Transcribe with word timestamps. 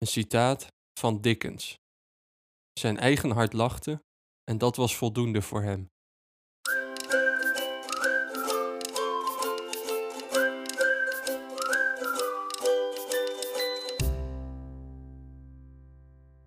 Een 0.00 0.06
citaat 0.06 0.66
van 1.00 1.20
Dickens. 1.20 1.78
Zijn 2.72 2.98
eigen 2.98 3.30
hart 3.30 3.52
lachte 3.52 4.02
en 4.44 4.58
dat 4.58 4.76
was 4.76 4.96
voldoende 4.96 5.42
voor 5.42 5.62
hem. 5.62 5.90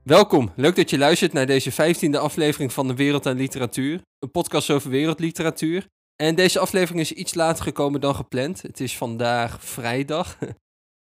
Welkom, 0.04 0.52
leuk 0.56 0.76
dat 0.76 0.90
je 0.90 0.98
luistert 0.98 1.34
naar 1.34 1.46
deze 1.46 1.72
vijftiende 1.72 2.20
aflevering 2.20 2.74
van 2.74 2.88
de 2.88 2.96
Wereld 2.96 3.26
aan 3.26 3.38
Literatuur. 3.38 4.02
Een 4.20 4.32
podcast 4.32 4.70
over 4.70 4.90
wereldliteratuur. 4.90 5.88
En 6.16 6.36
deze 6.36 6.60
aflevering 6.60 7.00
is 7.00 7.12
iets 7.12 7.34
later 7.34 7.64
gekomen 7.64 8.02
dan 8.02 8.16
gepland. 8.16 8.62
Het 8.62 8.80
is 8.80 8.98
vandaag 8.98 9.64
vrijdag. 9.64 10.38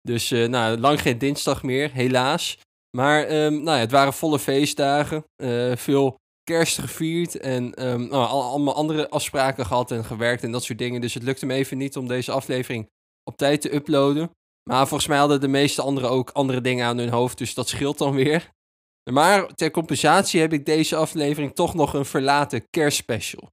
Dus 0.08 0.32
uh, 0.32 0.48
nou, 0.48 0.78
lang 0.78 1.02
geen 1.02 1.18
dinsdag 1.18 1.64
meer, 1.64 1.92
helaas. 1.92 2.58
Maar 2.98 3.46
um, 3.46 3.54
nou 3.54 3.76
ja, 3.76 3.82
het 3.82 3.92
waren 3.92 4.14
volle 4.14 4.40
feestdagen. 4.40 5.24
Uh, 5.44 5.76
veel 5.76 6.16
kerst 6.44 6.78
gevierd 6.78 7.38
en 7.38 7.88
um, 7.88 8.08
nou, 8.08 8.28
allemaal 8.28 8.76
andere 8.76 9.10
afspraken 9.10 9.66
gehad 9.66 9.92
en 9.92 10.06
gewerkt 10.06 10.44
en 10.44 10.52
dat 10.52 10.64
soort 10.64 10.78
dingen. 10.78 11.02
Dus 11.02 11.14
het 11.14 11.24
lukte 11.24 11.46
me 11.46 11.54
even 11.54 11.78
niet 11.78 11.98
om 11.98 12.08
deze 12.08 12.32
aflevering 12.32 12.90
op 13.24 13.38
tijd 13.38 13.62
te 13.62 13.74
uploaden. 13.76 14.32
Maar 14.70 14.88
volgens 14.88 15.10
mij 15.10 15.18
hadden 15.18 15.42
de 15.42 15.48
meeste 15.48 15.82
anderen 15.82 16.10
ook 16.10 16.30
andere 16.30 16.62
dingen 16.62 16.86
aan 16.86 16.98
hun 16.98 17.10
hoofd, 17.10 17.38
dus 17.38 17.54
dat 17.54 17.70
scheelt 17.70 17.98
dan 17.98 18.16
weer. 18.16 18.52
Maar 19.12 19.48
ter 19.48 19.72
compensatie 19.72 20.42
heb 20.42 20.54
ik 20.54 20.66
deze 20.66 20.96
aflevering 20.96 21.56
toch 21.56 21.74
nog 21.74 21.94
een 21.94 22.06
verlaten 22.06 22.70
kerstspecial. 22.70 23.52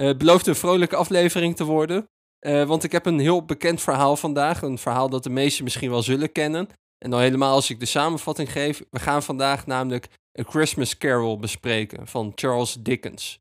Uh, 0.00 0.06
het 0.06 0.18
belooft 0.18 0.46
een 0.46 0.54
vrolijke 0.54 0.96
aflevering 0.96 1.56
te 1.56 1.64
worden. 1.64 2.08
Uh, 2.40 2.64
want 2.64 2.84
ik 2.84 2.92
heb 2.92 3.06
een 3.06 3.18
heel 3.18 3.44
bekend 3.44 3.80
verhaal 3.80 4.16
vandaag. 4.16 4.62
Een 4.62 4.78
verhaal 4.78 5.08
dat 5.08 5.22
de 5.22 5.30
meesten 5.30 5.64
misschien 5.64 5.90
wel 5.90 6.02
zullen 6.02 6.32
kennen. 6.32 6.68
En 6.98 7.10
dan 7.10 7.20
helemaal 7.20 7.54
als 7.54 7.70
ik 7.70 7.80
de 7.80 7.86
samenvatting 7.86 8.52
geef. 8.52 8.82
We 8.90 8.98
gaan 8.98 9.22
vandaag 9.22 9.66
namelijk 9.66 10.08
A 10.40 10.42
Christmas 10.42 10.98
Carol 10.98 11.38
bespreken 11.38 12.06
van 12.06 12.32
Charles 12.34 12.76
Dickens. 12.80 13.40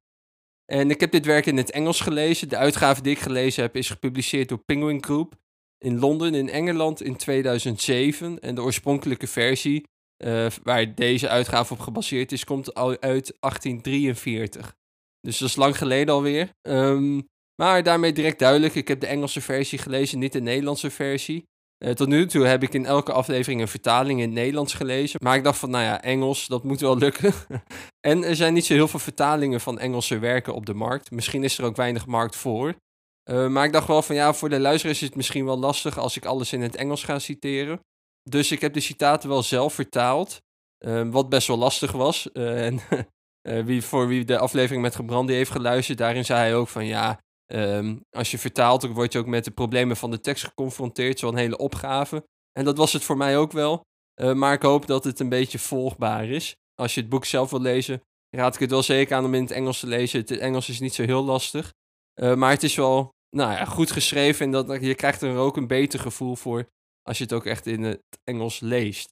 En 0.65 0.89
ik 0.89 0.99
heb 0.99 1.11
dit 1.11 1.25
werk 1.25 1.45
in 1.45 1.57
het 1.57 1.71
Engels 1.71 2.01
gelezen. 2.01 2.49
De 2.49 2.57
uitgave 2.57 3.01
die 3.01 3.11
ik 3.11 3.19
gelezen 3.19 3.63
heb 3.63 3.75
is 3.75 3.89
gepubliceerd 3.89 4.49
door 4.49 4.57
Penguin 4.57 5.03
Group 5.03 5.35
in 5.77 5.99
Londen 5.99 6.35
in 6.35 6.49
Engeland 6.49 7.01
in 7.01 7.15
2007. 7.15 8.39
En 8.39 8.55
de 8.55 8.61
oorspronkelijke 8.61 9.27
versie, 9.27 9.83
uh, 10.23 10.47
waar 10.63 10.95
deze 10.95 11.29
uitgave 11.29 11.73
op 11.73 11.79
gebaseerd 11.79 12.31
is, 12.31 12.43
komt 12.43 12.73
uit 12.73 12.99
1843. 13.39 14.75
Dus 15.21 15.37
dat 15.37 15.49
is 15.49 15.55
lang 15.55 15.77
geleden 15.77 16.13
alweer. 16.13 16.49
Um, 16.61 17.27
maar 17.61 17.83
daarmee 17.83 18.13
direct 18.13 18.39
duidelijk, 18.39 18.75
ik 18.75 18.87
heb 18.87 18.99
de 18.99 19.07
Engelse 19.07 19.41
versie 19.41 19.79
gelezen, 19.79 20.19
niet 20.19 20.33
de 20.33 20.41
Nederlandse 20.41 20.89
versie. 20.89 21.45
Uh, 21.83 21.91
tot 21.91 22.07
nu 22.07 22.27
toe 22.27 22.45
heb 22.45 22.63
ik 22.63 22.73
in 22.73 22.85
elke 22.85 23.11
aflevering 23.11 23.61
een 23.61 23.67
vertaling 23.67 24.19
in 24.19 24.25
het 24.25 24.35
Nederlands 24.35 24.73
gelezen. 24.73 25.19
Maar 25.23 25.35
ik 25.35 25.43
dacht 25.43 25.59
van, 25.59 25.69
nou 25.69 25.83
ja, 25.83 26.01
Engels, 26.01 26.47
dat 26.47 26.63
moet 26.63 26.79
wel 26.79 26.97
lukken. 26.97 27.33
en 28.07 28.23
er 28.23 28.35
zijn 28.35 28.53
niet 28.53 28.65
zo 28.65 28.73
heel 28.73 28.87
veel 28.87 28.99
vertalingen 28.99 29.61
van 29.61 29.79
Engelse 29.79 30.19
werken 30.19 30.53
op 30.53 30.65
de 30.65 30.73
markt. 30.73 31.11
Misschien 31.11 31.43
is 31.43 31.57
er 31.57 31.65
ook 31.65 31.75
weinig 31.75 32.05
markt 32.05 32.35
voor. 32.35 32.75
Uh, 33.29 33.47
maar 33.47 33.65
ik 33.65 33.73
dacht 33.73 33.87
wel 33.87 34.01
van, 34.01 34.15
ja, 34.15 34.33
voor 34.33 34.49
de 34.49 34.59
luisteraars 34.59 35.01
is 35.01 35.07
het 35.07 35.15
misschien 35.15 35.45
wel 35.45 35.59
lastig 35.59 35.97
als 35.97 36.17
ik 36.17 36.25
alles 36.25 36.53
in 36.53 36.61
het 36.61 36.75
Engels 36.75 37.03
ga 37.03 37.19
citeren. 37.19 37.79
Dus 38.29 38.51
ik 38.51 38.61
heb 38.61 38.73
de 38.73 38.79
citaten 38.79 39.29
wel 39.29 39.43
zelf 39.43 39.73
vertaald. 39.73 40.41
Uh, 40.85 41.09
wat 41.09 41.29
best 41.29 41.47
wel 41.47 41.57
lastig 41.57 41.91
was. 41.91 42.31
en 42.31 42.79
wie, 43.65 43.83
voor 43.83 44.07
wie 44.07 44.25
de 44.25 44.37
aflevering 44.37 44.81
met 44.81 44.95
Gebrandi 44.95 45.33
heeft 45.33 45.51
geluisterd, 45.51 45.97
daarin 45.97 46.25
zei 46.25 46.39
hij 46.39 46.55
ook 46.55 46.67
van, 46.67 46.85
ja, 46.85 47.19
Um, 47.53 48.01
als 48.09 48.31
je 48.31 48.37
vertaalt, 48.37 48.87
word 48.87 49.13
je 49.13 49.19
ook 49.19 49.25
met 49.25 49.43
de 49.43 49.51
problemen 49.51 49.97
van 49.97 50.11
de 50.11 50.19
tekst 50.19 50.43
geconfronteerd. 50.43 51.19
Zo'n 51.19 51.35
hele 51.35 51.57
opgave. 51.57 52.27
En 52.51 52.65
dat 52.65 52.77
was 52.77 52.93
het 52.93 53.03
voor 53.03 53.17
mij 53.17 53.37
ook 53.37 53.51
wel. 53.51 53.81
Uh, 54.21 54.33
maar 54.33 54.53
ik 54.53 54.61
hoop 54.61 54.87
dat 54.87 55.03
het 55.03 55.19
een 55.19 55.29
beetje 55.29 55.59
volgbaar 55.59 56.25
is. 56.25 56.55
Als 56.75 56.93
je 56.93 57.01
het 57.01 57.09
boek 57.09 57.25
zelf 57.25 57.49
wil 57.49 57.61
lezen, 57.61 58.01
raad 58.35 58.53
ik 58.53 58.59
het 58.59 58.69
wel 58.69 58.83
zeker 58.83 59.15
aan 59.15 59.25
om 59.25 59.33
in 59.33 59.41
het 59.41 59.51
Engels 59.51 59.79
te 59.79 59.87
lezen. 59.87 60.19
Het 60.19 60.31
Engels 60.31 60.69
is 60.69 60.79
niet 60.79 60.93
zo 60.93 61.03
heel 61.03 61.23
lastig. 61.23 61.73
Uh, 62.21 62.35
maar 62.35 62.51
het 62.51 62.63
is 62.63 62.75
wel 62.75 63.09
nou 63.29 63.51
ja, 63.51 63.65
goed 63.65 63.91
geschreven. 63.91 64.45
En 64.45 64.51
dat, 64.51 64.81
je 64.81 64.95
krijgt 64.95 65.21
er 65.21 65.37
ook 65.37 65.57
een 65.57 65.67
beter 65.67 65.99
gevoel 65.99 66.35
voor 66.35 66.67
als 67.01 67.17
je 67.17 67.23
het 67.23 67.33
ook 67.33 67.45
echt 67.45 67.65
in 67.65 67.83
het 67.83 68.01
Engels 68.23 68.59
leest. 68.59 69.09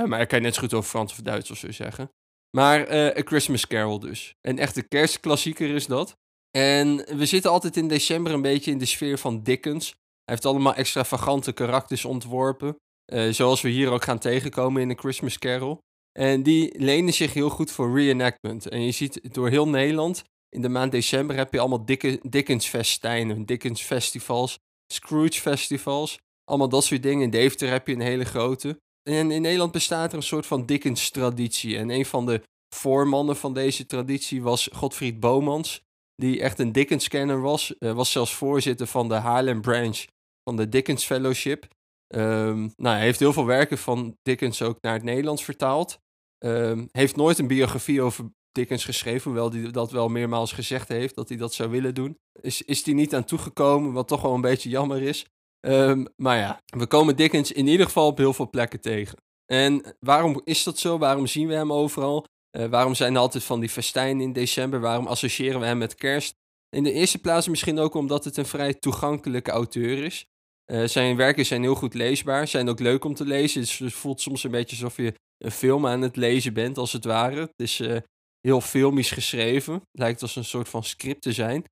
Uh, 0.00 0.06
maar 0.06 0.20
ik 0.20 0.28
kan 0.28 0.38
je 0.38 0.44
net 0.44 0.54
zo 0.54 0.60
goed 0.60 0.74
over 0.74 0.90
Frans 0.90 1.12
of 1.12 1.18
Duits 1.18 1.50
of 1.50 1.56
zo 1.56 1.72
zeggen. 1.72 2.10
Maar 2.56 2.90
A 2.92 3.22
Christmas 3.24 3.66
Carol 3.66 3.98
dus. 3.98 4.34
Een 4.40 4.58
echte 4.58 4.82
kerstklassieker 4.88 5.74
is 5.74 5.86
dat. 5.86 6.16
En 6.58 6.96
we 7.16 7.26
zitten 7.26 7.50
altijd 7.50 7.76
in 7.76 7.88
december 7.88 8.32
een 8.32 8.42
beetje 8.42 8.70
in 8.70 8.78
de 8.78 8.84
sfeer 8.84 9.18
van 9.18 9.42
Dickens. 9.42 9.86
Hij 9.88 10.34
heeft 10.34 10.44
allemaal 10.44 10.74
extravagante 10.74 11.52
karakters 11.52 12.04
ontworpen. 12.04 12.76
Uh, 13.12 13.32
zoals 13.32 13.60
we 13.60 13.68
hier 13.68 13.90
ook 13.90 14.04
gaan 14.04 14.18
tegenkomen 14.18 14.82
in 14.82 14.88
de 14.88 14.94
Christmas 14.94 15.38
Carol. 15.38 15.78
En 16.18 16.42
die 16.42 16.78
lenen 16.78 17.12
zich 17.12 17.34
heel 17.34 17.50
goed 17.50 17.70
voor 17.70 17.94
reenactment. 17.98 18.68
En 18.68 18.80
je 18.80 18.90
ziet 18.90 19.34
door 19.34 19.48
heel 19.48 19.68
Nederland, 19.68 20.24
in 20.54 20.62
de 20.62 20.68
maand 20.68 20.92
december 20.92 21.36
heb 21.36 21.52
je 21.52 21.60
allemaal 21.60 21.84
Dickens 22.22 22.66
festijnen, 22.66 23.46
Dickens 23.46 23.82
festivals, 23.82 24.58
Scrooge 24.92 25.40
festivals. 25.40 26.18
Allemaal 26.44 26.68
dat 26.68 26.84
soort 26.84 27.02
dingen. 27.02 27.22
In 27.22 27.30
Deventer 27.30 27.68
heb 27.68 27.86
je 27.86 27.94
een 27.94 28.00
hele 28.00 28.24
grote. 28.24 28.78
En 29.10 29.30
in 29.30 29.42
Nederland 29.42 29.72
bestaat 29.72 30.10
er 30.10 30.16
een 30.16 30.22
soort 30.22 30.46
van 30.46 30.66
Dickens 30.66 31.10
traditie. 31.10 31.76
En 31.76 31.90
een 31.90 32.06
van 32.06 32.26
de 32.26 32.42
voormannen 32.74 33.36
van 33.36 33.54
deze 33.54 33.86
traditie 33.86 34.42
was 34.42 34.68
Godfried 34.72 35.20
Bomans 35.20 35.82
die 36.16 36.40
echt 36.40 36.58
een 36.58 36.72
Dickens-kenner 36.72 37.40
was. 37.40 37.74
Uh, 37.78 37.92
was 37.92 38.10
zelfs 38.10 38.34
voorzitter 38.34 38.86
van 38.86 39.08
de 39.08 39.14
Haarlem 39.14 39.60
Branch 39.60 40.04
van 40.44 40.56
de 40.56 40.68
Dickens 40.68 41.04
Fellowship. 41.04 41.68
Um, 42.14 42.72
nou, 42.76 42.96
hij 42.96 43.04
heeft 43.04 43.18
heel 43.18 43.32
veel 43.32 43.46
werken 43.46 43.78
van 43.78 44.16
Dickens 44.22 44.62
ook 44.62 44.78
naar 44.80 44.92
het 44.92 45.02
Nederlands 45.02 45.44
vertaald. 45.44 45.98
Um, 46.44 46.88
heeft 46.90 47.16
nooit 47.16 47.38
een 47.38 47.46
biografie 47.46 48.02
over 48.02 48.32
Dickens 48.52 48.84
geschreven, 48.84 49.30
hoewel 49.30 49.52
hij 49.52 49.70
dat 49.70 49.90
wel 49.90 50.08
meermaals 50.08 50.52
gezegd 50.52 50.88
heeft 50.88 51.14
dat 51.14 51.28
hij 51.28 51.38
dat 51.38 51.54
zou 51.54 51.70
willen 51.70 51.94
doen. 51.94 52.18
Is, 52.40 52.62
is 52.62 52.84
hij 52.84 52.94
niet 52.94 53.14
aan 53.14 53.24
toegekomen, 53.24 53.92
wat 53.92 54.08
toch 54.08 54.22
wel 54.22 54.34
een 54.34 54.40
beetje 54.40 54.68
jammer 54.68 55.02
is. 55.02 55.26
Um, 55.66 56.06
maar 56.16 56.38
ja, 56.38 56.62
we 56.66 56.86
komen 56.86 57.16
Dickens 57.16 57.52
in 57.52 57.66
ieder 57.66 57.86
geval 57.86 58.06
op 58.06 58.18
heel 58.18 58.32
veel 58.32 58.50
plekken 58.50 58.80
tegen. 58.80 59.18
En 59.46 59.96
waarom 60.00 60.40
is 60.44 60.62
dat 60.62 60.78
zo? 60.78 60.98
Waarom 60.98 61.26
zien 61.26 61.48
we 61.48 61.54
hem 61.54 61.72
overal? 61.72 62.26
Uh, 62.56 62.66
waarom 62.66 62.94
zijn 62.94 63.14
er 63.14 63.20
altijd 63.20 63.44
van 63.44 63.60
die 63.60 63.68
festijnen 63.68 64.22
in 64.22 64.32
december? 64.32 64.80
Waarom 64.80 65.06
associëren 65.06 65.60
we 65.60 65.66
hem 65.66 65.78
met 65.78 65.94
kerst? 65.94 66.34
In 66.68 66.82
de 66.82 66.92
eerste 66.92 67.18
plaats 67.18 67.48
misschien 67.48 67.78
ook 67.78 67.94
omdat 67.94 68.24
het 68.24 68.36
een 68.36 68.46
vrij 68.46 68.74
toegankelijke 68.74 69.50
auteur 69.50 70.04
is. 70.04 70.26
Uh, 70.72 70.84
zijn 70.84 71.16
werken 71.16 71.46
zijn 71.46 71.62
heel 71.62 71.74
goed 71.74 71.94
leesbaar, 71.94 72.48
zijn 72.48 72.68
ook 72.68 72.80
leuk 72.80 73.04
om 73.04 73.14
te 73.14 73.24
lezen. 73.24 73.60
Het 73.60 73.92
voelt 73.92 74.20
soms 74.20 74.44
een 74.44 74.50
beetje 74.50 74.76
alsof 74.76 74.96
je 74.96 75.14
een 75.38 75.50
film 75.50 75.86
aan 75.86 76.02
het 76.02 76.16
lezen 76.16 76.54
bent, 76.54 76.78
als 76.78 76.92
het 76.92 77.04
ware. 77.04 77.40
Het 77.40 77.52
is 77.56 77.80
uh, 77.80 77.96
heel 78.40 78.60
filmisch 78.60 79.10
geschreven. 79.10 79.82
Lijkt 79.92 80.22
als 80.22 80.36
een 80.36 80.44
soort 80.44 80.68
van 80.68 80.84
script 80.84 81.22
te 81.22 81.32
zijn. 81.32 81.64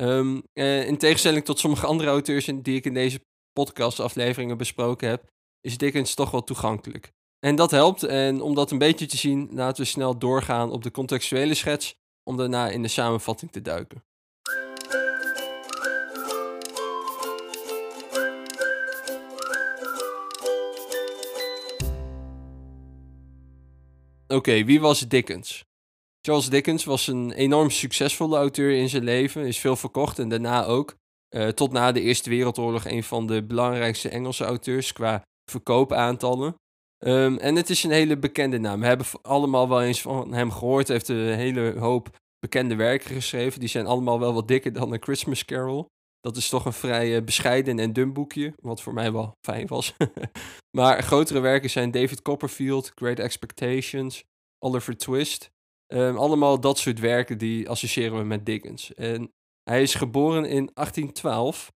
Um, 0.00 0.42
in 0.54 0.98
tegenstelling 0.98 1.44
tot 1.44 1.58
sommige 1.58 1.86
andere 1.86 2.10
auteurs 2.10 2.44
die 2.44 2.76
ik 2.76 2.84
in 2.84 2.94
deze 2.94 3.20
podcastafleveringen 3.52 4.56
besproken 4.56 5.08
heb, 5.08 5.26
is 5.60 5.78
Dickens 5.78 6.14
toch 6.14 6.30
wel 6.30 6.44
toegankelijk. 6.44 7.12
En 7.40 7.56
dat 7.56 7.70
helpt. 7.70 8.02
En 8.02 8.40
om 8.40 8.54
dat 8.54 8.70
een 8.70 8.78
beetje 8.78 9.06
te 9.06 9.16
zien, 9.16 9.48
laten 9.52 9.82
we 9.82 9.88
snel 9.88 10.18
doorgaan 10.18 10.70
op 10.70 10.82
de 10.82 10.90
contextuele 10.90 11.54
schets, 11.54 11.94
om 12.22 12.36
daarna 12.36 12.68
in 12.68 12.82
de 12.82 12.88
samenvatting 12.88 13.52
te 13.52 13.62
duiken. 13.62 14.04
Oké, 24.28 24.64
wie 24.64 24.80
was 24.80 25.00
Dickens? 25.08 25.64
Charles 26.20 26.48
Dickens 26.48 26.84
was 26.84 27.06
een 27.06 27.32
enorm 27.32 27.70
succesvolle 27.70 28.36
auteur 28.36 28.70
in 28.70 28.88
zijn 28.88 29.04
leven, 29.04 29.46
is 29.46 29.58
veel 29.58 29.76
verkocht 29.76 30.18
en 30.18 30.28
daarna 30.28 30.64
ook. 30.64 30.96
Uh, 31.30 31.48
tot 31.48 31.72
na 31.72 31.92
de 31.92 32.00
Eerste 32.00 32.30
Wereldoorlog 32.30 32.84
een 32.84 33.04
van 33.04 33.26
de 33.26 33.44
belangrijkste 33.44 34.08
Engelse 34.08 34.44
auteurs 34.44 34.92
qua 34.92 35.22
verkoopaantallen. 35.50 36.54
Um, 37.06 37.38
en 37.38 37.56
het 37.56 37.70
is 37.70 37.84
een 37.84 37.90
hele 37.90 38.18
bekende 38.18 38.58
naam. 38.58 38.80
We 38.80 38.86
hebben 38.86 39.06
allemaal 39.22 39.68
wel 39.68 39.82
eens 39.82 40.00
van 40.00 40.32
hem 40.32 40.50
gehoord. 40.50 40.86
Hij 40.88 40.96
heeft 40.96 41.08
een 41.08 41.34
hele 41.34 41.78
hoop 41.78 42.18
bekende 42.38 42.74
werken 42.74 43.14
geschreven. 43.14 43.60
Die 43.60 43.68
zijn 43.68 43.86
allemaal 43.86 44.20
wel 44.20 44.34
wat 44.34 44.48
dikker 44.48 44.72
dan 44.72 44.92
een 44.92 45.02
Christmas 45.02 45.44
Carol. 45.44 45.86
Dat 46.20 46.36
is 46.36 46.48
toch 46.48 46.64
een 46.64 46.72
vrij 46.72 47.16
uh, 47.16 47.24
bescheiden 47.24 47.78
en 47.78 47.92
dun 47.92 48.12
boekje. 48.12 48.52
Wat 48.56 48.82
voor 48.82 48.92
mij 48.92 49.12
wel 49.12 49.36
fijn 49.46 49.66
was. 49.66 49.94
maar 50.76 51.02
grotere 51.02 51.40
werken 51.40 51.70
zijn 51.70 51.90
David 51.90 52.22
Copperfield, 52.22 52.92
Great 52.94 53.18
Expectations, 53.18 54.24
Oliver 54.58 54.96
Twist. 54.96 55.50
Um, 55.92 56.16
allemaal 56.16 56.60
dat 56.60 56.78
soort 56.78 56.98
werken 56.98 57.38
die 57.38 57.68
associëren 57.68 58.18
we 58.18 58.24
met 58.24 58.46
Dickens. 58.46 58.94
En 58.94 59.32
hij 59.62 59.82
is 59.82 59.94
geboren 59.94 60.44
in 60.44 60.70
1812. 60.74 61.72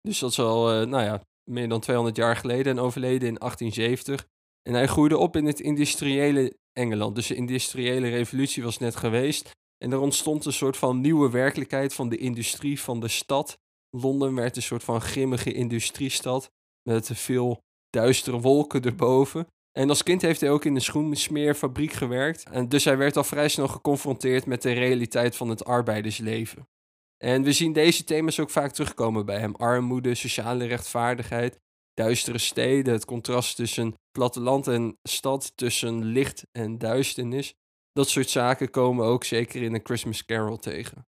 Dus 0.00 0.18
dat 0.18 0.30
is 0.30 0.38
al, 0.38 0.80
uh, 0.80 0.86
nou 0.86 1.04
ja, 1.04 1.20
meer 1.50 1.68
dan 1.68 1.80
200 1.80 2.16
jaar 2.16 2.36
geleden. 2.36 2.72
En 2.72 2.82
overleden 2.82 3.28
in 3.28 3.34
1870. 3.34 4.26
En 4.62 4.74
hij 4.74 4.86
groeide 4.86 5.18
op 5.18 5.36
in 5.36 5.44
het 5.44 5.60
industriële 5.60 6.58
Engeland. 6.72 7.14
Dus 7.14 7.26
de 7.26 7.34
industriële 7.34 8.08
revolutie 8.08 8.62
was 8.62 8.78
net 8.78 8.96
geweest. 8.96 9.50
En 9.84 9.92
er 9.92 9.98
ontstond 9.98 10.44
een 10.44 10.52
soort 10.52 10.76
van 10.76 11.00
nieuwe 11.00 11.30
werkelijkheid 11.30 11.94
van 11.94 12.08
de 12.08 12.16
industrie 12.16 12.80
van 12.80 13.00
de 13.00 13.08
stad. 13.08 13.58
Londen 13.96 14.34
werd 14.34 14.56
een 14.56 14.62
soort 14.62 14.84
van 14.84 15.00
grimmige 15.00 15.52
industriestad 15.52 16.50
met 16.88 17.10
veel 17.12 17.60
duistere 17.90 18.40
wolken 18.40 18.82
erboven. 18.82 19.46
En 19.78 19.88
als 19.88 20.02
kind 20.02 20.22
heeft 20.22 20.40
hij 20.40 20.50
ook 20.50 20.64
in 20.64 20.74
een 20.74 20.80
schoensmeerfabriek 20.80 21.92
gewerkt. 21.92 22.44
En 22.44 22.68
dus 22.68 22.84
hij 22.84 22.96
werd 22.96 23.16
al 23.16 23.24
vrij 23.24 23.48
snel 23.48 23.68
geconfronteerd 23.68 24.46
met 24.46 24.62
de 24.62 24.72
realiteit 24.72 25.36
van 25.36 25.48
het 25.48 25.64
arbeidersleven. 25.64 26.68
En 27.16 27.42
we 27.42 27.52
zien 27.52 27.72
deze 27.72 28.04
thema's 28.04 28.38
ook 28.38 28.50
vaak 28.50 28.72
terugkomen 28.72 29.26
bij 29.26 29.38
hem. 29.38 29.54
Armoede, 29.54 30.14
sociale 30.14 30.64
rechtvaardigheid, 30.64 31.58
duistere 31.94 32.38
steden, 32.38 32.92
het 32.92 33.04
contrast 33.04 33.56
tussen 33.56 33.94
platteland 34.10 34.66
en 34.66 34.98
stad, 35.02 35.52
tussen 35.54 36.04
licht 36.04 36.46
en 36.52 36.78
duisternis. 36.78 37.54
Dat 37.92 38.08
soort 38.08 38.30
zaken 38.30 38.70
komen 38.70 39.06
ook 39.06 39.24
zeker 39.24 39.62
in 39.62 39.74
een 39.74 39.84
Christmas 39.84 40.24
Carol 40.24 40.56
tegen. 40.56 41.06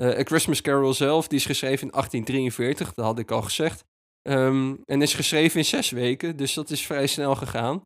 Uh, 0.00 0.18
A 0.18 0.22
Christmas 0.24 0.60
Carol 0.60 0.94
zelf, 0.94 1.28
die 1.28 1.38
is 1.38 1.46
geschreven 1.46 1.86
in 1.86 1.92
1843, 1.92 2.94
dat 2.94 3.04
had 3.04 3.18
ik 3.18 3.30
al 3.30 3.42
gezegd. 3.42 3.84
Um, 4.28 4.82
en 4.84 5.02
is 5.02 5.14
geschreven 5.14 5.58
in 5.58 5.64
zes 5.64 5.90
weken, 5.90 6.36
dus 6.36 6.54
dat 6.54 6.70
is 6.70 6.86
vrij 6.86 7.06
snel 7.06 7.34
gegaan. 7.34 7.82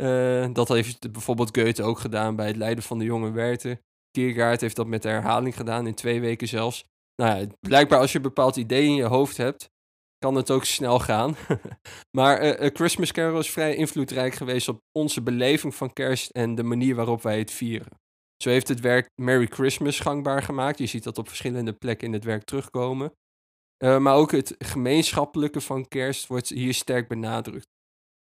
Uh, 0.00 0.46
dat 0.52 0.68
heeft 0.68 1.12
bijvoorbeeld 1.12 1.58
Goethe 1.58 1.82
ook 1.82 1.98
gedaan 1.98 2.36
bij 2.36 2.46
het 2.46 2.56
leiden 2.56 2.84
van 2.84 2.98
de 2.98 3.04
jonge 3.04 3.30
Werther. 3.30 3.80
Kierkegaard 4.10 4.60
heeft 4.60 4.76
dat 4.76 4.86
met 4.86 5.02
de 5.02 5.08
herhaling 5.08 5.56
gedaan 5.56 5.86
in 5.86 5.94
twee 5.94 6.20
weken 6.20 6.48
zelfs. 6.48 6.84
Nou 7.22 7.38
ja, 7.38 7.46
blijkbaar 7.60 7.98
als 7.98 8.10
je 8.10 8.16
een 8.16 8.22
bepaald 8.22 8.56
idee 8.56 8.84
in 8.84 8.94
je 8.94 9.04
hoofd 9.04 9.36
hebt, 9.36 9.70
kan 10.18 10.34
het 10.34 10.50
ook 10.50 10.64
snel 10.64 10.98
gaan. 10.98 11.36
maar 12.18 12.60
uh, 12.62 12.70
Christmas 12.72 13.12
Carol 13.12 13.38
is 13.38 13.50
vrij 13.50 13.74
invloedrijk 13.74 14.34
geweest 14.34 14.68
op 14.68 14.80
onze 14.92 15.22
beleving 15.22 15.74
van 15.74 15.92
kerst 15.92 16.30
en 16.30 16.54
de 16.54 16.62
manier 16.62 16.94
waarop 16.94 17.22
wij 17.22 17.38
het 17.38 17.50
vieren. 17.50 17.98
Zo 18.42 18.50
heeft 18.50 18.68
het 18.68 18.80
werk 18.80 19.10
Merry 19.14 19.46
Christmas 19.46 20.00
gangbaar 20.00 20.42
gemaakt. 20.42 20.78
Je 20.78 20.86
ziet 20.86 21.04
dat 21.04 21.18
op 21.18 21.28
verschillende 21.28 21.72
plekken 21.72 22.06
in 22.06 22.12
het 22.12 22.24
werk 22.24 22.44
terugkomen. 22.44 23.12
Uh, 23.84 23.98
maar 23.98 24.14
ook 24.14 24.32
het 24.32 24.54
gemeenschappelijke 24.58 25.60
van 25.60 25.88
kerst 25.88 26.26
wordt 26.26 26.48
hier 26.48 26.74
sterk 26.74 27.08
benadrukt. 27.08 27.66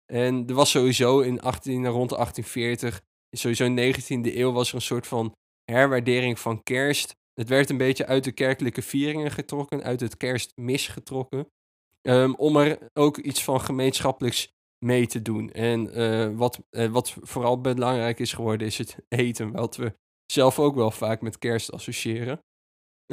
En 0.05 0.47
er 0.47 0.53
was 0.53 0.69
sowieso 0.69 1.19
in 1.19 1.41
18, 1.41 1.87
rond 1.87 2.09
1840, 2.09 3.01
sowieso 3.37 3.65
in 3.65 3.75
de 3.75 3.93
19e 3.93 4.35
eeuw, 4.35 4.51
was 4.51 4.69
er 4.69 4.75
een 4.75 4.81
soort 4.81 5.07
van 5.07 5.35
herwaardering 5.71 6.39
van 6.39 6.63
kerst. 6.63 7.15
Het 7.33 7.49
werd 7.49 7.69
een 7.69 7.77
beetje 7.77 8.05
uit 8.05 8.23
de 8.23 8.31
kerkelijke 8.31 8.81
vieringen 8.81 9.31
getrokken, 9.31 9.83
uit 9.83 9.99
het 9.99 10.17
kerstmis 10.17 10.87
getrokken. 10.87 11.47
Um, 12.01 12.35
om 12.35 12.57
er 12.57 12.89
ook 12.93 13.17
iets 13.17 13.43
van 13.43 13.61
gemeenschappelijks 13.61 14.53
mee 14.85 15.07
te 15.07 15.21
doen. 15.21 15.51
En 15.51 15.99
uh, 15.99 16.37
wat, 16.37 16.59
uh, 16.71 16.85
wat 16.85 17.15
vooral 17.21 17.61
belangrijk 17.61 18.19
is 18.19 18.33
geworden, 18.33 18.67
is 18.67 18.77
het 18.77 18.97
eten. 19.07 19.51
Wat 19.51 19.75
we 19.75 19.93
zelf 20.31 20.59
ook 20.59 20.75
wel 20.75 20.91
vaak 20.91 21.21
met 21.21 21.37
kerst 21.37 21.71
associëren. 21.71 22.39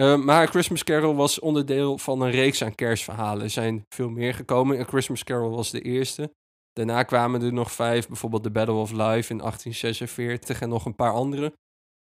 Uh, 0.00 0.16
maar 0.16 0.48
Christmas 0.48 0.84
Carol 0.84 1.14
was 1.14 1.38
onderdeel 1.38 1.98
van 1.98 2.20
een 2.20 2.30
reeks 2.30 2.62
aan 2.62 2.74
kerstverhalen. 2.74 3.42
Er 3.42 3.50
zijn 3.50 3.84
veel 3.88 4.10
meer 4.10 4.34
gekomen. 4.34 4.80
A 4.80 4.84
Christmas 4.84 5.24
Carol 5.24 5.50
was 5.50 5.70
de 5.70 5.80
eerste. 5.80 6.34
Daarna 6.72 7.02
kwamen 7.02 7.42
er 7.42 7.52
nog 7.52 7.72
vijf, 7.72 8.06
bijvoorbeeld 8.06 8.42
The 8.42 8.50
Battle 8.50 8.74
of 8.74 8.90
Life 8.90 9.32
in 9.32 9.38
1846 9.38 10.60
en 10.60 10.68
nog 10.68 10.84
een 10.84 10.94
paar 10.94 11.12
andere. 11.12 11.52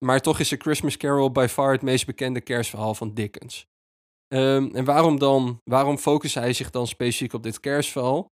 Maar 0.06 0.22
toch 0.22 0.40
is 0.40 0.54
A 0.54 0.58
Christmas 0.58 0.98
Carol 0.98 1.32
by 1.32 1.46
far 1.50 1.72
het 1.72 1.82
meest 1.82 2.06
bekende 2.06 2.42
kerstverhaal 2.42 2.96
van 2.96 3.14
Dickens. 3.14 3.68
Um, 4.36 4.76
en 4.76 4.86
waarom 4.86 5.20
dan, 5.20 5.62
waarom 5.64 5.98
focust 5.98 6.36
hij 6.36 6.54
zich 6.54 6.70
dan 6.70 6.88
specifiek 6.88 7.34
op 7.34 7.44
dit 7.44 7.60
kerstverhaal? 7.60 8.28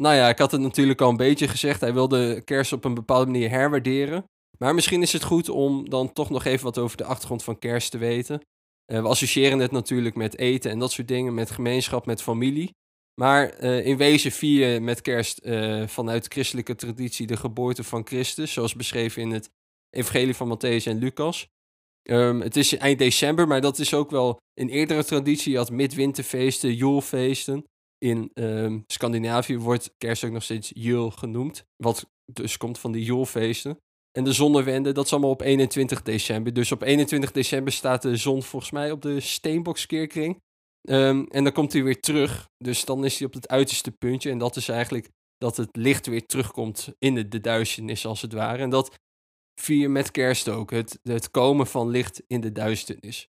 Nou 0.00 0.14
ja, 0.14 0.28
ik 0.28 0.38
had 0.38 0.50
het 0.50 0.60
natuurlijk 0.60 1.00
al 1.00 1.08
een 1.08 1.16
beetje 1.16 1.48
gezegd. 1.48 1.80
Hij 1.80 1.92
wilde 1.92 2.42
kerst 2.44 2.72
op 2.72 2.84
een 2.84 2.94
bepaalde 2.94 3.30
manier 3.30 3.50
herwaarderen. 3.50 4.24
Maar 4.58 4.74
misschien 4.74 5.02
is 5.02 5.12
het 5.12 5.22
goed 5.22 5.48
om 5.48 5.88
dan 5.88 6.12
toch 6.12 6.30
nog 6.30 6.44
even 6.44 6.64
wat 6.64 6.78
over 6.78 6.96
de 6.96 7.04
achtergrond 7.04 7.44
van 7.44 7.58
kerst 7.58 7.90
te 7.90 7.98
weten. 7.98 8.40
Uh, 8.92 9.02
we 9.02 9.08
associëren 9.08 9.58
het 9.58 9.70
natuurlijk 9.70 10.14
met 10.14 10.38
eten 10.38 10.70
en 10.70 10.78
dat 10.78 10.92
soort 10.92 11.08
dingen, 11.08 11.34
met 11.34 11.50
gemeenschap, 11.50 12.06
met 12.06 12.22
familie. 12.22 12.70
Maar 13.20 13.62
uh, 13.62 13.86
in 13.86 13.96
wezen 13.96 14.32
vier 14.32 14.68
je 14.68 14.80
met 14.80 15.00
kerst 15.00 15.40
uh, 15.44 15.86
vanuit 15.86 16.32
christelijke 16.32 16.74
traditie 16.74 17.26
de 17.26 17.36
geboorte 17.36 17.84
van 17.84 18.06
Christus, 18.06 18.52
zoals 18.52 18.74
beschreven 18.74 19.22
in 19.22 19.30
het 19.30 19.50
Evangelie 19.90 20.36
van 20.36 20.58
Matthäus 20.58 20.84
en 20.84 20.98
Lucas. 20.98 21.46
Um, 22.02 22.40
het 22.40 22.56
is 22.56 22.76
eind 22.76 22.98
december, 22.98 23.46
maar 23.46 23.60
dat 23.60 23.78
is 23.78 23.94
ook 23.94 24.10
wel 24.10 24.38
een 24.54 24.68
eerdere 24.68 25.04
traditie. 25.04 25.52
Je 25.52 25.58
had 25.58 25.70
midwinterfeesten, 25.70 26.74
joelfeesten. 26.74 27.64
In 27.98 28.30
um, 28.34 28.84
Scandinavië 28.86 29.58
wordt 29.58 29.94
kerst 29.98 30.24
ook 30.24 30.32
nog 30.32 30.42
steeds 30.42 30.70
Jul 30.74 31.10
genoemd, 31.10 31.64
wat 31.76 32.10
dus 32.32 32.56
komt 32.56 32.78
van 32.78 32.92
die 32.92 33.04
joelfeesten. 33.04 33.78
En 34.18 34.24
de 34.24 34.32
zonnewende, 34.32 34.92
dat 34.92 35.04
is 35.04 35.12
allemaal 35.12 35.30
op 35.30 35.40
21 35.40 36.02
december. 36.02 36.52
Dus 36.52 36.72
op 36.72 36.82
21 36.82 37.32
december 37.32 37.72
staat 37.72 38.02
de 38.02 38.16
zon 38.16 38.42
volgens 38.42 38.70
mij 38.70 38.90
op 38.90 39.02
de 39.02 39.20
Steenbokskeerkring. 39.20 40.40
Um, 40.88 41.26
en 41.26 41.44
dan 41.44 41.52
komt 41.52 41.72
hij 41.72 41.82
weer 41.82 42.00
terug. 42.00 42.48
Dus 42.58 42.84
dan 42.84 43.04
is 43.04 43.18
hij 43.18 43.26
op 43.26 43.32
het 43.32 43.48
uiterste 43.48 43.90
puntje. 43.90 44.30
En 44.30 44.38
dat 44.38 44.56
is 44.56 44.68
eigenlijk 44.68 45.08
dat 45.38 45.56
het 45.56 45.76
licht 45.76 46.06
weer 46.06 46.26
terugkomt 46.26 46.94
in 46.98 47.14
de, 47.14 47.28
de 47.28 47.40
duisternis, 47.40 48.06
als 48.06 48.22
het 48.22 48.32
ware. 48.32 48.62
En 48.62 48.70
dat 48.70 48.98
vier 49.60 49.90
met 49.90 50.10
kerst 50.10 50.48
ook. 50.48 50.70
Het, 50.70 50.98
het 51.02 51.30
komen 51.30 51.66
van 51.66 51.88
licht 51.88 52.22
in 52.26 52.40
de 52.40 52.52
duisternis. 52.52 53.28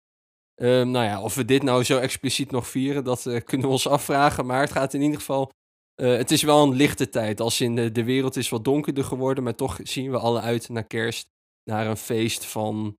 Um, 0.62 0.90
nou 0.90 1.04
ja, 1.04 1.22
of 1.22 1.34
we 1.34 1.44
dit 1.44 1.62
nou 1.62 1.84
zo 1.84 1.98
expliciet 1.98 2.50
nog 2.50 2.68
vieren, 2.68 3.04
dat 3.04 3.24
uh, 3.26 3.40
kunnen 3.44 3.66
we 3.66 3.72
ons 3.72 3.88
afvragen. 3.88 4.46
Maar 4.46 4.60
het 4.60 4.72
gaat 4.72 4.94
in 4.94 5.02
ieder 5.02 5.18
geval. 5.18 5.50
Uh, 6.00 6.16
het 6.16 6.30
is 6.30 6.42
wel 6.42 6.62
een 6.62 6.74
lichte 6.74 7.08
tijd. 7.08 7.40
Als 7.40 7.60
in 7.60 7.74
de, 7.74 7.92
de 7.92 8.04
wereld 8.04 8.36
is 8.36 8.48
wat 8.48 8.64
donkerder 8.64 9.04
geworden, 9.04 9.44
maar 9.44 9.54
toch 9.54 9.78
zien 9.82 10.10
we 10.10 10.18
alle 10.18 10.40
uit 10.40 10.68
naar 10.68 10.86
kerst. 10.86 11.32
Naar 11.64 11.86
een 11.86 11.96
feest 11.96 12.44
van 12.44 12.96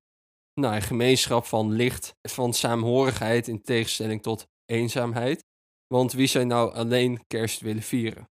nou, 0.59 0.75
een 0.75 0.81
gemeenschap, 0.81 1.45
van 1.45 1.71
licht, 1.71 2.15
van 2.21 2.53
saamhorigheid 2.53 3.47
in 3.47 3.61
tegenstelling 3.61 4.21
tot 4.21 4.47
eenzaamheid. 4.65 5.43
Want 5.87 6.13
wie 6.13 6.27
zou 6.27 6.45
nou 6.45 6.73
alleen 6.73 7.23
kerst 7.27 7.61
willen 7.61 7.83
vieren? 7.83 8.29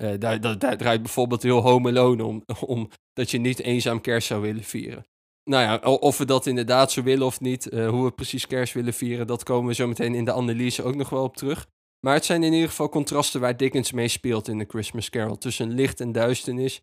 Uh, 0.00 0.18
daar, 0.18 0.58
draait 0.58 1.02
bijvoorbeeld 1.02 1.42
heel 1.42 1.60
Home 1.60 2.24
om, 2.24 2.44
om 2.60 2.90
dat 3.16 3.30
je 3.30 3.38
niet 3.38 3.60
eenzaam 3.60 4.00
kerst 4.00 4.26
zou 4.26 4.42
willen 4.42 4.64
vieren. 4.64 5.06
Nou 5.44 5.62
ja, 5.62 5.90
of 5.90 6.18
we 6.18 6.24
dat 6.24 6.46
inderdaad 6.46 6.92
zo 6.92 7.02
willen 7.02 7.26
of 7.26 7.40
niet, 7.40 7.72
uh, 7.72 7.88
hoe 7.88 8.04
we 8.04 8.10
precies 8.10 8.46
kerst 8.46 8.74
willen 8.74 8.94
vieren, 8.94 9.26
dat 9.26 9.42
komen 9.42 9.68
we 9.68 9.74
zo 9.74 9.86
meteen 9.86 10.14
in 10.14 10.24
de 10.24 10.32
analyse 10.32 10.82
ook 10.82 10.94
nog 10.94 11.08
wel 11.08 11.22
op 11.22 11.36
terug. 11.36 11.68
Maar 12.00 12.14
het 12.14 12.24
zijn 12.24 12.42
in 12.42 12.52
ieder 12.52 12.68
geval 12.68 12.88
contrasten 12.88 13.40
waar 13.40 13.56
Dickens 13.56 13.92
mee 13.92 14.08
speelt 14.08 14.48
in 14.48 14.58
de 14.58 14.64
Christmas 14.68 15.10
Carol. 15.10 15.38
Tussen 15.38 15.70
licht 15.70 16.00
en 16.00 16.12
duisternis, 16.12 16.82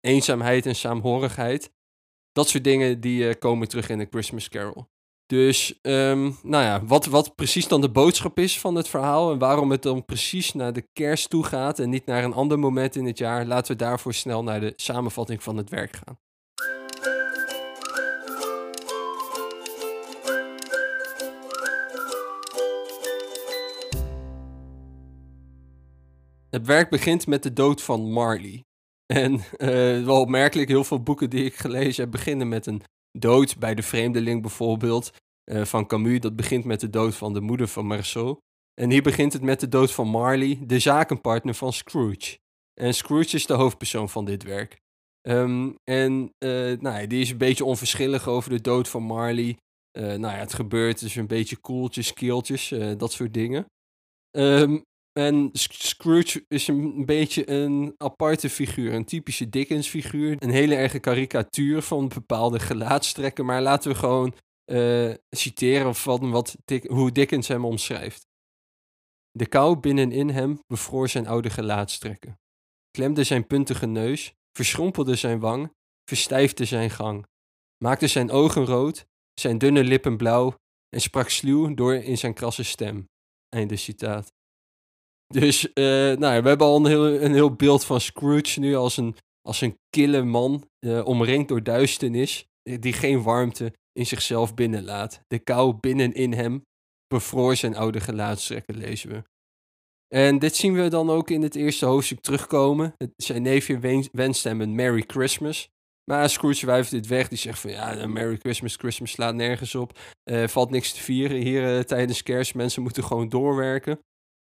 eenzaamheid 0.00 0.66
en 0.66 0.74
saamhorigheid. 0.74 1.72
Dat 2.32 2.48
soort 2.48 2.64
dingen 2.64 3.00
die 3.00 3.24
uh, 3.24 3.34
komen 3.38 3.68
terug 3.68 3.88
in 3.88 3.98
de 3.98 4.06
Christmas 4.10 4.48
Carol. 4.48 4.86
Dus, 5.32 5.78
um, 5.82 6.36
nou 6.42 6.64
ja, 6.64 6.84
wat, 6.84 7.06
wat 7.06 7.34
precies 7.34 7.68
dan 7.68 7.80
de 7.80 7.90
boodschap 7.90 8.38
is 8.38 8.60
van 8.60 8.74
het 8.74 8.88
verhaal 8.88 9.32
en 9.32 9.38
waarom 9.38 9.70
het 9.70 9.82
dan 9.82 10.04
precies 10.04 10.52
naar 10.52 10.72
de 10.72 10.88
kerst 10.92 11.30
toe 11.30 11.44
gaat 11.44 11.78
en 11.78 11.90
niet 11.90 12.06
naar 12.06 12.24
een 12.24 12.32
ander 12.32 12.58
moment 12.58 12.96
in 12.96 13.06
het 13.06 13.18
jaar, 13.18 13.46
laten 13.46 13.72
we 13.72 13.78
daarvoor 13.78 14.14
snel 14.14 14.42
naar 14.42 14.60
de 14.60 14.72
samenvatting 14.76 15.42
van 15.42 15.56
het 15.56 15.70
werk 15.70 15.96
gaan. 15.96 16.18
Het 26.50 26.66
werk 26.66 26.90
begint 26.90 27.26
met 27.26 27.42
de 27.42 27.52
dood 27.52 27.82
van 27.82 28.10
Marley. 28.10 28.64
En 29.06 29.32
uh, 29.32 30.04
wel 30.04 30.20
opmerkelijk, 30.20 30.68
heel 30.68 30.84
veel 30.84 31.02
boeken 31.02 31.30
die 31.30 31.44
ik 31.44 31.54
gelezen 31.54 32.02
heb 32.02 32.12
beginnen 32.12 32.48
met 32.48 32.66
een 32.66 32.82
dood. 33.18 33.58
Bij 33.58 33.74
de 33.74 33.82
Vreemdeling 33.82 34.42
bijvoorbeeld, 34.42 35.10
uh, 35.44 35.64
van 35.64 35.86
Camus. 35.86 36.20
Dat 36.20 36.36
begint 36.36 36.64
met 36.64 36.80
de 36.80 36.90
dood 36.90 37.14
van 37.14 37.32
de 37.32 37.40
moeder 37.40 37.68
van 37.68 37.86
Marceau. 37.86 38.38
En 38.80 38.90
hier 38.90 39.02
begint 39.02 39.32
het 39.32 39.42
met 39.42 39.60
de 39.60 39.68
dood 39.68 39.92
van 39.92 40.08
Marley, 40.08 40.58
de 40.66 40.78
zakenpartner 40.78 41.54
van 41.54 41.72
Scrooge. 41.72 42.38
En 42.80 42.94
Scrooge 42.94 43.36
is 43.36 43.46
de 43.46 43.54
hoofdpersoon 43.54 44.08
van 44.08 44.24
dit 44.24 44.42
werk. 44.42 44.80
Um, 45.28 45.74
en 45.84 46.32
uh, 46.38 46.78
nou, 46.78 47.06
die 47.06 47.20
is 47.20 47.30
een 47.30 47.38
beetje 47.38 47.64
onverschillig 47.64 48.28
over 48.28 48.50
de 48.50 48.60
dood 48.60 48.88
van 48.88 49.02
Marley. 49.02 49.56
nou 49.92 50.20
ja, 50.20 50.28
het 50.28 50.54
gebeurt 50.54 51.00
dus 51.00 51.14
een 51.14 51.26
beetje 51.26 51.56
koeltjes, 51.56 52.12
keeltjes, 52.12 52.74
dat 52.96 53.12
soort 53.12 53.34
dingen. 53.34 53.66
Um, 54.36 54.82
en 55.12 55.50
Scrooge 55.52 56.44
is 56.48 56.68
een 56.68 57.04
beetje 57.06 57.50
een 57.50 57.94
aparte 57.96 58.50
figuur, 58.50 58.92
een 58.94 59.04
typische 59.04 59.48
Dickens-figuur. 59.48 60.36
Een 60.38 60.50
hele 60.50 60.74
erge 60.74 60.98
karikatuur 60.98 61.82
van 61.82 62.08
bepaalde 62.08 62.58
gelaatstrekken. 62.58 63.44
Maar 63.44 63.62
laten 63.62 63.90
we 63.90 63.96
gewoon 63.96 64.34
uh, 64.66 65.14
citeren 65.30 65.94
van 65.94 66.30
wat 66.30 66.56
hoe 66.88 67.12
Dickens 67.12 67.48
hem 67.48 67.64
omschrijft. 67.64 68.26
De 69.30 69.46
kou 69.46 69.76
binnenin 69.76 70.30
hem 70.30 70.60
bevroor 70.66 71.08
zijn 71.08 71.26
oude 71.26 71.50
gelaatstrekken. 71.50 72.40
Klemde 72.90 73.24
zijn 73.24 73.46
puntige 73.46 73.86
neus, 73.86 74.34
verschrompelde 74.52 75.14
zijn 75.14 75.40
wang, 75.40 75.72
verstijfde 76.04 76.64
zijn 76.64 76.90
gang. 76.90 77.26
Maakte 77.84 78.06
zijn 78.06 78.30
ogen 78.30 78.64
rood, 78.64 79.06
zijn 79.40 79.58
dunne 79.58 79.84
lippen 79.84 80.16
blauw 80.16 80.54
en 80.88 81.00
sprak 81.00 81.28
sluw 81.28 81.74
door 81.74 81.94
in 81.94 82.18
zijn 82.18 82.34
krasse 82.34 82.62
stem. 82.62 83.08
Einde 83.48 83.76
citaat. 83.76 84.32
Dus 85.26 85.64
uh, 85.64 85.74
nou, 86.16 86.42
we 86.42 86.48
hebben 86.48 86.66
al 86.66 86.76
een 86.76 86.86
heel, 86.86 87.20
een 87.20 87.32
heel 87.32 87.54
beeld 87.54 87.84
van 87.84 88.00
Scrooge 88.00 88.60
nu 88.60 88.74
als 88.74 88.96
een, 88.96 89.16
als 89.42 89.60
een 89.60 89.78
kille 89.90 90.22
man, 90.22 90.68
uh, 90.80 91.06
omringd 91.06 91.48
door 91.48 91.62
duisternis, 91.62 92.46
eh, 92.62 92.80
die 92.80 92.92
geen 92.92 93.22
warmte 93.22 93.72
in 93.92 94.06
zichzelf 94.06 94.54
binnenlaat. 94.54 95.20
De 95.26 95.38
kou 95.38 95.74
binnenin 95.80 96.32
hem 96.32 96.62
bevroor 97.06 97.56
zijn 97.56 97.76
oude 97.76 98.00
gelaatstrekken, 98.00 98.76
lezen 98.76 99.10
we. 99.10 99.22
En 100.14 100.38
dit 100.38 100.56
zien 100.56 100.74
we 100.74 100.88
dan 100.88 101.10
ook 101.10 101.30
in 101.30 101.42
het 101.42 101.54
eerste 101.54 101.86
hoofdstuk 101.86 102.20
terugkomen. 102.20 102.94
Zijn 103.16 103.42
neefje 103.42 104.08
wenst 104.12 104.44
hem 104.44 104.60
een 104.60 104.74
Merry 104.74 105.04
Christmas. 105.06 105.68
Maar 106.10 106.30
Scrooge 106.30 106.66
wuift 106.66 106.90
dit 106.90 107.06
weg. 107.06 107.28
Die 107.28 107.38
zegt 107.38 107.58
van 107.58 107.70
ja, 107.70 108.06
Merry 108.06 108.36
Christmas, 108.36 108.76
Christmas 108.76 109.10
slaat 109.10 109.34
nergens 109.34 109.74
op. 109.74 109.98
Uh, 110.30 110.46
valt 110.46 110.70
niks 110.70 110.92
te 110.92 111.00
vieren 111.00 111.36
hier 111.36 111.76
uh, 111.76 111.80
tijdens 111.80 112.22
kerst. 112.22 112.54
Mensen 112.54 112.82
moeten 112.82 113.04
gewoon 113.04 113.28
doorwerken. 113.28 113.98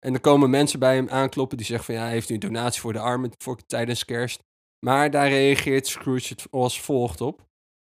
En 0.05 0.11
dan 0.11 0.21
komen 0.21 0.49
mensen 0.49 0.79
bij 0.79 0.95
hem 0.95 1.09
aankloppen 1.09 1.57
die 1.57 1.65
zeggen 1.65 1.85
van 1.85 1.95
ja, 1.95 2.07
heeft 2.07 2.29
u 2.29 2.33
een 2.33 2.39
donatie 2.39 2.81
voor 2.81 2.93
de 2.93 2.99
armen 2.99 3.31
voor, 3.37 3.57
tijdens 3.65 4.05
kerst? 4.05 4.39
Maar 4.85 5.11
daar 5.11 5.29
reageert 5.29 5.87
Scrooge 5.87 6.35
als 6.49 6.81
volgt 6.81 7.21
op. 7.21 7.45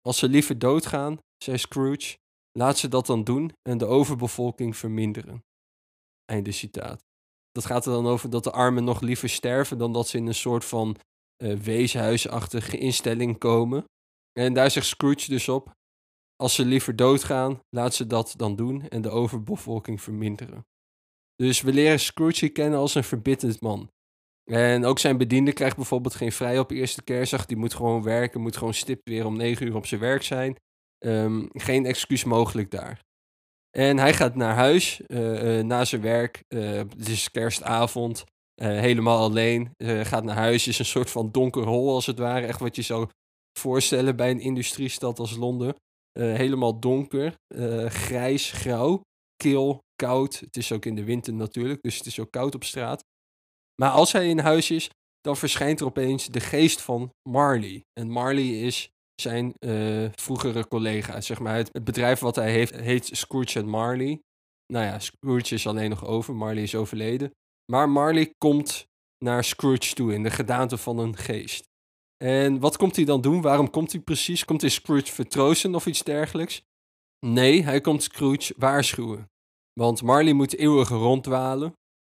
Als 0.02 0.18
ze 0.18 0.30
liever 0.30 0.60
doodgaan, 0.60 1.20
zei 1.44 1.58
Scrooge, 1.58 2.18
laat 2.52 2.78
ze 2.78 2.88
dat 2.88 3.06
dan 3.06 3.24
doen 3.24 3.52
en 3.70 3.78
de 3.78 3.86
overbevolking 3.86 4.78
verminderen. 4.78 5.44
Einde 6.26 6.52
citaat. 6.52 7.04
Dat 7.52 7.66
gaat 7.66 7.86
er 7.86 7.92
dan 7.92 8.08
over 8.08 8.30
dat 8.30 8.44
de 8.44 8.52
armen 8.52 8.84
nog 8.84 9.02
liever 9.02 9.30
sterven 9.30 9.78
dan 9.78 9.94
dat 9.94 10.08
ze 10.08 10.18
in 10.18 10.28
een 10.28 10.36
soort 10.36 10.66
van 10.66 10.98
uh, 11.44 11.58
weeshuisachtige 11.58 12.78
instelling 12.78 13.38
komen. 13.38 13.86
En 14.40 14.54
daar 14.54 14.72
zegt 14.72 14.86
Scrooge 14.86 15.30
dus 15.30 15.50
op: 15.50 15.72
als 16.36 16.56
ze 16.56 16.66
liever 16.66 16.96
doodgaan, 16.96 17.60
laat 17.70 17.96
ze 17.96 18.08
dat 18.08 18.34
dan 18.38 18.56
doen 18.56 18.88
en 18.90 19.02
de 19.02 19.10
overbevolking 19.10 20.02
verminderen. 20.02 20.66
Dus 21.36 21.62
we 21.62 21.74
leren 21.74 22.00
Scrooge 22.00 22.50
kennen 22.50 22.80
als 22.80 22.96
een 22.96 23.04
verbitterd 23.04 23.62
man. 23.62 23.90
En 24.52 24.86
ook 24.86 25.00
zijn 25.00 25.18
bediende 25.18 25.54
krijgt 25.54 25.76
bijvoorbeeld 25.76 26.16
geen 26.16 26.32
vrij 26.32 26.60
op 26.60 26.72
eerste 26.72 27.04
kerstdag. 27.04 27.46
Die 27.46 27.58
moet 27.58 27.74
gewoon 27.74 28.04
werken, 28.04 28.42
moet 28.42 28.58
gewoon 28.58 28.74
stipt 28.74 29.10
weer 29.10 29.26
om 29.26 29.38
negen 29.38 29.68
uur 29.68 29.76
op 29.76 29.86
zijn 29.86 30.02
werk 30.02 30.24
zijn. 30.24 30.56
Um, 31.06 31.50
geen 31.54 31.86
excuus 31.86 32.24
mogelijk 32.24 32.72
daar. 32.72 33.06
En 33.78 33.98
hij 33.98 34.14
gaat 34.14 34.36
naar 34.36 34.56
huis 34.56 35.02
uh, 35.08 35.58
uh, 35.58 35.64
na 35.64 35.86
zijn 35.86 36.02
werk. 36.02 36.44
Uh, 36.50 36.70
het 36.78 37.08
is 37.08 37.32
kerstavond. 37.32 38.24
helemaal 38.62 39.20
alleen. 39.20 39.72
gaat 39.84 40.24
naar 40.24 40.36
huis. 40.36 40.68
Is 40.68 40.80
een 40.80 40.86
soort 40.86 41.10
van 41.10 41.32
donker 41.32 41.64
hol 41.64 41.94
als 41.94 42.06
het 42.06 42.20
ware. 42.20 42.46
Echt 42.46 42.60
wat 42.60 42.76
je 42.76 42.82
zou 42.82 43.08
voorstellen 43.60 44.16
bij 44.16 44.32
een 44.32 44.40
industriestad 44.40 45.20
als 45.20 45.36
Londen. 45.36 45.76
helemaal 46.20 46.80
donker. 46.80 47.36
grijs, 47.88 48.52
grauw. 48.52 49.02
Kil, 49.36 49.80
koud. 49.96 50.40
Het 50.40 50.58
is 50.58 50.72
ook 50.72 50.86
in 50.86 50.96
de 50.96 51.04
winter 51.04 51.34
natuurlijk. 51.34 51.82
Dus 51.82 51.98
het 51.98 52.06
is 52.06 52.20
ook 52.20 52.32
koud 52.32 52.56
op 52.56 52.64
straat. 52.64 53.04
Maar 53.82 53.92
als 53.92 54.12
hij 54.12 54.30
in 54.30 54.40
huis 54.40 54.72
is, 54.72 54.90
dan 55.22 55.38
verschijnt 55.38 55.80
er 55.80 55.86
opeens 55.86 56.28
de 56.28 56.40
geest 56.40 56.82
van 56.82 57.10
Marley. 57.30 57.84
En 58.00 58.10
Marley 58.10 58.50
is 58.62 58.90
zijn 59.22 59.54
uh, 59.60 60.10
vroegere 60.16 60.68
collega. 60.68 61.22
Zeg 61.22 61.40
maar, 61.40 61.56
het, 61.56 61.84
bedrijf 61.84 62.20
wat 62.20 62.36
hij 62.36 62.52
heeft 62.52 62.76
heet 62.76 63.10
Scrooge 63.12 63.64
Marley. 63.64 64.22
Nou 64.74 64.86
ja, 64.86 65.00
Scrooge 65.00 65.54
is 65.54 65.68
alleen 65.68 65.90
nog 65.90 66.06
over, 66.06 66.36
Marley 66.36 66.64
is 66.64 66.76
overleden. 66.76 67.32
Maar 67.72 67.90
Marley 67.90 68.34
komt 68.38 68.86
naar 69.24 69.44
Scrooge 69.44 69.94
toe 69.94 70.14
in 70.14 70.24
de 70.24 70.30
gedaante 70.30 70.78
van 70.78 71.00
een 71.00 71.18
geest. 71.18 71.66
En 72.24 72.60
wat 72.60 72.78
komt 72.78 72.96
hij 72.96 73.06
dan 73.06 73.22
doen? 73.22 73.42
Waarom 73.42 73.70
komt 73.70 73.92
hij 73.92 74.02
precies? 74.02 74.46
Komt 74.46 74.62
hij 74.62 74.70
Scrooge 74.70 75.12
vertroosten 75.14 75.76
of 75.76 75.86
iets 75.86 76.04
dergelijks? 76.04 76.62
Nee, 77.26 77.64
hij 77.64 77.82
komt 77.82 78.04
Scrooge 78.04 78.54
waarschuwen. 78.58 79.30
Want 79.74 80.02
Marley 80.02 80.34
moet 80.34 80.56
eeuwig 80.56 80.90
ronddwalen 80.90 81.74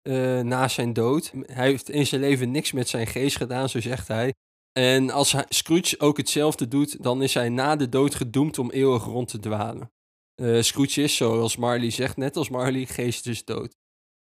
uh, 0.08 0.40
na 0.40 0.68
zijn 0.68 0.92
dood. 0.92 1.32
Hij 1.40 1.66
heeft 1.66 1.88
in 1.88 2.06
zijn 2.06 2.20
leven 2.20 2.50
niks 2.50 2.72
met 2.72 2.88
zijn 2.88 3.06
geest 3.06 3.36
gedaan, 3.36 3.68
zo 3.68 3.80
zegt 3.80 4.08
hij. 4.08 4.34
En 4.72 5.10
als 5.10 5.34
Scrooge 5.48 6.00
ook 6.00 6.16
hetzelfde 6.16 6.68
doet, 6.68 7.02
dan 7.02 7.22
is 7.22 7.34
hij 7.34 7.48
na 7.48 7.76
de 7.76 7.88
dood 7.88 8.14
gedoemd 8.14 8.58
om 8.58 8.70
eeuwig 8.70 9.04
rond 9.04 9.28
te 9.28 9.38
dwalen. 9.38 9.92
Uh, 10.36 10.62
Scrooge 10.62 11.02
is, 11.02 11.16
zoals 11.16 11.56
Marley 11.56 11.90
zegt, 11.90 12.16
net 12.16 12.36
als 12.36 12.48
Marley, 12.48 12.86
geest 12.86 13.26
is 13.26 13.44
dood. 13.44 13.76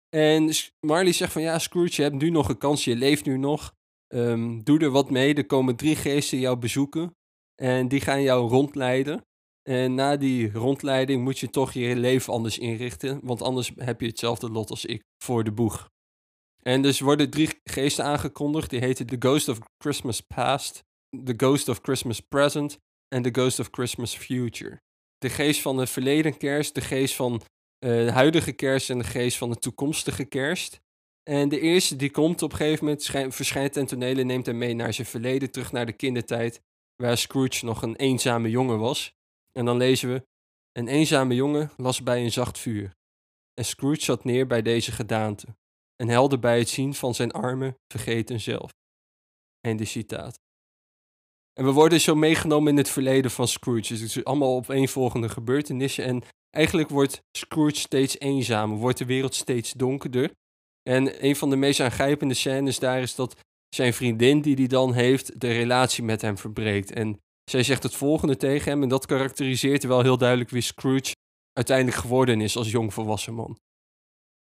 En 0.09 0.51
Marley 0.81 1.13
zegt 1.13 1.33
van 1.33 1.43
ja, 1.43 1.59
Scrooge, 1.59 1.93
je 1.97 2.03
hebt 2.03 2.23
nu 2.23 2.31
nog 2.31 2.49
een 2.49 2.59
kans, 2.59 2.85
je 2.85 2.97
leeft 2.97 3.25
nu 3.25 3.39
nog. 3.39 3.75
Um, 4.09 4.65
doe 4.65 4.79
er 4.79 4.91
wat 4.91 5.11
mee, 5.11 5.35
er 5.35 5.47
komen 5.47 5.77
drie 5.77 5.97
geesten 5.97 6.39
jou 6.39 6.57
bezoeken. 6.57 7.17
En 7.55 7.89
die 7.89 8.01
gaan 8.01 8.23
jou 8.23 8.49
rondleiden. 8.49 9.27
En 9.63 9.95
na 9.95 10.17
die 10.17 10.53
rondleiding 10.53 11.23
moet 11.23 11.39
je 11.39 11.51
toch 11.51 11.73
je 11.73 11.97
leven 11.97 12.33
anders 12.33 12.59
inrichten, 12.59 13.21
want 13.23 13.43
anders 13.43 13.73
heb 13.77 14.01
je 14.01 14.07
hetzelfde 14.07 14.51
lot 14.51 14.71
als 14.71 14.85
ik 14.85 15.03
voor 15.19 15.45
de 15.45 15.53
boeg. 15.53 15.93
En 16.69 16.83
dus 16.83 17.01
worden 17.01 17.31
drie 17.31 17.49
geesten 17.65 18.05
aangekondigd. 18.05 18.71
Die 18.71 18.81
heten 18.81 19.07
The 19.07 19.17
Ghost 19.19 19.49
of 19.49 19.59
Christmas 19.79 20.21
Past, 20.21 20.85
The 21.25 21.35
Ghost 21.37 21.69
of 21.69 21.79
Christmas 21.83 22.21
Present 22.21 22.79
en 23.09 23.23
The 23.23 23.41
Ghost 23.41 23.59
of 23.59 23.69
Christmas 23.71 24.17
Future. 24.17 24.83
De 25.19 25.31
geest 25.31 25.61
van 25.61 25.77
de 25.77 25.87
verleden 25.87 26.37
kerst, 26.37 26.75
de 26.75 26.81
geest 26.81 27.15
van 27.15 27.33
uh, 27.33 27.41
de 27.91 28.11
huidige 28.13 28.53
kerst 28.53 28.91
en 28.91 28.99
de 28.99 29.05
geest 29.05 29.37
van 29.37 29.51
de 29.51 29.59
toekomstige 29.59 30.25
kerst. 30.25 30.81
En 31.23 31.49
de 31.49 31.61
eerste 31.61 31.97
die 31.97 32.11
komt 32.11 32.43
op 32.43 32.51
een 32.51 32.57
gegeven 32.57 32.85
moment, 32.85 33.35
verschijnt 33.35 33.73
ten 33.73 33.87
tonele, 33.87 34.23
neemt 34.23 34.47
hem 34.47 34.59
mee 34.59 34.75
naar 34.75 34.93
zijn 34.93 35.07
verleden, 35.07 35.51
terug 35.51 35.73
naar 35.73 35.87
de 35.87 35.93
kindertijd, 35.93 36.63
waar 36.97 37.19
Scrooge 37.19 37.65
nog 37.65 37.83
een 37.83 37.97
eenzame 37.97 38.51
jongen 38.51 38.79
was. 38.79 39.15
En 39.53 39.65
dan 39.65 39.77
lezen 39.77 40.13
we, 40.13 40.27
een 40.73 40.89
eenzame 40.89 41.35
jongen 41.35 41.71
las 41.77 42.03
bij 42.03 42.23
een 42.23 42.33
zacht 42.33 42.59
vuur. 42.59 42.97
En 43.55 43.65
Scrooge 43.65 44.03
zat 44.03 44.25
neer 44.25 44.47
bij 44.47 44.63
deze 44.63 44.93
gedaante 44.93 45.47
en 45.97 46.09
helde 46.09 46.39
bij 46.39 46.59
het 46.59 46.69
zien 46.69 46.95
van 46.95 47.15
zijn 47.15 47.33
armen 47.33 47.75
vergeten 47.93 48.41
zelf. 48.41 48.71
Einde 49.61 49.85
citaat. 49.85 50.39
En 51.53 51.65
we 51.65 51.73
worden 51.73 52.01
zo 52.01 52.15
meegenomen 52.15 52.73
in 52.73 52.79
het 52.79 52.89
verleden 52.89 53.31
van 53.31 53.49
Scrooge. 53.49 53.99
Dus 53.99 54.25
allemaal 54.25 54.57
opeenvolgende 54.57 55.29
gebeurtenissen. 55.29 56.05
En 56.05 56.23
eigenlijk 56.51 56.89
wordt 56.89 57.21
Scrooge 57.37 57.77
steeds 57.77 58.19
eenzamer, 58.19 58.77
wordt 58.77 58.99
de 58.99 59.05
wereld 59.05 59.35
steeds 59.35 59.73
donkerder. 59.73 60.31
En 60.83 61.25
een 61.25 61.37
van 61.37 61.51
de 61.51 61.57
meest 61.57 61.81
aangrijpende 61.81 62.35
scènes 62.35 62.79
daar 62.79 63.03
is 63.03 63.15
dat 63.15 63.41
zijn 63.75 63.95
vriendin, 63.95 64.41
die 64.41 64.55
hij 64.55 64.67
dan 64.67 64.93
heeft, 64.93 65.41
de 65.41 65.53
relatie 65.53 66.05
met 66.05 66.21
hem 66.21 66.39
verbreekt. 66.39 66.93
En 66.93 67.19
zij 67.51 67.63
zegt 67.63 67.83
het 67.83 67.95
volgende 67.95 68.37
tegen 68.37 68.71
hem, 68.71 68.83
en 68.83 68.89
dat 68.89 69.07
karakteriseert 69.07 69.85
wel 69.85 70.03
heel 70.03 70.19
duidelijk 70.19 70.51
wie 70.51 70.63
Scrooge 70.63 71.13
uiteindelijk 71.53 71.97
geworden 71.97 72.41
is 72.41 72.57
als 72.57 72.71
jong 72.71 72.95
volwassen 72.95 73.35
man. 73.35 73.59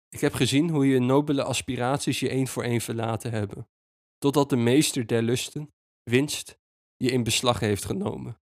Ik 0.09 0.19
heb 0.19 0.33
gezien 0.33 0.69
hoe 0.69 0.87
je 0.87 0.99
nobele 0.99 1.43
aspiraties 1.43 2.19
je 2.19 2.29
één 2.29 2.47
voor 2.47 2.63
één 2.63 2.81
verlaten 2.81 3.31
hebben, 3.31 3.69
totdat 4.17 4.49
de 4.49 4.55
meester 4.55 5.07
der 5.07 5.21
lusten, 5.21 5.73
winst, 6.03 6.59
je 6.95 7.11
in 7.11 7.23
beslag 7.23 7.59
heeft 7.59 7.85
genomen. 7.85 8.41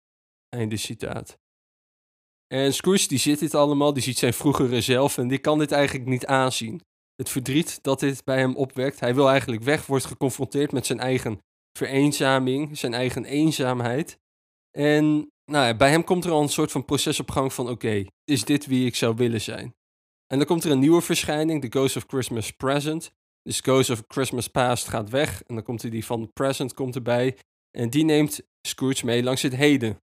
Einde 0.49 0.77
citaat. 0.77 1.39
En 2.47 2.73
Scrooge 2.73 3.07
die 3.07 3.17
ziet 3.17 3.39
dit 3.39 3.55
allemaal, 3.55 3.93
die 3.93 4.03
ziet 4.03 4.17
zijn 4.17 4.33
vroegere 4.33 4.81
zelf 4.81 5.17
en 5.17 5.27
die 5.27 5.37
kan 5.37 5.59
dit 5.59 5.71
eigenlijk 5.71 6.09
niet 6.09 6.25
aanzien. 6.25 6.81
Het 7.15 7.29
verdriet 7.29 7.83
dat 7.83 7.99
dit 7.99 8.23
bij 8.23 8.37
hem 8.39 8.55
opwekt, 8.55 8.99
hij 8.99 9.15
wil 9.15 9.29
eigenlijk 9.29 9.63
weg, 9.63 9.85
wordt 9.85 10.05
geconfronteerd 10.05 10.71
met 10.71 10.85
zijn 10.85 10.99
eigen 10.99 11.39
vereenzaming, 11.77 12.77
zijn 12.77 12.93
eigen 12.93 13.25
eenzaamheid. 13.25 14.19
En 14.77 15.31
nou 15.45 15.65
ja, 15.65 15.75
bij 15.75 15.89
hem 15.89 16.03
komt 16.03 16.25
er 16.25 16.31
al 16.31 16.41
een 16.41 16.49
soort 16.49 16.71
van 16.71 16.85
proces 16.85 17.19
op 17.19 17.31
gang 17.31 17.53
van 17.53 17.69
oké, 17.69 18.05
is 18.23 18.45
dit 18.45 18.65
wie 18.65 18.85
ik 18.85 18.95
zou 18.95 19.15
willen 19.15 19.41
zijn? 19.41 19.75
En 20.31 20.37
dan 20.37 20.45
komt 20.45 20.63
er 20.63 20.71
een 20.71 20.79
nieuwe 20.79 21.01
verschijning, 21.01 21.61
The 21.61 21.67
Ghost 21.69 21.95
of 21.95 22.03
Christmas 22.07 22.51
Present. 22.51 23.11
Dus 23.41 23.59
Ghost 23.59 23.89
of 23.89 24.03
Christmas 24.07 24.47
Past 24.47 24.87
gaat 24.87 25.09
weg 25.09 25.43
en 25.43 25.55
dan 25.55 25.63
komt 25.63 25.91
die 25.91 26.05
van 26.05 26.33
Present 26.33 26.73
komt 26.73 26.95
erbij. 26.95 27.37
En 27.77 27.89
die 27.89 28.03
neemt 28.03 28.41
Scrooge 28.67 29.05
mee 29.05 29.23
langs 29.23 29.41
het 29.41 29.55
heden. 29.55 30.01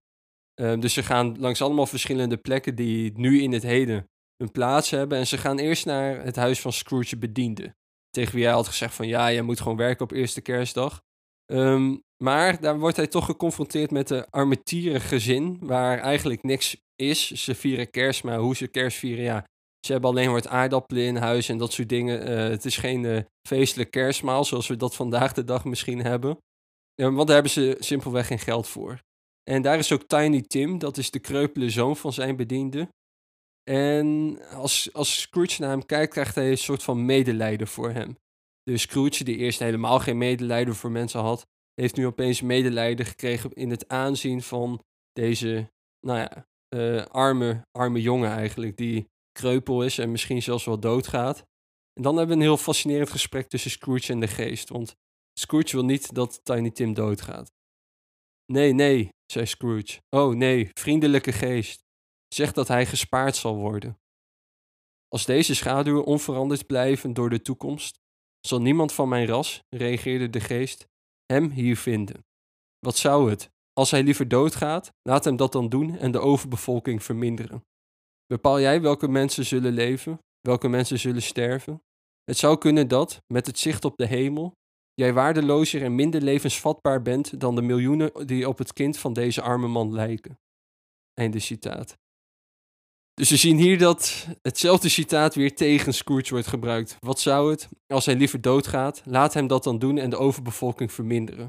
Uh, 0.61 0.79
dus 0.79 0.93
ze 0.93 1.03
gaan 1.03 1.39
langs 1.39 1.61
allemaal 1.61 1.85
verschillende 1.85 2.37
plekken 2.37 2.75
die 2.75 3.11
nu 3.15 3.41
in 3.41 3.51
het 3.51 3.63
heden 3.63 4.09
hun 4.37 4.51
plaats 4.51 4.89
hebben. 4.89 5.17
En 5.17 5.27
ze 5.27 5.37
gaan 5.37 5.57
eerst 5.57 5.85
naar 5.85 6.23
het 6.23 6.35
huis 6.35 6.61
van 6.61 6.73
Scrooge 6.73 7.17
bediende. 7.17 7.75
Tegen 8.09 8.35
wie 8.35 8.43
hij 8.43 8.53
had 8.53 8.67
gezegd 8.67 8.93
van 8.93 9.07
ja, 9.07 9.27
je 9.27 9.41
moet 9.41 9.61
gewoon 9.61 9.77
werken 9.77 10.03
op 10.03 10.11
eerste 10.11 10.41
kerstdag. 10.41 11.01
Um, 11.51 12.03
maar 12.23 12.61
daar 12.61 12.79
wordt 12.79 12.97
hij 12.97 13.07
toch 13.07 13.25
geconfronteerd 13.25 13.91
met 13.91 14.07
de 14.07 14.27
armetieren 14.29 15.01
gezin, 15.01 15.57
waar 15.61 15.99
eigenlijk 15.99 16.43
niks 16.43 16.77
is. 16.95 17.31
Ze 17.31 17.55
vieren 17.55 17.89
kerst, 17.89 18.23
maar 18.23 18.37
hoe 18.37 18.55
ze 18.55 18.67
kerst 18.67 18.97
vieren, 18.97 19.23
ja, 19.23 19.45
ze 19.79 19.91
hebben 19.91 20.09
alleen 20.09 20.31
wat 20.31 20.47
aardappelen 20.47 21.03
in 21.03 21.15
huis 21.15 21.49
en 21.49 21.57
dat 21.57 21.73
soort 21.73 21.89
dingen. 21.89 22.29
Uh, 22.29 22.49
het 22.49 22.65
is 22.65 22.77
geen 22.77 23.03
uh, 23.03 23.19
feestelijk 23.47 23.91
kerstmaal 23.91 24.45
zoals 24.45 24.67
we 24.67 24.75
dat 24.75 24.95
vandaag 24.95 25.33
de 25.33 25.43
dag 25.43 25.65
misschien 25.65 25.99
hebben. 25.99 26.37
want 26.95 27.17
daar 27.17 27.33
hebben 27.33 27.51
ze 27.51 27.75
simpelweg 27.79 28.27
geen 28.27 28.39
geld 28.39 28.67
voor. 28.67 29.01
En 29.49 29.61
daar 29.61 29.77
is 29.77 29.91
ook 29.91 30.03
Tiny 30.07 30.41
Tim, 30.41 30.77
dat 30.77 30.97
is 30.97 31.11
de 31.11 31.19
kreupele 31.19 31.69
zoon 31.69 31.97
van 31.97 32.13
zijn 32.13 32.35
bediende. 32.35 32.89
En 33.69 34.39
als, 34.51 34.93
als 34.93 35.21
Scrooge 35.21 35.61
naar 35.61 35.69
hem 35.69 35.85
kijkt, 35.85 36.11
krijgt 36.11 36.35
hij 36.35 36.49
een 36.49 36.57
soort 36.57 36.83
van 36.83 37.05
medelijden 37.05 37.67
voor 37.67 37.91
hem. 37.91 38.17
Dus 38.63 38.81
Scrooge, 38.81 39.23
die 39.23 39.37
eerst 39.37 39.59
helemaal 39.59 39.99
geen 39.99 40.17
medelijden 40.17 40.75
voor 40.75 40.91
mensen 40.91 41.19
had, 41.19 41.47
heeft 41.73 41.95
nu 41.95 42.05
opeens 42.05 42.41
medelijden 42.41 43.05
gekregen 43.05 43.53
in 43.53 43.69
het 43.69 43.87
aanzien 43.87 44.41
van 44.41 44.83
deze, 45.11 45.69
nou 45.99 46.19
ja, 46.19 46.47
uh, 46.75 47.05
arme, 47.05 47.61
arme 47.71 48.01
jongen 48.01 48.31
eigenlijk, 48.31 48.77
die 48.77 49.07
kreupel 49.39 49.83
is 49.83 49.97
en 49.97 50.11
misschien 50.11 50.41
zelfs 50.41 50.65
wel 50.65 50.79
doodgaat. 50.79 51.37
En 51.93 52.01
dan 52.03 52.17
hebben 52.17 52.37
we 52.37 52.41
een 52.43 52.49
heel 52.49 52.57
fascinerend 52.57 53.09
gesprek 53.09 53.49
tussen 53.49 53.71
Scrooge 53.71 54.11
en 54.11 54.19
de 54.19 54.27
geest. 54.27 54.69
Want 54.69 54.95
Scrooge 55.39 55.75
wil 55.75 55.85
niet 55.85 56.13
dat 56.13 56.39
Tiny 56.43 56.71
Tim 56.71 56.93
doodgaat. 56.93 57.51
Nee, 58.45 58.73
nee, 58.73 59.09
zei 59.25 59.45
Scrooge. 59.45 60.01
Oh 60.09 60.35
nee, 60.35 60.69
vriendelijke 60.73 61.31
geest. 61.31 61.83
Zeg 62.27 62.51
dat 62.51 62.67
hij 62.67 62.85
gespaard 62.85 63.35
zal 63.35 63.55
worden. 63.55 63.99
Als 65.07 65.25
deze 65.25 65.55
schaduwen 65.55 66.05
onveranderd 66.05 66.67
blijven 66.67 67.13
door 67.13 67.29
de 67.29 67.41
toekomst, 67.41 67.99
zal 68.39 68.61
niemand 68.61 68.93
van 68.93 69.09
mijn 69.09 69.27
ras, 69.27 69.63
reageerde 69.69 70.29
de 70.29 70.39
geest, 70.39 70.87
hem 71.25 71.49
hier 71.49 71.77
vinden. 71.77 72.25
Wat 72.79 72.97
zou 72.97 73.29
het? 73.29 73.51
Als 73.73 73.91
hij 73.91 74.03
liever 74.03 74.27
doodgaat, 74.27 74.93
laat 75.01 75.23
hem 75.25 75.35
dat 75.35 75.51
dan 75.51 75.69
doen 75.69 75.97
en 75.97 76.11
de 76.11 76.19
overbevolking 76.19 77.03
verminderen. 77.03 77.63
Bepaal 78.33 78.59
jij 78.59 78.81
welke 78.81 79.07
mensen 79.07 79.45
zullen 79.45 79.73
leven, 79.73 80.19
welke 80.41 80.67
mensen 80.67 80.99
zullen 80.99 81.21
sterven? 81.21 81.83
Het 82.23 82.37
zou 82.37 82.57
kunnen 82.57 82.87
dat, 82.87 83.21
met 83.27 83.45
het 83.45 83.59
zicht 83.59 83.85
op 83.85 83.97
de 83.97 84.05
hemel, 84.05 84.53
jij 84.93 85.13
waardelozer 85.13 85.83
en 85.83 85.95
minder 85.95 86.21
levensvatbaar 86.21 87.01
bent 87.01 87.39
dan 87.39 87.55
de 87.55 87.61
miljoenen 87.61 88.27
die 88.27 88.47
op 88.47 88.57
het 88.57 88.73
kind 88.73 88.97
van 88.97 89.13
deze 89.13 89.41
arme 89.41 89.67
man 89.67 89.93
lijken. 89.93 90.39
Einde 91.13 91.39
citaat. 91.39 91.97
Dus 93.13 93.29
we 93.29 93.35
zien 93.37 93.57
hier 93.57 93.77
dat 93.77 94.27
hetzelfde 94.41 94.89
citaat 94.89 95.35
weer 95.35 95.55
tegen 95.55 95.93
Scrooge 95.93 96.29
wordt 96.29 96.47
gebruikt. 96.47 96.97
Wat 96.99 97.19
zou 97.19 97.51
het, 97.51 97.69
als 97.87 98.05
hij 98.05 98.15
liever 98.15 98.41
doodgaat, 98.41 99.01
laat 99.05 99.33
hem 99.33 99.47
dat 99.47 99.63
dan 99.63 99.79
doen 99.79 99.97
en 99.97 100.09
de 100.09 100.17
overbevolking 100.17 100.91
verminderen. 100.91 101.43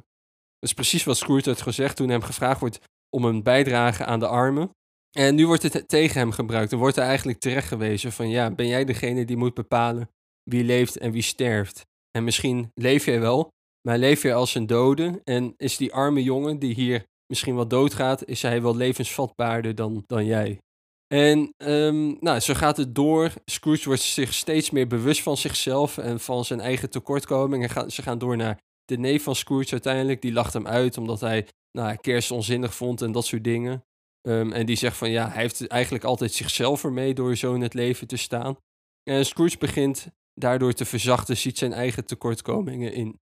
Dat 0.58 0.68
is 0.68 0.74
precies 0.74 1.04
wat 1.04 1.16
Scrooge 1.16 1.48
had 1.48 1.60
gezegd 1.60 1.96
toen 1.96 2.08
hem 2.08 2.22
gevraagd 2.22 2.60
wordt 2.60 2.78
om 3.16 3.24
een 3.24 3.42
bijdrage 3.42 4.04
aan 4.04 4.20
de 4.20 4.26
armen. 4.26 4.70
En 5.10 5.34
nu 5.34 5.46
wordt 5.46 5.62
het 5.62 5.88
tegen 5.88 6.18
hem 6.18 6.30
gebruikt 6.30 6.72
en 6.72 6.78
wordt 6.78 6.96
er 6.96 7.02
eigenlijk 7.02 7.38
terecht 7.38 7.68
gewezen 7.68 8.12
van 8.12 8.28
ja, 8.28 8.50
ben 8.50 8.66
jij 8.66 8.84
degene 8.84 9.24
die 9.24 9.36
moet 9.36 9.54
bepalen 9.54 10.10
wie 10.42 10.64
leeft 10.64 10.98
en 10.98 11.12
wie 11.12 11.22
sterft? 11.22 11.86
En 12.10 12.24
misschien 12.24 12.70
leef 12.74 13.04
jij 13.04 13.20
wel, 13.20 13.52
maar 13.88 13.98
leef 13.98 14.22
je 14.22 14.34
als 14.34 14.54
een 14.54 14.66
dode 14.66 15.20
en 15.24 15.54
is 15.56 15.76
die 15.76 15.92
arme 15.92 16.22
jongen 16.22 16.58
die 16.58 16.74
hier 16.74 17.04
misschien 17.26 17.54
wel 17.54 17.68
doodgaat, 17.68 18.24
is 18.24 18.42
hij 18.42 18.62
wel 18.62 18.76
levensvatbaarder 18.76 19.74
dan, 19.74 20.04
dan 20.06 20.24
jij? 20.24 20.58
En 21.14 21.54
um, 21.56 22.16
nou, 22.20 22.40
zo 22.40 22.54
gaat 22.54 22.76
het 22.76 22.94
door. 22.94 23.32
Scrooge 23.44 23.84
wordt 23.84 24.00
zich 24.02 24.34
steeds 24.34 24.70
meer 24.70 24.86
bewust 24.86 25.22
van 25.22 25.36
zichzelf 25.36 25.98
en 25.98 26.20
van 26.20 26.44
zijn 26.44 26.60
eigen 26.60 26.90
tekortkomingen. 26.90 27.90
Ze 27.90 28.02
gaan 28.02 28.18
door 28.18 28.36
naar 28.36 28.58
de 28.84 28.98
neef 28.98 29.22
van 29.22 29.34
Scrooge 29.34 29.70
uiteindelijk. 29.70 30.22
Die 30.22 30.32
lacht 30.32 30.52
hem 30.52 30.66
uit 30.66 30.98
omdat 30.98 31.20
hij 31.20 31.46
nou, 31.78 31.96
kerst 31.96 32.30
onzinnig 32.30 32.74
vond 32.74 33.02
en 33.02 33.12
dat 33.12 33.26
soort 33.26 33.44
dingen. 33.44 33.84
Um, 34.28 34.52
en 34.52 34.66
die 34.66 34.76
zegt 34.76 34.96
van 34.96 35.10
ja, 35.10 35.28
hij 35.30 35.42
heeft 35.42 35.66
eigenlijk 35.66 36.04
altijd 36.04 36.32
zichzelf 36.32 36.84
ermee 36.84 37.14
door 37.14 37.36
zo 37.36 37.54
in 37.54 37.60
het 37.60 37.74
leven 37.74 38.06
te 38.06 38.16
staan. 38.16 38.56
En 39.02 39.26
Scrooge 39.26 39.58
begint 39.58 40.06
daardoor 40.34 40.72
te 40.72 40.84
verzachten, 40.84 41.36
ziet 41.36 41.58
zijn 41.58 41.72
eigen 41.72 42.04
tekortkomingen 42.04 42.92
in. 42.92 43.18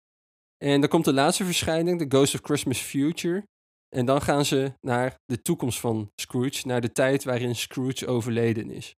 En 0.64 0.80
dan 0.80 0.88
komt 0.88 1.04
de 1.04 1.12
laatste 1.12 1.44
verschijning, 1.44 1.98
The 1.98 2.16
Ghost 2.16 2.34
of 2.34 2.40
Christmas 2.42 2.78
Future. 2.78 3.46
En 3.88 4.06
dan 4.06 4.22
gaan 4.22 4.44
ze 4.44 4.72
naar 4.80 5.14
de 5.24 5.42
toekomst 5.42 5.80
van 5.80 6.10
Scrooge, 6.20 6.66
naar 6.66 6.80
de 6.80 6.92
tijd 6.92 7.24
waarin 7.24 7.56
Scrooge 7.56 8.06
overleden 8.06 8.70
is. 8.70 8.94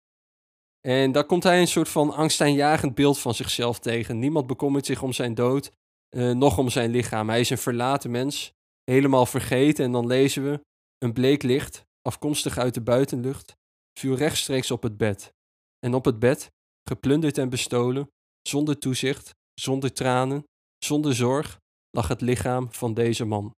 En 0.87 1.11
daar 1.11 1.25
komt 1.25 1.43
hij 1.43 1.59
een 1.59 1.67
soort 1.67 1.89
van 1.89 2.13
angstaanjagend 2.13 2.95
beeld 2.95 3.19
van 3.19 3.33
zichzelf 3.33 3.79
tegen. 3.79 4.19
Niemand 4.19 4.47
bekommert 4.47 4.85
zich 4.85 5.01
om 5.01 5.13
zijn 5.13 5.33
dood, 5.33 5.71
uh, 6.15 6.31
nog 6.31 6.57
om 6.57 6.69
zijn 6.69 6.91
lichaam. 6.91 7.29
Hij 7.29 7.39
is 7.39 7.49
een 7.49 7.57
verlaten 7.57 8.11
mens, 8.11 8.51
helemaal 8.83 9.25
vergeten. 9.25 9.85
En 9.85 9.91
dan 9.91 10.07
lezen 10.07 10.43
we: 10.43 10.61
Een 10.97 11.13
bleek 11.13 11.43
licht, 11.43 11.85
afkomstig 12.07 12.57
uit 12.57 12.73
de 12.73 12.81
buitenlucht, 12.81 13.55
viel 13.99 14.15
rechtstreeks 14.15 14.71
op 14.71 14.83
het 14.83 14.97
bed. 14.97 15.33
En 15.79 15.93
op 15.93 16.05
het 16.05 16.19
bed, 16.19 16.51
geplunderd 16.89 17.37
en 17.37 17.49
bestolen, 17.49 18.09
zonder 18.41 18.79
toezicht, 18.79 19.35
zonder 19.53 19.93
tranen, 19.93 20.43
zonder 20.85 21.15
zorg, 21.15 21.59
lag 21.89 22.07
het 22.07 22.21
lichaam 22.21 22.71
van 22.71 22.93
deze 22.93 23.25
man. 23.25 23.55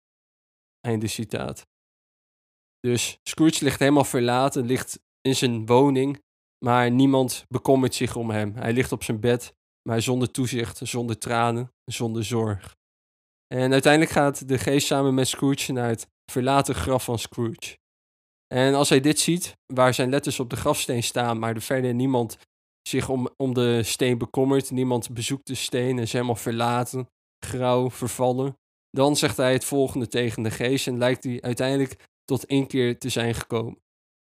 Einde 0.80 1.06
citaat. 1.06 1.66
Dus 2.80 3.18
Scrooge 3.22 3.64
ligt 3.64 3.78
helemaal 3.78 4.04
verlaten, 4.04 4.66
ligt 4.66 5.00
in 5.20 5.36
zijn 5.36 5.66
woning, 5.66 6.22
maar 6.64 6.90
niemand 6.90 7.44
bekommert 7.48 7.94
zich 7.94 8.16
om 8.16 8.30
hem. 8.30 8.54
Hij 8.54 8.72
ligt 8.72 8.92
op 8.92 9.02
zijn 9.02 9.20
bed, 9.20 9.54
maar 9.88 10.02
zonder 10.02 10.30
toezicht, 10.30 10.80
zonder 10.82 11.18
tranen, 11.18 11.72
zonder 11.84 12.24
zorg. 12.24 12.76
En 13.54 13.72
uiteindelijk 13.72 14.12
gaat 14.12 14.48
de 14.48 14.58
geest 14.58 14.86
samen 14.86 15.14
met 15.14 15.28
Scrooge 15.28 15.72
naar 15.72 15.88
het 15.88 16.06
verlaten 16.32 16.74
graf 16.74 17.04
van 17.04 17.18
Scrooge. 17.18 17.78
En 18.54 18.74
als 18.74 18.88
hij 18.88 19.00
dit 19.00 19.18
ziet, 19.18 19.56
waar 19.66 19.94
zijn 19.94 20.10
letters 20.10 20.40
op 20.40 20.50
de 20.50 20.56
grafsteen 20.56 21.02
staan, 21.02 21.38
maar 21.38 21.54
er 21.54 21.62
verder 21.62 21.94
niemand 21.94 22.38
zich 22.82 23.08
om, 23.08 23.28
om 23.36 23.54
de 23.54 23.82
steen 23.82 24.18
bekommert, 24.18 24.70
niemand 24.70 25.12
bezoekt 25.12 25.46
de 25.46 25.54
steen 25.54 25.96
en 25.96 26.02
is 26.02 26.12
helemaal 26.12 26.36
verlaten, 26.36 27.08
grauw, 27.44 27.90
vervallen, 27.90 28.58
dan 28.90 29.16
zegt 29.16 29.36
hij 29.36 29.52
het 29.52 29.64
volgende 29.64 30.08
tegen 30.08 30.42
de 30.42 30.50
geest 30.50 30.86
en 30.86 30.98
lijkt 30.98 31.24
hij 31.24 31.40
uiteindelijk 31.42 32.08
tot 32.24 32.44
inkeer 32.44 32.98
te 32.98 33.08
zijn 33.08 33.34
gekomen. 33.34 33.78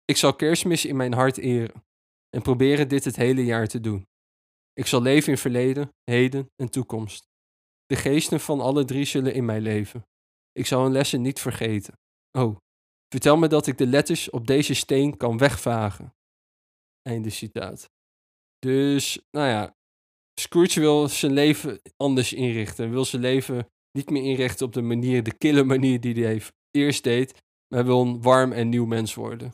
Ik 0.05 0.17
zal 0.17 0.35
kerstmis 0.35 0.85
in 0.85 0.97
mijn 0.97 1.13
hart 1.15 1.39
eren 1.39 1.85
en 2.31 2.43
proberen 2.43 2.89
dit 2.89 3.05
het 3.05 3.17
hele 3.17 3.45
jaar 3.45 3.67
te 3.67 3.81
doen. 3.81 4.07
Ik 4.73 4.87
zal 4.87 5.03
leven 5.03 5.33
in 5.33 5.39
verleden, 5.39 5.95
heden 6.05 6.51
en 6.57 6.71
toekomst. 6.71 7.29
De 7.87 7.97
geesten 7.97 8.41
van 8.41 8.61
alle 8.61 8.85
drie 8.85 9.05
zullen 9.05 9.35
in 9.35 9.45
mij 9.45 9.61
leven. 9.61 10.07
Ik 10.53 10.67
zal 10.67 10.83
hun 10.83 10.93
lessen 10.93 11.23
niet 11.23 11.41
vergeten. 11.41 11.99
Oh, 12.39 12.57
vertel 13.17 13.37
me 13.37 13.49
dat 13.49 13.67
ik 13.67 13.79
de 13.79 13.87
letters 13.87 14.31
op 14.31 14.47
deze 14.47 14.75
steen 14.75 15.17
kan 15.17 15.39
wegvagen. 15.39 16.15
Einde 17.03 17.31
citaat. 17.31 17.91
Dus, 18.59 19.19
nou 19.31 19.49
ja, 19.49 19.75
Scrooge 20.41 20.81
wil 20.81 21.09
zijn 21.09 21.33
leven 21.33 21.81
anders 21.97 22.33
inrichten. 22.33 22.91
Wil 22.91 23.05
zijn 23.05 23.23
leven 23.23 23.69
niet 23.93 24.11
meer 24.11 24.23
inrichten 24.23 24.67
op 24.67 24.73
de 24.73 24.83
manier, 24.83 25.23
de 25.23 25.35
kille 25.35 25.65
manier 25.65 26.01
die 26.01 26.25
hij 26.25 26.43
eerst 26.71 27.05
deed. 27.05 27.43
Maar 27.75 27.85
wil 27.85 28.01
een 28.01 28.23
warm 28.23 28.53
en 28.53 28.69
nieuw 28.69 28.87
mens 28.87 29.15
worden. 29.15 29.53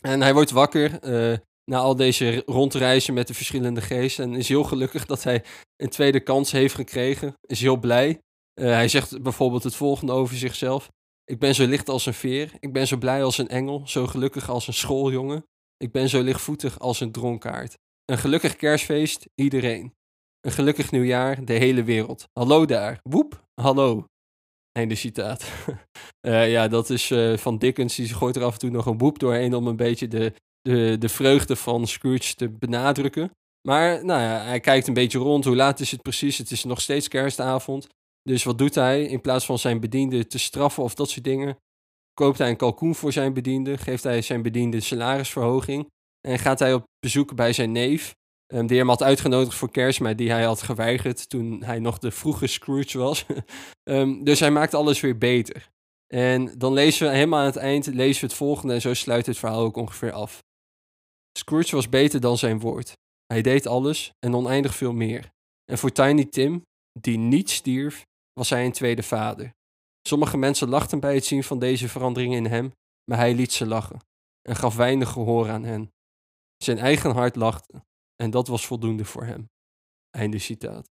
En 0.00 0.20
hij 0.20 0.34
wordt 0.34 0.50
wakker 0.50 1.04
uh, 1.04 1.38
na 1.64 1.78
al 1.78 1.96
deze 1.96 2.42
rondreizen 2.46 3.14
met 3.14 3.26
de 3.26 3.34
verschillende 3.34 3.80
geesten. 3.80 4.24
En 4.24 4.34
is 4.34 4.48
heel 4.48 4.64
gelukkig 4.64 5.06
dat 5.06 5.22
hij 5.22 5.44
een 5.76 5.90
tweede 5.90 6.20
kans 6.20 6.52
heeft 6.52 6.74
gekregen. 6.74 7.34
Is 7.40 7.60
heel 7.60 7.76
blij. 7.76 8.20
Uh, 8.60 8.66
hij 8.66 8.88
zegt 8.88 9.22
bijvoorbeeld 9.22 9.62
het 9.62 9.74
volgende 9.74 10.12
over 10.12 10.36
zichzelf. 10.36 10.90
Ik 11.32 11.38
ben 11.38 11.54
zo 11.54 11.66
licht 11.66 11.88
als 11.88 12.06
een 12.06 12.14
veer. 12.14 12.52
Ik 12.60 12.72
ben 12.72 12.86
zo 12.86 12.96
blij 12.96 13.24
als 13.24 13.38
een 13.38 13.48
engel. 13.48 13.82
Zo 13.84 14.06
gelukkig 14.06 14.50
als 14.50 14.66
een 14.66 14.74
schooljongen. 14.74 15.46
Ik 15.76 15.92
ben 15.92 16.08
zo 16.08 16.22
lichtvoetig 16.22 16.78
als 16.78 17.00
een 17.00 17.12
dronkaard. 17.12 17.78
Een 18.04 18.18
gelukkig 18.18 18.56
kerstfeest, 18.56 19.28
iedereen. 19.34 19.94
Een 20.40 20.52
gelukkig 20.52 20.90
nieuwjaar, 20.90 21.44
de 21.44 21.52
hele 21.52 21.82
wereld. 21.82 22.28
Hallo 22.32 22.64
daar. 22.64 23.00
Woep, 23.02 23.44
hallo. 23.54 24.06
Einde 24.72 24.94
citaat. 24.94 25.44
uh, 26.26 26.50
ja, 26.56 26.68
dat 26.68 26.90
is 26.90 27.10
uh, 27.10 27.36
van 27.36 27.58
Dickens. 27.58 27.94
Die 27.94 28.14
gooit 28.14 28.36
er 28.36 28.44
af 28.44 28.52
en 28.52 28.58
toe 28.58 28.70
nog 28.70 28.86
een 28.86 28.98
woep 28.98 29.18
doorheen 29.18 29.54
om 29.54 29.66
een 29.66 29.76
beetje 29.76 30.08
de, 30.08 30.32
de, 30.60 30.96
de 30.98 31.08
vreugde 31.08 31.56
van 31.56 31.86
Scrooge 31.86 32.34
te 32.34 32.48
benadrukken. 32.48 33.30
Maar 33.68 34.04
nou 34.04 34.20
ja, 34.20 34.40
hij 34.40 34.60
kijkt 34.60 34.86
een 34.86 34.94
beetje 34.94 35.18
rond. 35.18 35.44
Hoe 35.44 35.56
laat 35.56 35.80
is 35.80 35.90
het 35.90 36.02
precies? 36.02 36.38
Het 36.38 36.50
is 36.50 36.64
nog 36.64 36.80
steeds 36.80 37.08
kerstavond. 37.08 37.86
Dus 38.22 38.44
wat 38.44 38.58
doet 38.58 38.74
hij? 38.74 39.04
In 39.04 39.20
plaats 39.20 39.44
van 39.44 39.58
zijn 39.58 39.80
bediende 39.80 40.26
te 40.26 40.38
straffen 40.38 40.82
of 40.82 40.94
dat 40.94 41.10
soort 41.10 41.24
dingen, 41.24 41.56
koopt 42.14 42.38
hij 42.38 42.48
een 42.48 42.56
kalkoen 42.56 42.94
voor 42.94 43.12
zijn 43.12 43.34
bediende, 43.34 43.78
geeft 43.78 44.02
hij 44.02 44.22
zijn 44.22 44.42
bediende 44.42 44.80
salarisverhoging 44.80 45.90
en 46.28 46.38
gaat 46.38 46.58
hij 46.58 46.74
op 46.74 46.84
bezoek 46.98 47.34
bij 47.34 47.52
zijn 47.52 47.72
neef. 47.72 48.14
Um, 48.52 48.66
die 48.66 48.78
hem 48.78 48.88
had 48.88 49.02
uitgenodigd 49.02 49.56
voor 49.56 49.70
kerst, 49.70 50.00
maar 50.00 50.16
die 50.16 50.30
hij 50.30 50.44
had 50.44 50.62
geweigerd 50.62 51.28
toen 51.28 51.62
hij 51.62 51.78
nog 51.78 51.98
de 51.98 52.10
vroege 52.10 52.46
Scrooge 52.46 52.98
was. 52.98 53.26
um, 53.90 54.24
dus 54.24 54.40
hij 54.40 54.50
maakt 54.50 54.74
alles 54.74 55.00
weer 55.00 55.18
beter. 55.18 55.70
En 56.14 56.58
dan 56.58 56.72
lezen 56.72 57.06
we 57.06 57.14
helemaal 57.14 57.40
aan 57.40 57.46
het 57.46 57.56
eind 57.56 57.86
lezen 57.86 58.20
we 58.20 58.26
het 58.26 58.36
volgende 58.36 58.74
en 58.74 58.80
zo 58.80 58.94
sluit 58.94 59.26
het 59.26 59.38
verhaal 59.38 59.60
ook 59.60 59.76
ongeveer 59.76 60.12
af. 60.12 60.42
Scrooge 61.38 61.74
was 61.74 61.88
beter 61.88 62.20
dan 62.20 62.38
zijn 62.38 62.60
woord. 62.60 62.92
Hij 63.26 63.42
deed 63.42 63.66
alles 63.66 64.12
en 64.18 64.34
oneindig 64.34 64.74
veel 64.74 64.92
meer. 64.92 65.30
En 65.64 65.78
voor 65.78 65.92
Tiny 65.92 66.24
Tim, 66.24 66.62
die 67.00 67.18
niet 67.18 67.50
stierf, 67.50 68.04
was 68.32 68.50
hij 68.50 68.64
een 68.64 68.72
tweede 68.72 69.02
vader. 69.02 69.54
Sommige 70.08 70.36
mensen 70.36 70.68
lachten 70.68 71.00
bij 71.00 71.14
het 71.14 71.24
zien 71.24 71.44
van 71.44 71.58
deze 71.58 71.88
verandering 71.88 72.34
in 72.34 72.46
hem, 72.46 72.72
maar 73.04 73.18
hij 73.18 73.34
liet 73.34 73.52
ze 73.52 73.66
lachen 73.66 73.98
en 74.42 74.56
gaf 74.56 74.76
weinig 74.76 75.10
gehoor 75.10 75.50
aan 75.50 75.64
hen. 75.64 75.92
Zijn 76.56 76.78
eigen 76.78 77.10
hart 77.10 77.36
lachte 77.36 77.84
en 78.16 78.30
dat 78.30 78.48
was 78.48 78.66
voldoende 78.66 79.04
voor 79.04 79.24
hem. 79.24 79.50
Einde 80.10 80.38
citaat. 80.38 80.90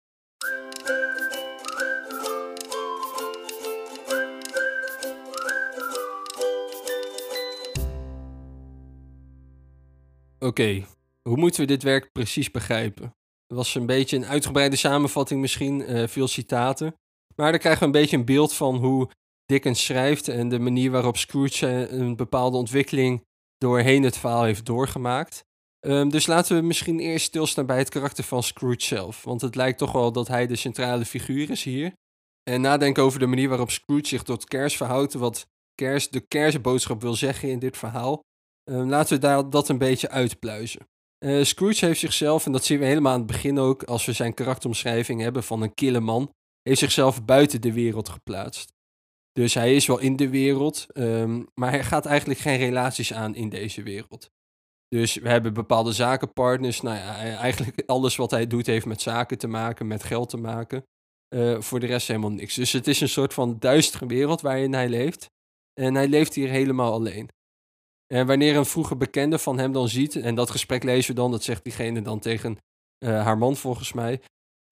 Oké, 10.40 10.86
hoe 11.22 11.38
moeten 11.38 11.62
we 11.62 11.68
dit 11.68 11.84
werk 11.84 12.12
precies 12.12 12.52
begrijpen? 12.52 13.04
Het 13.48 13.58
was 13.58 13.76
een 13.76 13.86
beetje 13.86 14.18
een 14.18 14.26
uitgebreide 14.26 14.76
samenvatting 14.76 15.42
misschien, 15.42 15.92
uh, 15.92 16.08
veel 16.08 16.28
citaten. 16.28 16.96
Maar 17.36 17.52
dan 17.52 17.60
krijgen 17.60 17.80
we 17.80 17.86
een 17.86 18.02
beetje 18.02 18.18
een 18.18 18.26
beeld 18.26 18.54
van 18.54 18.76
hoe 18.76 19.10
Dickens 19.46 19.86
schrijft 19.86 20.28
en 20.28 20.50
de 20.50 20.60
manier 20.60 20.92
waarop 20.92 21.18
Scrooge 21.18 21.88
een 21.90 22.16
bepaalde 22.16 22.58
ontwikkeling 22.58 23.24
doorheen 23.58 24.04
het 24.04 24.18
verhaal 24.18 24.44
heeft 24.44 24.66
doorgemaakt. 24.66 25.44
Um, 25.86 26.10
dus 26.10 26.28
laten 26.28 26.56
we 26.56 26.62
misschien 26.62 27.00
eerst 27.00 27.26
stilstaan 27.26 27.66
bij 27.66 27.78
het 27.78 27.90
karakter 27.90 28.24
van 28.24 28.44
Scrooge 28.44 28.84
zelf. 28.84 29.24
Want 29.24 29.42
het 29.42 29.56
lijkt 29.56 29.78
toch 29.78 29.92
wel 29.92 30.12
dat 30.12 30.28
hij 30.28 30.48
de 30.48 30.56
centrale 30.56 31.06
figuur 31.06 31.50
is 31.50 31.64
hier. 31.64 31.94
En 32.44 32.62
nadenken 32.62 33.04
over 33.04 33.20
de 33.20 33.26
manier 33.26 33.50
waarop 33.50 33.72
Scrooge 33.72 34.08
zich 34.08 34.24
tot 34.24 34.46
kerst 34.46 34.78
verhoudt. 34.78 35.14
Wat 35.14 35.46
kerst, 35.76 36.14
de 36.14 36.20
kerstboodschap 36.20 37.02
wil 37.02 37.14
zeggen 37.14 37.50
in 37.50 37.60
dit 37.60 37.78
verhaal. 37.78 38.20
Um, 38.70 38.90
laten 38.90 39.16
we 39.16 39.22
daar, 39.22 39.50
dat 39.50 39.70
een 39.70 39.78
beetje 39.78 40.10
uitpluizen. 40.10 40.88
Uh, 41.26 41.44
Scrooge 41.44 41.86
heeft 41.86 42.00
zichzelf, 42.00 42.46
en 42.46 42.52
dat 42.52 42.66
zien 42.66 42.80
we 42.80 42.86
helemaal 42.86 43.14
aan 43.14 43.18
het 43.18 43.28
begin 43.28 43.60
ook, 43.60 43.84
als 43.84 44.06
we 44.06 44.14
zijn 44.14 44.34
karakteromschrijving 44.34 45.22
hebben 45.22 45.44
van 45.44 45.62
een 45.62 45.74
kille 45.74 46.00
man, 46.00 46.30
heeft 46.70 46.80
zichzelf 46.80 47.26
buiten 47.26 47.62
de 47.62 47.74
wereld 47.74 48.10
geplaatst. 48.10 48.74
Dus 49.32 49.54
hij 49.54 49.76
is 49.76 49.86
wel 49.86 50.00
in 50.00 50.16
de 50.16 50.30
wereld, 50.30 50.86
ehm, 50.92 51.44
maar 51.54 51.70
hij 51.70 51.84
gaat 51.84 52.06
eigenlijk 52.06 52.40
geen 52.40 52.58
relaties 52.58 53.14
aan 53.14 53.36
in 53.36 53.50
deze 53.50 53.84
wereld. 53.84 54.30
Dus 54.88 55.16
we 55.16 55.30
hebben 55.30 55.54
bepaalde 55.54 55.92
zakenpartners. 55.92 56.82
Nou 56.82 56.98
ja, 56.98 57.16
eigenlijk 57.36 57.84
alles 57.86 58.16
wat 58.16 58.32
hij 58.32 58.48
doet 58.48 58.66
heeft 58.66 58.86
met 58.86 59.02
zaken 59.02 59.38
te 59.38 59.48
maken, 59.48 59.88
met 59.88 60.04
geld 60.04 60.30
te 60.30 60.38
maken. 60.38 60.86
Uh, 61.36 61.62
voor 61.62 61.80
de 61.80 61.86
rest 61.86 62.08
helemaal 62.08 62.32
niks. 62.32 62.56
Dus 62.56 62.72
het 62.72 62.88
is 62.88 63.02
een 63.02 63.10
soort 63.10 63.34
van 63.34 63.60
duistere 63.60 64.06
wereld 64.06 64.42
waarin 64.42 64.74
hij 64.74 64.90
leeft. 64.90 65.30
En 65.74 65.96
hij 65.96 66.08
leeft 66.08 66.34
hier 66.34 66.50
helemaal 66.50 66.94
alleen. 66.94 67.30
En 68.14 68.28
wanneer 68.28 68.56
een 68.56 68.66
vroege 68.66 68.96
bekende 68.96 69.40
van 69.40 69.58
hem 69.58 69.72
dan 69.72 69.90
ziet, 69.90 70.16
en 70.16 70.36
dat 70.36 70.50
gesprek 70.50 70.84
lezen 70.84 71.16
we 71.16 71.22
dan, 71.22 71.32
dat 71.32 71.44
zegt 71.44 71.64
diegene 71.64 72.02
dan 72.02 72.20
tegen 72.20 72.58
uh, 73.00 73.24
haar 73.24 73.38
man 73.38 73.56
volgens 73.56 73.94
mij, 73.94 74.22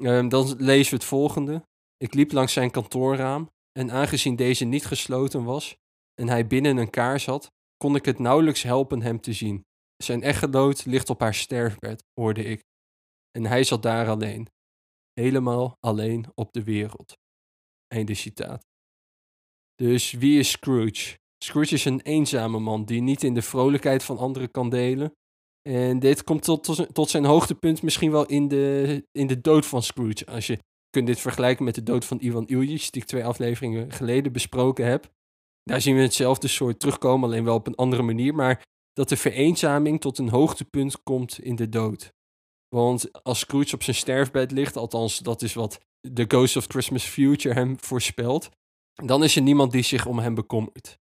uh, 0.04 0.30
dan 0.30 0.56
lezen 0.58 0.90
we 0.90 0.96
het 0.96 1.06
volgende. 1.06 1.64
Ik 2.04 2.14
liep 2.14 2.32
langs 2.32 2.54
zijn 2.54 2.72
kantoorraam 2.72 3.50
en 3.72 3.92
aangezien 3.92 4.36
deze 4.36 4.66
niet 4.66 4.86
gesloten 4.86 5.44
was 5.44 5.78
en 6.14 6.28
hij 6.28 6.48
binnen 6.48 6.78
een 6.78 6.90
kaars 6.90 7.26
had, 7.26 7.52
kon 7.78 7.96
ik 7.96 8.06
het 8.06 8.20
nauwelijks 8.20 8.64
helpen 8.64 9.02
hem 9.02 9.22
te 9.22 9.34
zien. 9.34 9.66
Zijn 10.04 10.22
echtgenoot 10.22 10.86
ligt 10.86 11.10
op 11.10 11.20
haar 11.20 11.34
sterfbed, 11.34 12.04
hoorde 12.14 12.44
ik. 12.44 12.64
En 13.32 13.46
hij 13.46 13.64
zat 13.64 13.82
daar 13.82 14.10
alleen. 14.10 14.48
Helemaal 15.14 15.78
alleen 15.80 16.26
op 16.36 16.54
de 16.54 16.64
wereld. 16.64 17.18
Einde 17.88 18.14
citaat. 18.14 18.66
Dus 19.76 20.12
wie 20.12 20.40
is 20.40 20.52
Scrooge? 20.52 21.18
Scrooge 21.44 21.74
is 21.74 21.86
een 21.86 22.02
eenzame 22.02 22.60
man 22.60 22.86
die 22.86 23.02
niet 23.02 23.24
in 23.24 23.34
de 23.34 23.42
vrolijkheid 23.42 24.04
van 24.04 24.18
anderen 24.18 24.52
kan 24.52 24.70
delen. 24.70 25.16
En 25.70 26.00
dit 26.00 26.24
komt 26.24 26.44
tot, 26.44 26.94
tot, 26.94 27.10
zijn 27.10 27.26
hoogtepunt 27.26 27.82
misschien 27.82 28.12
wel 28.12 28.26
in 28.26 28.48
de, 28.48 29.08
in 29.12 29.28
de 29.28 29.42
dood 29.42 29.66
van 29.66 29.84
Scrooge. 29.84 30.26
Als 30.26 30.48
je 30.48 30.60
kunt 30.94 31.08
dit 31.08 31.20
vergelijken 31.20 31.66
met 31.66 31.76
de 31.76 31.84
dood 31.84 32.06
van 32.06 32.18
Ivan 32.22 32.48
Iljic, 32.48 32.92
die 32.92 33.02
ik 33.02 33.08
twee 33.08 33.26
afleveringen 33.26 33.92
geleden 33.92 34.32
besproken 34.32 34.86
heb. 34.86 35.12
Daar 35.64 35.82
zien 35.82 35.96
we 35.96 36.02
hetzelfde 36.02 36.48
soort 36.48 36.80
terugkomen, 36.80 37.30
alleen 37.30 37.44
wel 37.44 37.56
op 37.56 37.68
een 37.68 37.76
andere 37.76 38.02
manier. 38.02 38.36
Maar 38.36 38.62
dat 38.94 39.10
de 39.10 39.18
vereenzaming 39.18 40.02
tot 40.02 40.18
een 40.18 40.30
hoogtepunt 40.30 41.04
komt 41.04 41.40
in 41.40 41.56
de 41.56 41.70
dood. 41.70 42.14
Want 42.76 43.24
als 43.24 43.40
Scrooge 43.40 43.76
op 43.76 43.84
zijn 43.84 43.96
sterfbed 43.96 44.52
ligt, 44.52 44.78
althans 44.78 45.20
dat 45.20 45.42
is 45.42 45.54
wat 45.54 45.80
The 46.14 46.26
Ghost 46.28 46.56
of 46.56 46.66
Christmas 46.68 47.04
Future 47.04 47.56
hem 47.56 47.80
voorspelt, 47.80 48.50
dan 48.94 49.24
is 49.24 49.36
er 49.36 49.42
niemand 49.42 49.72
die 49.72 49.84
zich 49.84 50.06
om 50.06 50.20
hem 50.20 50.36
bekommert. 50.36 51.00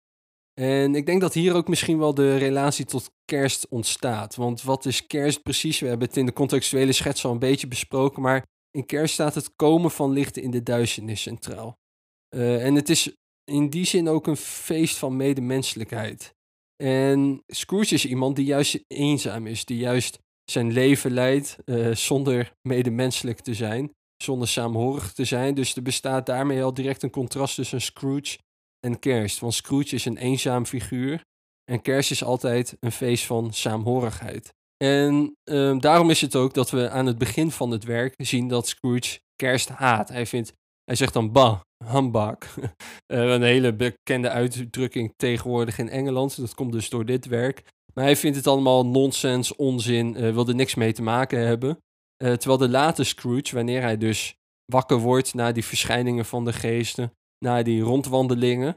En 0.54 0.96
ik 0.96 1.06
denk 1.06 1.22
dat 1.22 1.34
hier 1.34 1.56
ook 1.56 1.68
misschien 1.68 1.98
wel 1.98 2.14
de 2.14 2.38
relatie 2.38 2.86
tot 2.86 3.12
kerst 3.26 3.68
ontstaat. 3.68 4.36
Want 4.36 4.62
wat 4.62 4.86
is 4.86 5.08
kerst 5.08 5.44
precies? 5.44 5.80
We 5.80 5.88
hebben 5.88 6.08
het 6.08 6.18
in 6.18 6.26
de 6.26 6.34
contextuele 6.34 6.92
schets 6.92 7.26
al 7.26 7.32
een 7.32 7.40
beetje 7.40 7.68
besproken, 7.68 8.22
maar 8.22 8.46
in 8.72 8.86
kerst 8.86 9.14
staat 9.14 9.36
het 9.36 9.56
komen 9.56 9.92
van 9.92 10.12
lichten 10.12 10.42
in 10.42 10.52
de 10.52 10.64
duisternis 10.64 11.22
centraal. 11.22 11.78
Uh, 12.36 12.66
en 12.66 12.76
het 12.76 12.90
is 12.90 13.16
in 13.44 13.70
die 13.70 13.86
zin 13.86 14.08
ook 14.08 14.28
een 14.28 14.38
feest 14.38 14.98
van 14.98 15.16
medemenselijkheid. 15.16 16.34
En 16.84 17.44
Scrooge 17.48 17.94
is 17.94 18.06
iemand 18.06 18.36
die 18.36 18.46
juist 18.46 18.84
eenzaam 18.88 19.48
is, 19.48 19.66
die 19.66 19.78
juist 19.78 20.20
zijn 20.52 20.72
leven 20.72 21.12
leidt 21.12 21.58
uh, 21.66 21.96
zonder 21.96 22.54
medemenselijk 22.68 23.40
te 23.40 23.54
zijn, 23.54 23.94
zonder 24.24 24.48
saamhorig 24.48 25.14
te 25.14 25.26
zijn. 25.26 25.56
Dus 25.56 25.76
er 25.76 25.82
bestaat 25.82 26.26
daarmee 26.26 26.64
al 26.64 26.74
direct 26.74 27.04
een 27.04 27.10
contrast 27.10 27.56
tussen 27.56 27.82
Scrooge 27.82 28.38
en 28.80 29.00
Kerst. 29.00 29.40
Want 29.40 29.54
Scrooge 29.54 29.96
is 29.96 30.06
een 30.06 30.18
eenzaam 30.18 30.66
figuur 30.66 31.22
en 31.72 31.82
Kerst 31.82 32.12
is 32.12 32.24
altijd 32.24 32.78
een 32.80 32.92
feest 32.92 33.26
van 33.26 33.54
saamhorigheid. 33.54 34.54
En 34.84 35.36
uh, 35.52 35.80
daarom 35.80 36.10
is 36.10 36.22
het 36.22 36.36
ook 36.36 36.54
dat 36.54 36.70
we 36.70 36.90
aan 36.90 37.06
het 37.06 37.18
begin 37.18 37.52
van 37.52 37.72
het 37.72 37.84
werk 37.84 38.14
zien 38.18 38.48
dat 38.48 38.68
Scrooge 38.68 39.20
Kerst 39.36 39.70
haat. 39.70 40.10
Hij 40.10 40.26
vindt 40.26 40.54
hij 40.90 40.98
zegt 40.98 41.14
dan 41.14 41.32
bah, 41.32 41.60
humbug. 41.86 42.58
uh, 42.58 42.70
een 43.34 43.42
hele 43.42 43.74
bekende 43.74 44.30
uitdrukking 44.30 45.14
tegenwoordig 45.16 45.78
in 45.78 45.90
Engeland. 45.90 46.38
Dat 46.38 46.56
komt 46.56 46.72
dus 46.72 46.90
door 46.90 47.06
dit 47.06 47.26
werk. 47.26 47.64
Maar 47.94 48.04
hij 48.04 48.16
vindt 48.16 48.38
het 48.38 48.48
allemaal 48.48 48.86
nonsens, 48.86 49.56
onzin, 49.56 50.24
uh, 50.24 50.34
wil 50.34 50.48
er 50.48 50.56
niks 50.56 50.76
mee 50.76 50.94
te 50.94 51.02
maken 51.02 51.40
hebben. 51.40 51.70
Uh, 52.24 52.34
terwijl 52.34 52.58
de 52.58 52.70
late 52.70 53.04
Scrooge, 53.04 53.56
wanneer 53.56 53.82
hij 53.82 53.98
dus 53.98 54.36
wakker 54.66 54.98
wordt 54.98 55.34
na 55.34 55.52
die 55.52 55.66
verschijningen 55.66 56.26
van 56.26 56.46
de 56.46 56.54
geesten, 56.54 57.14
na 57.46 57.64
die 57.64 57.82
rondwandelingen, 57.82 58.76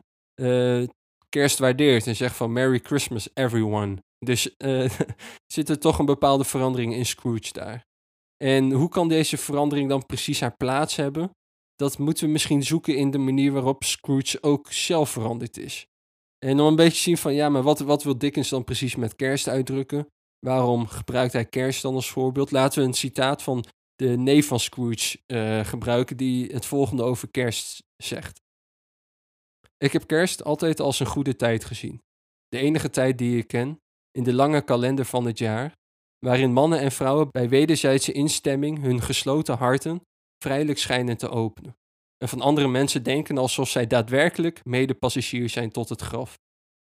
kerst 1.28 1.58
waardeert 1.58 2.06
en 2.06 2.16
zegt 2.16 2.36
van 2.36 2.52
Merry 2.52 2.80
Christmas 2.82 3.28
everyone. 3.34 3.96
Dus 4.24 4.56
zit 5.54 5.68
er 5.68 5.78
toch 5.78 5.98
een 5.98 6.06
bepaalde 6.06 6.44
verandering 6.44 6.94
in 6.94 7.06
Scrooge 7.06 7.52
daar. 7.52 7.84
En 8.36 8.72
hoe 8.72 8.88
kan 8.88 9.08
deze 9.08 9.36
verandering 9.36 9.88
dan 9.88 10.06
precies 10.06 10.40
haar 10.40 10.56
plaats 10.56 10.96
hebben? 10.96 11.30
dat 11.82 11.98
moeten 11.98 12.24
we 12.24 12.30
misschien 12.32 12.62
zoeken 12.62 12.96
in 12.96 13.10
de 13.10 13.18
manier 13.18 13.52
waarop 13.52 13.84
Scrooge 13.84 14.42
ook 14.42 14.72
zelf 14.72 15.10
veranderd 15.10 15.56
is. 15.56 15.86
En 16.38 16.60
om 16.60 16.66
een 16.66 16.76
beetje 16.76 16.96
te 16.96 17.02
zien 17.02 17.16
van, 17.16 17.34
ja, 17.34 17.48
maar 17.48 17.62
wat, 17.62 17.80
wat 17.80 18.02
wil 18.02 18.18
Dickens 18.18 18.48
dan 18.48 18.64
precies 18.64 18.96
met 18.96 19.16
kerst 19.16 19.48
uitdrukken? 19.48 20.06
Waarom 20.38 20.86
gebruikt 20.86 21.32
hij 21.32 21.44
kerst 21.44 21.82
dan 21.82 21.94
als 21.94 22.10
voorbeeld? 22.10 22.50
Laten 22.50 22.80
we 22.80 22.88
een 22.88 22.94
citaat 22.94 23.42
van 23.42 23.64
de 23.94 24.16
neef 24.16 24.46
van 24.46 24.60
Scrooge 24.60 25.18
uh, 25.26 25.64
gebruiken 25.64 26.16
die 26.16 26.52
het 26.52 26.66
volgende 26.66 27.02
over 27.02 27.30
kerst 27.30 27.82
zegt. 27.96 28.40
Ik 29.76 29.92
heb 29.92 30.06
kerst 30.06 30.44
altijd 30.44 30.80
als 30.80 31.00
een 31.00 31.06
goede 31.06 31.36
tijd 31.36 31.64
gezien. 31.64 32.02
De 32.48 32.58
enige 32.58 32.90
tijd 32.90 33.18
die 33.18 33.38
ik 33.38 33.46
ken, 33.46 33.80
in 34.12 34.22
de 34.22 34.32
lange 34.32 34.62
kalender 34.62 35.04
van 35.04 35.24
het 35.24 35.38
jaar, 35.38 35.72
waarin 36.18 36.52
mannen 36.52 36.78
en 36.78 36.92
vrouwen 36.92 37.28
bij 37.30 37.48
wederzijdse 37.48 38.12
instemming 38.12 38.80
hun 38.80 39.02
gesloten 39.02 39.56
harten 39.56 40.02
vrijelijk 40.44 40.78
schijnen 40.78 41.16
te 41.16 41.28
openen. 41.28 41.76
En 42.18 42.28
van 42.28 42.40
andere 42.40 42.68
mensen 42.68 43.02
denken 43.02 43.38
alsof 43.38 43.68
zij 43.68 43.86
daadwerkelijk 43.86 44.64
medepassagiers 44.64 45.52
zijn 45.52 45.70
tot 45.70 45.88
het 45.88 46.00
graf. 46.00 46.38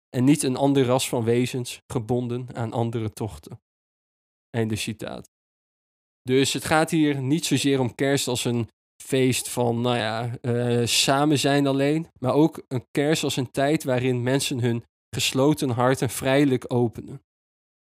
En 0.09 0.23
niet 0.23 0.43
een 0.43 0.55
ander 0.55 0.85
ras 0.85 1.09
van 1.09 1.23
wezens 1.23 1.81
gebonden 1.93 2.47
aan 2.53 2.73
andere 2.73 3.13
tochten. 3.13 3.59
Einde 4.49 4.75
citaat. 4.75 5.29
Dus 6.21 6.53
het 6.53 6.65
gaat 6.65 6.89
hier 6.89 7.21
niet 7.21 7.45
zozeer 7.45 7.79
om 7.79 7.95
kerst 7.95 8.27
als 8.27 8.45
een 8.45 8.69
feest 9.03 9.49
van, 9.49 9.81
nou 9.81 9.97
ja, 9.97 10.31
uh, 10.41 10.85
samen 10.85 11.39
zijn 11.39 11.67
alleen, 11.67 12.07
maar 12.19 12.33
ook 12.33 12.63
een 12.67 12.85
kerst 12.91 13.23
als 13.23 13.35
een 13.35 13.51
tijd 13.51 13.83
waarin 13.83 14.23
mensen 14.23 14.59
hun 14.59 14.83
gesloten 15.15 15.69
harten 15.69 16.09
vrijelijk 16.09 16.73
openen. 16.73 17.21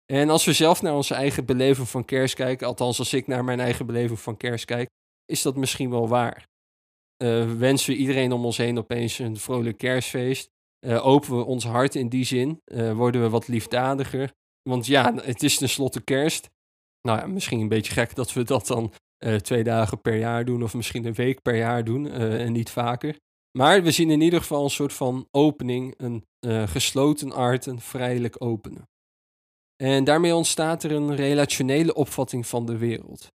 En 0.06 0.30
als 0.30 0.45
we 0.45 0.53
zelf 0.53 0.82
naar 0.82 0.95
onze 0.95 1.13
eigen 1.13 1.45
beleving 1.45 1.89
van 1.89 2.06
kerst 2.06 2.36
kijken, 2.36 2.67
althans 2.67 2.99
als 2.99 3.13
ik 3.13 3.27
naar 3.27 3.43
mijn 3.43 3.60
eigen 3.60 3.86
beleving 3.86 4.19
van 4.19 4.38
kerst 4.38 4.65
kijk, 4.65 4.89
is 5.25 5.41
dat 5.41 5.56
misschien 5.56 5.89
wel 5.89 6.08
waar. 6.08 6.47
Uh, 7.23 7.58
wensen 7.58 7.93
we 7.93 7.99
iedereen 7.99 8.32
om 8.32 8.45
ons 8.45 8.58
heen 8.58 8.77
opeens 8.77 9.19
een 9.19 9.38
vrolijk 9.38 9.77
kerstfeest. 9.77 10.49
Uh, 10.86 11.06
openen 11.06 11.38
we 11.38 11.45
ons 11.45 11.65
hart 11.65 11.95
in 11.95 12.10
die 12.10 12.25
zin. 12.25 12.62
Uh, 12.65 12.93
worden 12.93 13.21
we 13.21 13.30
wat 13.30 13.47
liefdadiger. 13.47 14.34
Want 14.69 14.86
ja, 14.86 15.13
het 15.15 15.43
is 15.43 15.58
tenslotte 15.58 16.01
kerst. 16.01 16.49
Nou 17.01 17.19
ja, 17.19 17.27
misschien 17.27 17.60
een 17.60 17.67
beetje 17.67 17.93
gek 17.93 18.15
dat 18.15 18.34
we 18.34 18.43
dat 18.43 18.67
dan 18.67 18.93
twee 19.41 19.63
dagen 19.63 20.01
per 20.01 20.17
jaar 20.17 20.45
doen. 20.45 20.63
Of 20.63 20.73
misschien 20.73 21.06
een 21.06 21.13
week 21.13 21.41
per 21.41 21.56
jaar 21.56 21.84
doen. 21.84 22.08
en 22.12 22.51
niet 22.51 22.69
vaker. 22.69 23.17
Maar 23.51 23.83
we 23.83 23.91
zien 23.91 24.10
in 24.10 24.21
ieder 24.21 24.39
geval 24.39 24.63
een 24.63 24.69
soort 24.69 24.93
van 24.93 25.27
opening. 25.31 25.93
Een 25.97 26.25
gesloten 26.67 27.31
art, 27.31 27.65
een 27.65 27.81
vrijelijk 27.81 28.43
openen. 28.43 28.88
En 29.83 30.03
daarmee 30.03 30.36
ontstaat 30.36 30.83
er 30.83 30.91
een 30.91 31.15
relationele 31.15 31.93
opvatting 31.93 32.47
van 32.47 32.65
de 32.65 32.77
wereld. 32.77 33.31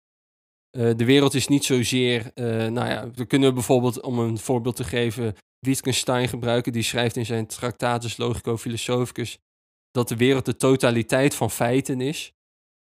Uh, 0.77 0.91
de 0.97 1.05
wereld 1.05 1.35
is 1.35 1.49
niet 1.49 1.65
zozeer, 1.65 2.31
uh, 2.35 2.45
nou 2.67 2.89
ja, 2.89 3.11
we 3.11 3.25
kunnen 3.25 3.55
bijvoorbeeld, 3.55 4.03
om 4.03 4.19
een 4.19 4.39
voorbeeld 4.39 4.77
te 4.77 4.85
geven, 4.85 5.37
Wittgenstein 5.59 6.29
gebruiken. 6.29 6.73
Die 6.73 6.83
schrijft 6.83 7.17
in 7.17 7.27
zijn 7.27 7.47
Tractatus 7.47 8.17
Logico 8.17 8.57
Philosophicus 8.57 9.39
dat 9.91 10.09
de 10.09 10.17
wereld 10.17 10.45
de 10.45 10.57
totaliteit 10.57 11.35
van 11.35 11.51
feiten 11.51 12.01
is. 12.01 12.33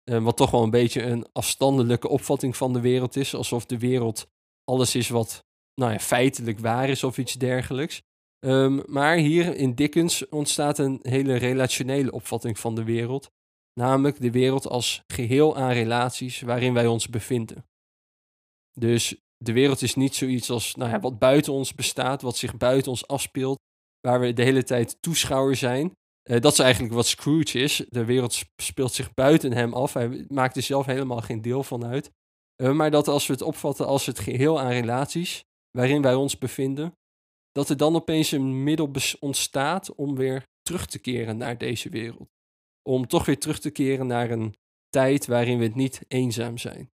Wat 0.03 0.37
toch 0.37 0.51
wel 0.51 0.63
een 0.63 0.69
beetje 0.69 1.03
een 1.03 1.25
afstandelijke 1.31 2.07
opvatting 2.07 2.57
van 2.57 2.73
de 2.73 2.81
wereld 2.81 3.15
is. 3.15 3.35
Alsof 3.35 3.65
de 3.65 3.77
wereld 3.77 4.27
alles 4.63 4.95
is 4.95 5.09
wat 5.09 5.43
nou 5.75 5.91
ja, 5.91 5.99
feitelijk 5.99 6.59
waar 6.59 6.89
is 6.89 7.03
of 7.03 7.17
iets 7.17 7.33
dergelijks. 7.33 8.01
Um, 8.45 8.83
maar 8.85 9.15
hier 9.15 9.55
in 9.55 9.75
Dickens 9.75 10.29
ontstaat 10.29 10.77
een 10.77 10.99
hele 11.01 11.35
relationele 11.35 12.11
opvatting 12.11 12.59
van 12.59 12.75
de 12.75 12.83
wereld. 12.83 13.31
Namelijk 13.73 14.21
de 14.21 14.31
wereld 14.31 14.67
als 14.67 15.03
geheel 15.07 15.55
aan 15.55 15.71
relaties 15.71 16.41
waarin 16.41 16.73
wij 16.73 16.87
ons 16.87 17.09
bevinden. 17.09 17.65
Dus 18.79 19.15
de 19.37 19.53
wereld 19.53 19.81
is 19.81 19.95
niet 19.95 20.15
zoiets 20.15 20.49
als 20.49 20.75
nou 20.75 20.91
ja, 20.91 20.99
wat 20.99 21.19
buiten 21.19 21.53
ons 21.53 21.73
bestaat, 21.73 22.21
wat 22.21 22.37
zich 22.37 22.57
buiten 22.57 22.91
ons 22.91 23.07
afspeelt, 23.07 23.59
waar 23.99 24.19
we 24.19 24.33
de 24.33 24.43
hele 24.43 24.63
tijd 24.63 24.97
toeschouwer 25.01 25.55
zijn. 25.55 25.91
Uh, 26.29 26.39
dat 26.39 26.51
is 26.51 26.59
eigenlijk 26.59 26.93
wat 26.93 27.07
Scrooge 27.07 27.59
is. 27.59 27.85
De 27.89 28.05
wereld 28.05 28.43
speelt 28.55 28.93
zich 28.93 29.13
buiten 29.13 29.53
hem 29.53 29.73
af. 29.73 29.93
Hij 29.93 30.25
maakt 30.27 30.55
er 30.55 30.61
zelf 30.61 30.85
helemaal 30.85 31.21
geen 31.21 31.41
deel 31.41 31.63
van 31.63 31.85
uit. 31.85 32.11
Uh, 32.61 32.71
maar 32.71 32.91
dat 32.91 33.07
als 33.07 33.27
we 33.27 33.33
het 33.33 33.41
opvatten 33.41 33.87
als 33.87 34.05
het 34.05 34.19
geheel 34.19 34.59
aan 34.59 34.71
relaties 34.71 35.43
waarin 35.77 36.01
wij 36.01 36.15
ons 36.15 36.37
bevinden, 36.37 36.97
dat 37.51 37.69
er 37.69 37.77
dan 37.77 37.95
opeens 37.95 38.31
een 38.31 38.63
middel 38.63 38.91
ontstaat 39.19 39.95
om 39.95 40.15
weer 40.15 40.43
terug 40.61 40.85
te 40.85 40.99
keren 40.99 41.37
naar 41.37 41.57
deze 41.57 41.89
wereld. 41.89 42.29
Om 42.89 43.07
toch 43.07 43.25
weer 43.25 43.39
terug 43.39 43.59
te 43.59 43.69
keren 43.69 44.07
naar 44.07 44.31
een 44.31 44.55
tijd 44.89 45.25
waarin 45.25 45.59
we 45.59 45.67
niet 45.67 46.01
eenzaam 46.07 46.57
zijn. 46.57 46.91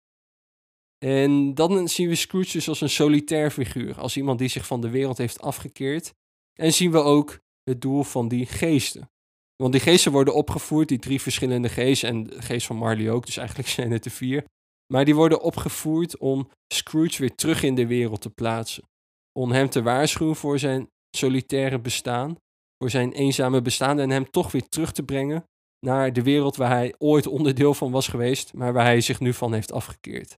En 1.05 1.53
dan 1.53 1.87
zien 1.87 2.09
we 2.09 2.15
Scrooge 2.15 2.51
dus 2.51 2.69
als 2.69 2.81
een 2.81 2.89
solitair 2.89 3.51
figuur, 3.51 3.99
als 3.99 4.17
iemand 4.17 4.39
die 4.39 4.47
zich 4.47 4.65
van 4.65 4.81
de 4.81 4.89
wereld 4.89 5.17
heeft 5.17 5.41
afgekeerd. 5.41 6.13
En 6.53 6.73
zien 6.73 6.91
we 6.91 6.97
ook 6.97 7.39
het 7.63 7.81
doel 7.81 8.03
van 8.03 8.27
die 8.27 8.45
geesten. 8.45 9.09
Want 9.55 9.71
die 9.71 9.81
geesten 9.81 10.11
worden 10.11 10.33
opgevoerd, 10.33 10.87
die 10.87 10.99
drie 10.99 11.21
verschillende 11.21 11.69
geesten, 11.69 12.09
en 12.09 12.23
de 12.23 12.41
geest 12.41 12.67
van 12.67 12.75
Marley 12.75 13.11
ook, 13.11 13.25
dus 13.25 13.37
eigenlijk 13.37 13.69
zijn 13.69 13.91
het 13.91 14.05
er 14.05 14.11
vier. 14.11 14.45
Maar 14.93 15.05
die 15.05 15.15
worden 15.15 15.41
opgevoerd 15.41 16.17
om 16.17 16.49
Scrooge 16.73 17.21
weer 17.21 17.35
terug 17.35 17.63
in 17.63 17.75
de 17.75 17.87
wereld 17.87 18.21
te 18.21 18.29
plaatsen. 18.29 18.83
Om 19.31 19.51
hem 19.51 19.69
te 19.69 19.81
waarschuwen 19.81 20.35
voor 20.35 20.59
zijn 20.59 20.89
solitaire 21.17 21.79
bestaan, 21.79 22.35
voor 22.77 22.89
zijn 22.89 23.11
eenzame 23.11 23.61
bestaan 23.61 23.99
en 23.99 24.09
hem 24.09 24.31
toch 24.31 24.51
weer 24.51 24.69
terug 24.69 24.91
te 24.91 25.03
brengen 25.03 25.43
naar 25.79 26.13
de 26.13 26.23
wereld 26.23 26.55
waar 26.55 26.69
hij 26.69 26.95
ooit 26.97 27.27
onderdeel 27.27 27.73
van 27.73 27.91
was 27.91 28.07
geweest, 28.07 28.53
maar 28.53 28.73
waar 28.73 28.85
hij 28.85 29.01
zich 29.01 29.19
nu 29.19 29.33
van 29.33 29.53
heeft 29.53 29.71
afgekeerd. 29.71 30.37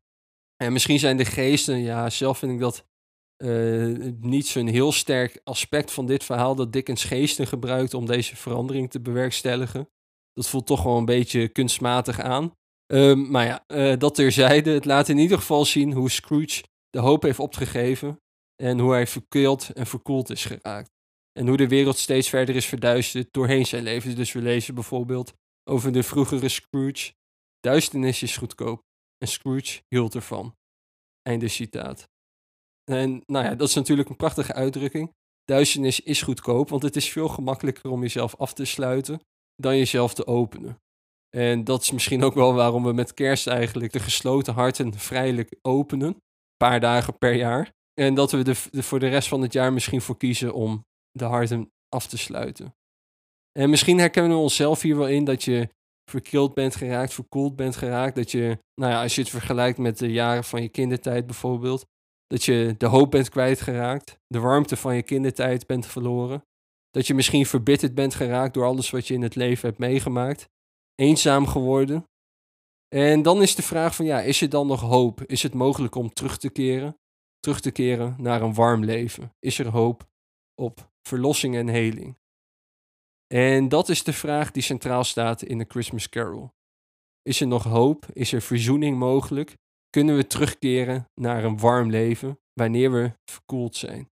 En 0.64 0.74
misschien 0.74 1.00
zijn 1.00 1.18
de 1.18 1.26
geesten, 1.26 1.78
ja, 1.80 2.10
zelf 2.10 2.38
vind 2.38 2.52
ik 2.52 2.60
dat 2.60 2.86
uh, 3.44 4.12
niet 4.20 4.48
zo'n 4.48 4.68
heel 4.68 4.92
sterk 4.92 5.42
aspect 5.44 5.92
van 5.92 6.06
dit 6.06 6.24
verhaal, 6.24 6.56
dat 6.56 6.74
Dickens 6.74 7.04
geesten 7.04 7.48
gebruikt 7.48 7.94
om 7.94 8.06
deze 8.06 8.36
verandering 8.36 8.90
te 8.90 9.00
bewerkstelligen. 9.00 9.90
Dat 10.34 10.50
voelt 10.50 10.68
toch 10.68 10.84
wel 10.84 10.98
een 10.98 11.06
beetje 11.06 11.48
kunstmatig 11.48 12.20
aan. 12.20 12.52
Um, 12.94 13.32
maar 13.32 13.46
ja, 13.46 13.64
uh, 13.68 13.98
dat 13.98 14.16
terzijde. 14.16 14.72
Het 14.72 14.86
laat 14.86 15.10
in 15.10 15.18
ieder 15.18 15.38
geval 15.38 15.66
zien 15.66 15.94
hoe 15.94 16.10
Scrooge 16.10 16.64
de 16.90 17.00
hoop 17.00 17.22
heeft 17.22 17.40
opgegeven. 17.40 18.22
En 18.56 18.80
hoe 18.80 18.92
hij 18.92 19.08
verkeeld 19.08 19.70
en 19.70 19.86
verkoeld 19.86 20.30
is 20.30 20.46
geraakt. 20.46 20.90
En 21.40 21.48
hoe 21.48 21.58
de 21.58 21.68
wereld 21.68 21.98
steeds 21.98 22.30
verder 22.30 22.56
is 22.56 22.66
verduisterd 22.66 23.34
doorheen 23.34 23.66
zijn 23.66 23.84
leven. 23.84 24.16
Dus 24.16 24.32
we 24.32 24.42
lezen 24.42 24.76
bijvoorbeeld 24.76 25.34
over 25.70 25.92
de 25.92 26.04
vroegere 26.04 26.50
Scrooge. 26.50 27.14
Duisternis 27.60 28.22
is 28.22 28.38
goedkoop. 28.38 28.82
En 29.18 29.28
Scrooge 29.28 29.82
hield 29.88 30.16
ervan. 30.16 30.56
Einde 31.22 31.48
citaat. 31.48 32.10
En 32.84 33.24
nou 33.26 33.46
ja, 33.46 33.56
dat 33.56 33.68
is 33.68 33.76
natuurlijk 33.76 34.10
een 34.10 34.16
prachtige 34.16 34.54
uitdrukking. 34.54 35.14
Duisternis 35.44 36.00
is 36.00 36.22
goedkoop, 36.22 36.70
want 36.70 36.84
het 36.84 36.96
is 36.96 37.12
veel 37.12 37.28
gemakkelijker 37.28 37.90
om 37.90 38.02
jezelf 38.02 38.36
af 38.36 38.54
te 38.54 38.66
sluiten 38.66 39.22
dan 39.56 39.78
jezelf 39.78 40.14
te 40.14 40.28
openen. 40.28 40.82
En 41.38 41.64
dat 41.64 41.82
is 41.82 41.92
misschien 41.92 42.24
ook 42.24 42.34
wel 42.34 42.54
waarom 42.54 42.84
we 42.84 42.94
met 42.94 43.14
kerst 43.14 43.48
eigenlijk 43.48 43.94
de 43.94 44.00
gesloten 44.00 44.54
harten 44.54 44.94
vrijelijk 44.94 45.56
openen. 45.62 46.08
Een 46.08 46.58
paar 46.58 46.80
dagen 46.80 47.18
per 47.18 47.34
jaar. 47.34 47.72
En 47.94 48.14
dat 48.14 48.32
we 48.32 48.44
er 48.44 48.84
voor 48.84 49.00
de 49.00 49.08
rest 49.08 49.28
van 49.28 49.42
het 49.42 49.54
jaar 49.54 49.74
misschien 49.74 50.02
voor 50.02 50.18
kiezen 50.18 50.54
om 50.54 50.86
de 51.12 51.26
harten 51.26 51.72
af 51.90 52.08
te 52.08 52.18
sluiten. 52.18 52.76
En 53.60 53.70
misschien 53.70 54.00
herkennen 54.00 54.32
we 54.32 54.44
onszelf 54.44 54.82
hier 54.82 54.98
wel 54.98 55.08
in 55.08 55.24
dat 55.24 55.44
je 55.44 55.70
verkild 56.10 56.54
bent 56.54 56.76
geraakt, 56.76 57.14
verkoeld 57.14 57.56
bent 57.56 57.76
geraakt. 57.76 58.16
Dat 58.16 58.32
je, 58.32 58.58
nou 58.82 58.92
ja, 58.92 59.02
als 59.02 59.16
je 59.16 59.22
het 59.22 59.30
vergelijkt 59.30 59.78
met 59.78 59.98
de 59.98 60.12
jaren 60.12 60.44
van 60.44 60.62
je 60.62 60.70
kindertijd 60.70 61.26
bijvoorbeeld, 61.26 61.86
dat 62.28 62.44
je 62.44 62.76
de 62.78 62.86
hoop 62.86 63.12
bent 63.12 63.30
kwijtgeraakt, 63.30 64.20
de 64.28 64.40
warmte 64.40 64.76
van 64.76 64.96
je 64.96 65.04
kindertijd 65.04 65.68
bent 65.68 65.86
verloren. 65.86 66.46
Dat 66.90 67.08
je 67.08 67.14
misschien 67.14 67.46
verbitterd 67.46 67.96
bent 67.96 68.16
geraakt 68.16 68.54
door 68.54 68.66
alles 68.66 68.90
wat 68.90 69.08
je 69.08 69.14
in 69.14 69.22
het 69.22 69.36
leven 69.36 69.68
hebt 69.68 69.80
meegemaakt. 69.80 70.50
Eenzaam 71.02 71.48
geworden. 71.48 72.10
En 72.88 73.22
dan 73.22 73.42
is 73.42 73.56
de 73.56 73.62
vraag 73.62 73.96
van 73.96 74.06
ja, 74.06 74.22
is 74.22 74.42
er 74.42 74.50
dan 74.50 74.68
nog 74.68 74.82
hoop? 74.82 75.24
Is 75.24 75.44
het 75.44 75.54
mogelijk 75.54 75.96
om 75.96 76.14
terug 76.14 76.38
te 76.38 76.50
keren? 76.50 76.98
Terug 77.40 77.60
te 77.60 77.72
keren 77.72 78.16
naar 78.18 78.42
een 78.42 78.54
warm 78.54 78.84
leven? 78.84 79.34
Is 79.40 79.60
er 79.60 79.68
hoop 79.68 80.08
op 80.56 80.92
verlossing 81.08 81.56
en 81.56 81.68
heling? 81.68 82.18
En 83.28 83.70
dat 83.70 83.90
is 83.90 84.04
de 84.04 84.14
vraag 84.14 84.52
die 84.52 84.64
centraal 84.64 85.04
staat 85.04 85.42
in 85.42 85.58
de 85.58 85.66
Christmas 85.68 86.10
Carol. 86.10 86.52
Is 87.22 87.42
er 87.42 87.48
nog 87.48 87.64
hoop? 87.64 88.06
Is 88.14 88.34
er 88.34 88.42
verzoening 88.42 88.98
mogelijk? 88.98 89.58
Kunnen 89.90 90.16
we 90.16 90.28
terugkeren 90.28 91.10
naar 91.16 91.44
een 91.44 91.60
warm 91.60 91.90
leven 91.90 92.40
wanneer 92.54 92.92
we 92.92 93.14
verkoeld 93.26 93.76
zijn? 93.76 94.10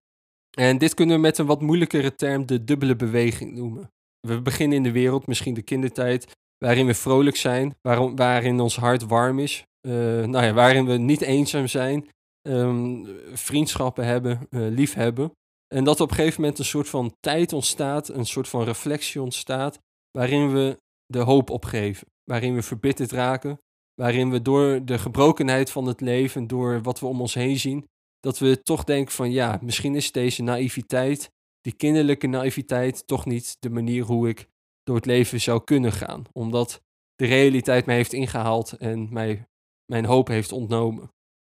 En 0.50 0.78
dit 0.78 0.94
kunnen 0.94 1.14
we 1.14 1.22
met 1.22 1.38
een 1.38 1.46
wat 1.46 1.60
moeilijkere 1.60 2.14
term 2.14 2.46
de 2.46 2.64
dubbele 2.64 2.96
beweging 2.96 3.52
noemen. 3.52 3.92
We 4.20 4.42
beginnen 4.42 4.76
in 4.76 4.82
de 4.82 4.92
wereld, 4.92 5.26
misschien 5.26 5.54
de 5.54 5.62
kindertijd, 5.62 6.38
waarin 6.64 6.86
we 6.86 6.94
vrolijk 6.94 7.36
zijn, 7.36 7.74
waarom, 7.82 8.16
waarin 8.16 8.60
ons 8.60 8.76
hart 8.76 9.06
warm 9.06 9.38
is, 9.38 9.64
uh, 9.86 9.92
nou 10.24 10.44
ja, 10.44 10.52
waarin 10.52 10.86
we 10.86 10.96
niet 10.96 11.20
eenzaam 11.20 11.66
zijn, 11.66 12.08
um, 12.48 13.06
vriendschappen 13.32 14.04
hebben, 14.04 14.46
uh, 14.50 14.68
lief 14.68 14.94
hebben. 14.94 15.32
En 15.74 15.84
dat 15.84 16.00
op 16.00 16.10
een 16.10 16.16
gegeven 16.16 16.40
moment 16.40 16.58
een 16.58 16.64
soort 16.64 16.88
van 16.88 17.14
tijd 17.20 17.52
ontstaat, 17.52 18.08
een 18.08 18.26
soort 18.26 18.48
van 18.48 18.64
reflectie 18.64 19.22
ontstaat, 19.22 19.78
waarin 20.10 20.52
we 20.52 20.76
de 21.06 21.18
hoop 21.18 21.50
opgeven, 21.50 22.06
waarin 22.24 22.54
we 22.54 22.62
verbitterd 22.62 23.12
raken, 23.12 23.58
waarin 23.94 24.30
we 24.30 24.42
door 24.42 24.84
de 24.84 24.98
gebrokenheid 24.98 25.70
van 25.70 25.86
het 25.86 26.00
leven, 26.00 26.46
door 26.46 26.82
wat 26.82 27.00
we 27.00 27.06
om 27.06 27.20
ons 27.20 27.34
heen 27.34 27.58
zien, 27.58 27.86
dat 28.20 28.38
we 28.38 28.62
toch 28.62 28.84
denken 28.84 29.12
van 29.12 29.30
ja, 29.30 29.58
misschien 29.62 29.94
is 29.94 30.12
deze 30.12 30.42
naïviteit, 30.42 31.30
die 31.60 31.72
kinderlijke 31.72 32.26
naïviteit, 32.26 33.06
toch 33.06 33.26
niet 33.26 33.56
de 33.58 33.70
manier 33.70 34.04
hoe 34.04 34.28
ik 34.28 34.48
door 34.82 34.96
het 34.96 35.06
leven 35.06 35.40
zou 35.40 35.64
kunnen 35.64 35.92
gaan. 35.92 36.24
Omdat 36.32 36.82
de 37.14 37.26
realiteit 37.26 37.86
mij 37.86 37.96
heeft 37.96 38.12
ingehaald 38.12 38.72
en 38.72 39.12
mij 39.12 39.48
mijn 39.84 40.04
hoop 40.04 40.28
heeft 40.28 40.52
ontnomen. 40.52 41.12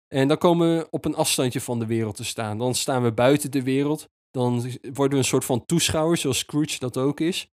En 0.07 0.27
dan 0.27 0.38
komen 0.38 0.77
we 0.77 0.88
op 0.89 1.05
een 1.05 1.15
afstandje 1.15 1.62
van 1.62 1.79
de 1.79 1.86
wereld 1.86 2.15
te 2.15 2.23
staan. 2.23 2.57
Dan 2.57 2.75
staan 2.75 3.03
we 3.03 3.12
buiten 3.12 3.51
de 3.51 3.63
wereld. 3.63 4.10
Dan 4.31 4.53
worden 4.81 5.10
we 5.10 5.17
een 5.17 5.23
soort 5.23 5.45
van 5.45 5.65
toeschouwer, 5.65 6.17
zoals 6.17 6.38
Scrooge 6.38 6.79
dat 6.79 6.97
ook 6.97 7.19
is. 7.19 7.51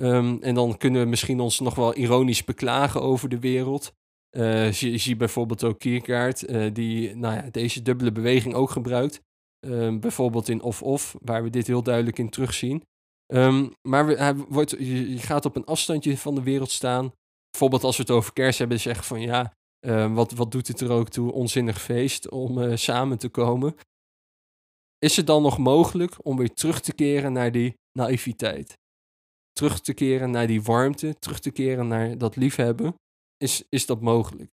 Um, 0.00 0.42
en 0.42 0.54
dan 0.54 0.76
kunnen 0.76 1.02
we 1.02 1.08
misschien 1.08 1.40
ons 1.40 1.60
nog 1.60 1.74
wel 1.74 1.94
ironisch 1.94 2.44
beklagen 2.44 3.02
over 3.02 3.28
de 3.28 3.38
wereld. 3.38 3.92
Je, 4.30 4.98
ziet 4.98 5.18
bijvoorbeeld 5.18 5.64
ook 5.64 5.78
Kierkegaard, 5.78 6.50
uh, 6.50 6.70
die 6.72 7.16
nou 7.16 7.34
ja, 7.34 7.50
deze 7.50 7.82
dubbele 7.82 8.12
beweging 8.12 8.54
ook 8.54 8.70
gebruikt. 8.70 9.22
Uh, 9.66 9.98
bijvoorbeeld 9.98 10.48
in 10.48 10.62
Of-Of, 10.62 11.16
waar 11.20 11.42
we 11.42 11.50
dit 11.50 11.66
heel 11.66 11.82
duidelijk 11.82 12.18
in 12.18 12.30
terugzien. 12.30 12.82
Um, 13.26 13.74
maar 13.88 14.06
hij 14.06 14.34
wordt, 14.34 14.70
je, 14.70 15.18
gaat 15.18 15.44
op 15.44 15.56
een 15.56 15.64
afstandje 15.64 16.18
van 16.18 16.34
de 16.34 16.42
wereld 16.42 16.70
staan. 16.70 17.12
Bijvoorbeeld 17.50 17.84
als 17.84 17.96
we 17.96 18.02
het 18.02 18.10
over 18.10 18.32
kerst 18.32 18.58
hebben, 18.58 18.80
zeggen 18.80 19.04
van 19.04 19.20
ja, 19.20 19.52
ehm, 19.78 20.12
wat, 20.12 20.32
wat 20.32 20.52
doet 20.52 20.68
het 20.68 20.80
er 20.80 20.90
ook 20.90 21.08
toe, 21.08 21.32
onzinnig 21.32 21.82
feest 21.82 22.30
om 22.30 22.62
eh, 22.62 22.76
samen 22.76 23.18
te 23.18 23.28
komen. 23.28 23.74
Is 24.98 25.16
het 25.16 25.26
dan 25.26 25.42
nog 25.42 25.58
mogelijk 25.58 26.26
om 26.26 26.36
weer 26.36 26.54
terug 26.54 26.80
te 26.80 26.94
keren 26.94 27.32
naar 27.32 27.52
die 27.52 27.74
naïviteit? 27.98 28.78
Terug 29.52 29.80
te 29.80 29.94
keren 29.94 30.30
naar 30.30 30.46
die 30.46 30.62
warmte, 30.62 31.18
terug 31.18 31.40
te 31.40 31.50
keren 31.50 31.88
naar 31.88 32.18
dat 32.18 32.36
liefhebben? 32.36 32.94
is, 33.44 33.64
is 33.68 33.86
dat 33.86 34.00
mogelijk. 34.00 34.50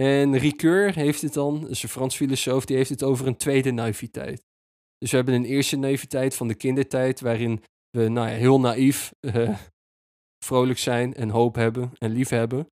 En 0.00 0.38
Ricoeur 0.38 0.94
heeft 0.94 1.22
het 1.22 1.32
dan, 1.32 1.60
dus 1.60 1.82
een 1.82 1.88
Frans 1.88 2.16
filosoof, 2.16 2.64
die 2.64 2.76
heeft 2.76 2.90
het 2.90 3.02
over 3.02 3.26
een 3.26 3.36
tweede 3.36 3.70
naïviteit. 3.70 4.44
Dus 4.98 5.10
we 5.10 5.16
hebben 5.16 5.34
een 5.34 5.44
eerste 5.44 5.76
naïviteit 5.76 6.34
van 6.34 6.48
de 6.48 6.54
kindertijd, 6.54 7.20
waarin 7.20 7.62
we 7.96 8.08
nou 8.08 8.28
ja, 8.28 8.34
heel 8.34 8.60
naïef 8.60 9.12
uh, 9.20 9.58
vrolijk 10.44 10.78
zijn 10.78 11.14
en 11.14 11.30
hoop 11.30 11.54
hebben 11.54 11.92
en 11.98 12.10
lief 12.10 12.28
hebben. 12.28 12.66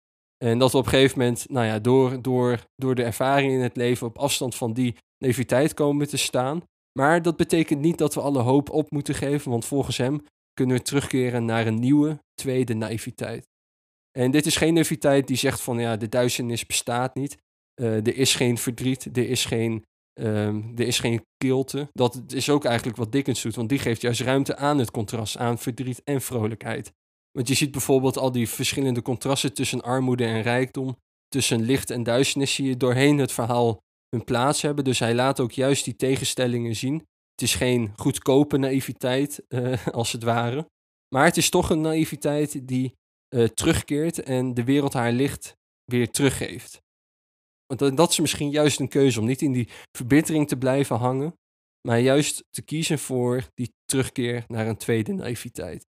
En 0.44 0.58
dat 0.58 0.72
we 0.72 0.78
op 0.78 0.84
een 0.84 0.90
gegeven 0.90 1.18
moment, 1.18 1.48
nou 1.48 1.66
ja, 1.66 1.78
door, 1.78 2.22
door, 2.22 2.64
door 2.76 2.94
de 2.94 3.04
ervaring 3.04 3.52
in 3.52 3.60
het 3.60 3.76
leven 3.76 4.06
op 4.06 4.18
afstand 4.18 4.54
van 4.54 4.72
die 4.72 4.96
naïviteit 5.18 5.74
komen 5.74 6.08
te 6.08 6.16
staan. 6.16 6.62
Maar 6.98 7.22
dat 7.22 7.36
betekent 7.36 7.80
niet 7.80 7.98
dat 7.98 8.14
we 8.14 8.20
alle 8.20 8.40
hoop 8.40 8.70
op 8.70 8.90
moeten 8.90 9.14
geven, 9.14 9.50
want 9.50 9.64
volgens 9.64 9.96
hem 9.96 10.22
kunnen 10.52 10.76
we 10.76 10.82
terugkeren 10.82 11.44
naar 11.44 11.66
een 11.66 11.80
nieuwe 11.80 12.18
tweede 12.34 12.74
naïviteit. 12.74 13.46
En 14.18 14.30
dit 14.30 14.46
is 14.46 14.56
geen 14.56 14.74
naïviteit 14.74 15.26
die 15.26 15.36
zegt 15.36 15.60
van 15.60 15.78
ja, 15.78 15.96
de 15.96 16.08
duisternis 16.08 16.66
bestaat 16.66 17.14
niet. 17.14 17.36
Uh, 17.80 17.96
er 17.96 18.16
is 18.16 18.34
geen 18.34 18.58
verdriet, 18.58 19.16
er 19.16 19.28
is 19.28 19.44
geen, 19.44 19.84
um, 20.20 20.72
er 20.76 20.86
is 20.86 20.98
geen 20.98 21.24
kilte. 21.36 21.88
Dat 21.92 22.22
is 22.26 22.50
ook 22.50 22.64
eigenlijk 22.64 22.96
wat 22.96 23.12
Dickens 23.12 23.42
doet, 23.42 23.54
want 23.54 23.68
die 23.68 23.78
geeft 23.78 24.00
juist 24.00 24.20
ruimte 24.20 24.56
aan 24.56 24.78
het 24.78 24.90
contrast, 24.90 25.36
aan 25.36 25.58
verdriet 25.58 26.02
en 26.04 26.20
vrolijkheid. 26.20 26.92
Want 27.32 27.48
je 27.48 27.54
ziet 27.54 27.70
bijvoorbeeld 27.70 28.18
al 28.18 28.32
die 28.32 28.48
verschillende 28.48 29.02
contrasten 29.02 29.54
tussen 29.54 29.82
armoede 29.82 30.24
en 30.24 30.42
rijkdom, 30.42 30.96
tussen 31.28 31.62
licht 31.62 31.90
en 31.90 32.02
duisternis, 32.02 32.54
zie 32.54 32.68
je 32.68 32.76
doorheen 32.76 33.18
het 33.18 33.32
verhaal 33.32 33.80
hun 34.08 34.24
plaats 34.24 34.62
hebben. 34.62 34.84
Dus 34.84 34.98
hij 34.98 35.14
laat 35.14 35.40
ook 35.40 35.52
juist 35.52 35.84
die 35.84 35.96
tegenstellingen 35.96 36.76
zien. 36.76 36.94
Het 37.30 37.42
is 37.42 37.54
geen 37.54 37.92
goedkope 37.96 38.56
naïviteit, 38.56 39.42
uh, 39.48 39.86
als 39.92 40.12
het 40.12 40.22
ware. 40.22 40.68
Maar 41.14 41.24
het 41.24 41.36
is 41.36 41.50
toch 41.50 41.70
een 41.70 41.80
naïviteit 41.80 42.68
die 42.68 42.94
uh, 43.34 43.44
terugkeert 43.44 44.22
en 44.22 44.54
de 44.54 44.64
wereld 44.64 44.92
haar 44.92 45.12
licht 45.12 45.56
weer 45.84 46.10
teruggeeft. 46.10 46.82
Want 47.66 47.96
dat 47.96 48.10
is 48.10 48.20
misschien 48.20 48.50
juist 48.50 48.80
een 48.80 48.88
keuze 48.88 49.20
om 49.20 49.26
niet 49.26 49.42
in 49.42 49.52
die 49.52 49.68
verbittering 49.96 50.48
te 50.48 50.56
blijven 50.56 50.96
hangen, 50.96 51.38
maar 51.88 51.98
juist 51.98 52.44
te 52.50 52.62
kiezen 52.62 52.98
voor 52.98 53.48
die 53.54 53.72
terugkeer 53.84 54.44
naar 54.48 54.66
een 54.66 54.76
tweede 54.76 55.12
naïviteit. 55.12 55.86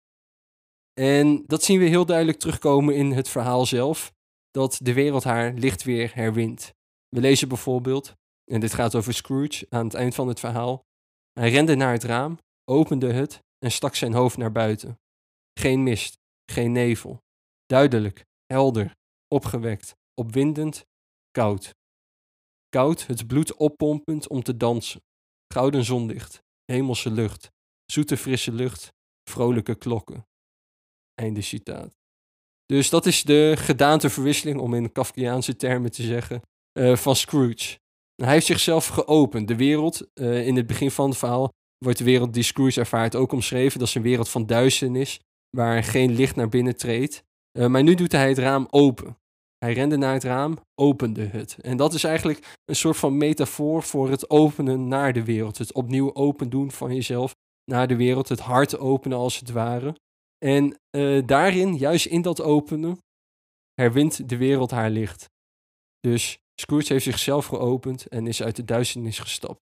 En 1.01 1.43
dat 1.47 1.63
zien 1.63 1.79
we 1.79 1.85
heel 1.85 2.07
duidelijk 2.07 2.39
terugkomen 2.39 2.95
in 2.95 3.13
het 3.13 3.29
verhaal 3.29 3.67
zelf, 3.67 4.13
dat 4.51 4.79
de 4.83 4.93
wereld 4.93 5.25
haar 5.25 5.53
licht 5.53 5.83
weer 5.83 6.15
herwint. 6.15 6.73
We 7.09 7.21
lezen 7.21 7.49
bijvoorbeeld, 7.49 8.15
en 8.51 8.61
dit 8.61 8.75
gaat 8.75 8.95
over 8.95 9.15
Scrooge 9.15 9.67
aan 9.69 9.85
het 9.85 9.95
eind 9.95 10.15
van 10.15 10.29
het 10.29 10.41
verhaal. 10.41 10.85
Hij 11.33 11.51
rende 11.51 11.75
naar 11.75 11.93
het 11.93 12.05
raam, 12.05 12.39
opende 12.65 13.13
het 13.13 13.43
en 13.59 13.71
stak 13.71 13.95
zijn 13.95 14.13
hoofd 14.13 14.37
naar 14.37 14.53
buiten. 14.53 14.99
Geen 15.61 15.83
mist, 15.83 16.19
geen 16.53 16.73
nevel, 16.73 17.23
Duidelijk, 17.73 18.25
helder, 18.47 18.97
opgewekt, 19.29 19.97
opwindend, 20.15 20.85
koud. 21.33 21.75
Koud, 22.69 23.07
het 23.07 23.27
bloed 23.27 23.57
oppompend 23.57 24.29
om 24.29 24.43
te 24.43 24.57
dansen. 24.57 25.03
Gouden 25.53 25.85
zonlicht, 25.85 26.43
hemelse 26.65 27.11
lucht, 27.11 27.51
zoete 27.85 28.17
frisse 28.17 28.53
lucht, 28.53 28.93
vrolijke 29.31 29.75
klokken. 29.75 30.27
Einde 31.15 31.41
citaat. 31.41 32.01
Dus 32.67 32.91
dat 32.91 33.07
is 33.07 33.23
de 33.23 33.55
gedaanteverwisseling, 33.57 34.61
om 34.61 34.75
in 34.75 34.93
Kafkiaanse 34.93 35.57
termen 35.57 35.91
te 35.91 36.03
zeggen, 36.03 36.43
uh, 36.79 36.97
van 36.97 37.17
Scrooge. 37.17 37.79
Hij 38.15 38.33
heeft 38.33 38.47
zichzelf 38.47 38.87
geopend. 38.87 39.49
De 39.49 39.57
wereld, 39.57 40.09
uh, 40.15 40.47
in 40.47 40.57
het 40.57 40.67
begin 40.67 40.91
van 40.91 41.09
het 41.09 41.19
verhaal, 41.19 41.53
wordt 41.79 41.99
de 41.99 42.05
wereld 42.05 42.35
die 42.35 42.43
Scrooge 42.43 42.81
ervaart 42.81 43.17
ook 43.17 43.33
omschreven. 43.33 43.79
Dat 43.79 43.89
is 43.89 43.95
een 43.95 44.03
wereld 44.03 44.29
van 44.29 44.47
duisternis, 44.47 45.21
waar 45.57 45.85
geen 45.85 46.15
licht 46.15 46.37
naar 46.37 46.49
binnen 46.49 46.77
treedt. 46.77 47.23
Uh, 47.59 47.67
maar 47.67 47.83
nu 47.83 47.95
doet 47.95 48.13
hij 48.13 48.29
het 48.29 48.39
raam 48.39 48.67
open. 48.71 49.17
Hij 49.63 49.73
rende 49.73 49.97
naar 49.97 50.13
het 50.13 50.25
raam, 50.25 50.59
opende 50.75 51.25
het. 51.25 51.59
En 51.61 51.77
dat 51.77 51.95
is 51.95 52.05
eigenlijk 52.05 52.57
een 52.65 52.77
soort 52.77 52.97
van 52.97 53.17
metafoor 53.17 53.83
voor 53.83 54.11
het 54.11 54.31
openen 54.31 54.89
naar 54.89 55.13
de 55.13 55.25
wereld. 55.25 55.59
Het 55.59 55.73
opnieuw 55.73 56.15
open 56.15 56.51
doen 56.51 56.71
van 56.71 56.95
jezelf 56.95 57.35
naar 57.65 57.87
de 57.89 57.97
wereld. 57.97 58.29
Het 58.29 58.41
hart 58.41 58.79
openen 58.79 59.19
als 59.19 59.39
het 59.39 59.51
ware. 59.51 59.97
En 60.45 60.79
uh, 60.97 61.27
daarin, 61.27 61.77
juist 61.77 62.07
in 62.07 62.23
dat 62.23 62.43
openen, 62.43 62.99
herwint 63.75 64.29
de 64.29 64.37
wereld 64.37 64.71
haar 64.71 64.91
licht. 64.91 65.31
Dus 66.01 66.39
Scrooge 66.61 66.93
heeft 66.93 67.05
zichzelf 67.05 67.47
geopend 67.47 68.07
en 68.07 68.27
is 68.27 68.43
uit 68.43 68.57
de 68.57 68.65
duisternis 68.65 69.19
gestapt. 69.19 69.61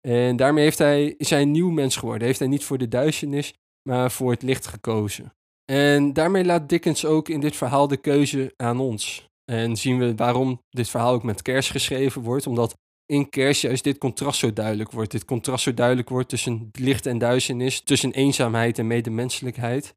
En 0.00 0.36
daarmee 0.36 0.64
heeft 0.64 0.78
hij, 0.78 1.06
is 1.08 1.30
hij 1.30 1.42
een 1.42 1.50
nieuw 1.50 1.70
mens 1.70 1.96
geworden. 1.96 2.26
Heeft 2.26 2.38
hij 2.38 2.48
niet 2.48 2.64
voor 2.64 2.78
de 2.78 2.88
duisternis, 2.88 3.54
maar 3.88 4.10
voor 4.10 4.30
het 4.30 4.42
licht 4.42 4.66
gekozen. 4.66 5.32
En 5.72 6.12
daarmee 6.12 6.44
laat 6.44 6.68
Dickens 6.68 7.04
ook 7.04 7.28
in 7.28 7.40
dit 7.40 7.56
verhaal 7.56 7.88
de 7.88 7.96
keuze 7.96 8.54
aan 8.56 8.80
ons. 8.80 9.28
En 9.44 9.76
zien 9.76 9.98
we 9.98 10.14
waarom 10.14 10.62
dit 10.70 10.88
verhaal 10.88 11.12
ook 11.12 11.22
met 11.22 11.42
kerst 11.42 11.70
geschreven 11.70 12.22
wordt. 12.22 12.46
Omdat 12.46 12.76
in 13.06 13.28
kerst 13.28 13.62
juist 13.62 13.84
dit 13.84 13.98
contrast 13.98 14.38
zo 14.38 14.52
duidelijk 14.52 14.90
wordt. 14.90 15.10
Dit 15.10 15.24
contrast 15.24 15.64
zo 15.64 15.74
duidelijk 15.74 16.08
wordt 16.08 16.28
tussen 16.28 16.68
licht 16.72 17.06
en 17.06 17.18
duisternis. 17.18 17.80
Tussen 17.80 18.12
eenzaamheid 18.12 18.78
en 18.78 18.86
medemenselijkheid. 18.86 19.94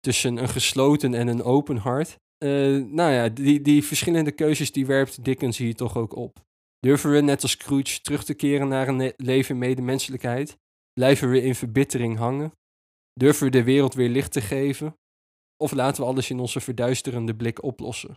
Tussen 0.00 0.36
een 0.36 0.48
gesloten 0.48 1.14
en 1.14 1.28
een 1.28 1.42
open 1.42 1.76
hart. 1.76 2.16
Uh, 2.44 2.84
nou 2.84 3.12
ja, 3.12 3.28
die, 3.28 3.60
die 3.60 3.84
verschillende 3.84 4.32
keuzes 4.32 4.72
die 4.72 4.86
werpt 4.86 5.24
Dickens 5.24 5.58
hier 5.58 5.74
toch 5.74 5.96
ook 5.96 6.16
op. 6.16 6.40
Durven 6.78 7.10
we 7.12 7.20
net 7.20 7.42
als 7.42 7.50
Scrooge 7.50 8.00
terug 8.00 8.24
te 8.24 8.34
keren 8.34 8.68
naar 8.68 8.88
een 8.88 9.12
leven 9.16 9.58
medemenselijkheid? 9.58 10.56
Blijven 10.92 11.30
we 11.30 11.42
in 11.42 11.54
verbittering 11.54 12.18
hangen? 12.18 12.52
Durven 13.12 13.44
we 13.44 13.50
de 13.50 13.62
wereld 13.62 13.94
weer 13.94 14.08
licht 14.08 14.32
te 14.32 14.40
geven? 14.40 14.96
Of 15.62 15.72
laten 15.72 16.02
we 16.02 16.08
alles 16.08 16.30
in 16.30 16.40
onze 16.40 16.60
verduisterende 16.60 17.34
blik 17.34 17.62
oplossen? 17.62 18.16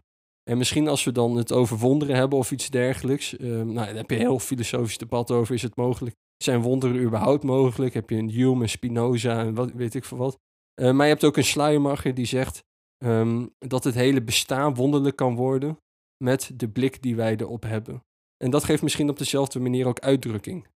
En 0.49 0.58
misschien 0.58 0.88
als 0.88 1.03
we 1.03 1.12
dan 1.12 1.36
het 1.36 1.51
over 1.51 1.77
wonderen 1.77 2.15
hebben 2.15 2.38
of 2.38 2.51
iets 2.51 2.69
dergelijks. 2.69 3.38
Uh, 3.38 3.49
nou, 3.49 3.73
daar 3.73 3.95
heb 3.95 4.10
je 4.10 4.15
heel 4.15 4.39
filosofisch 4.39 4.97
debat 4.97 5.31
over. 5.31 5.55
Is 5.55 5.62
het 5.62 5.75
mogelijk? 5.75 6.15
Zijn 6.43 6.62
wonderen 6.62 7.01
überhaupt 7.01 7.43
mogelijk? 7.43 7.93
Heb 7.93 8.10
je 8.10 8.15
een 8.15 8.29
Hume, 8.29 8.62
een 8.62 8.69
Spinoza 8.69 9.39
en 9.39 9.53
wat 9.53 9.71
weet 9.71 9.95
ik 9.95 10.05
veel 10.05 10.17
wat. 10.17 10.38
Uh, 10.81 10.91
maar 10.91 11.05
je 11.05 11.12
hebt 11.12 11.23
ook 11.23 11.38
een 11.38 11.43
Schleiermacher 11.43 12.13
die 12.13 12.25
zegt 12.25 12.63
um, 13.05 13.53
dat 13.58 13.84
het 13.84 13.95
hele 13.95 14.23
bestaan 14.23 14.75
wonderlijk 14.75 15.15
kan 15.15 15.36
worden 15.36 15.77
met 16.23 16.51
de 16.53 16.69
blik 16.69 17.01
die 17.01 17.15
wij 17.15 17.36
erop 17.36 17.63
hebben. 17.63 18.03
En 18.43 18.49
dat 18.49 18.63
geeft 18.63 18.81
misschien 18.81 19.10
op 19.10 19.17
dezelfde 19.17 19.60
manier 19.60 19.88
ook 19.88 19.99
uitdrukking. 19.99 20.67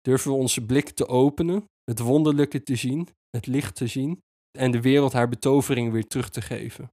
Durven 0.00 0.30
we 0.30 0.36
onze 0.36 0.66
blik 0.66 0.90
te 0.90 1.08
openen, 1.08 1.64
het 1.84 1.98
wonderlijke 1.98 2.62
te 2.62 2.76
zien, 2.76 3.08
het 3.30 3.46
licht 3.46 3.74
te 3.74 3.86
zien 3.86 4.22
en 4.56 4.70
de 4.70 4.80
wereld 4.80 5.12
haar 5.12 5.28
betovering 5.28 5.92
weer 5.92 6.06
terug 6.06 6.30
te 6.30 6.40
geven. 6.40 6.90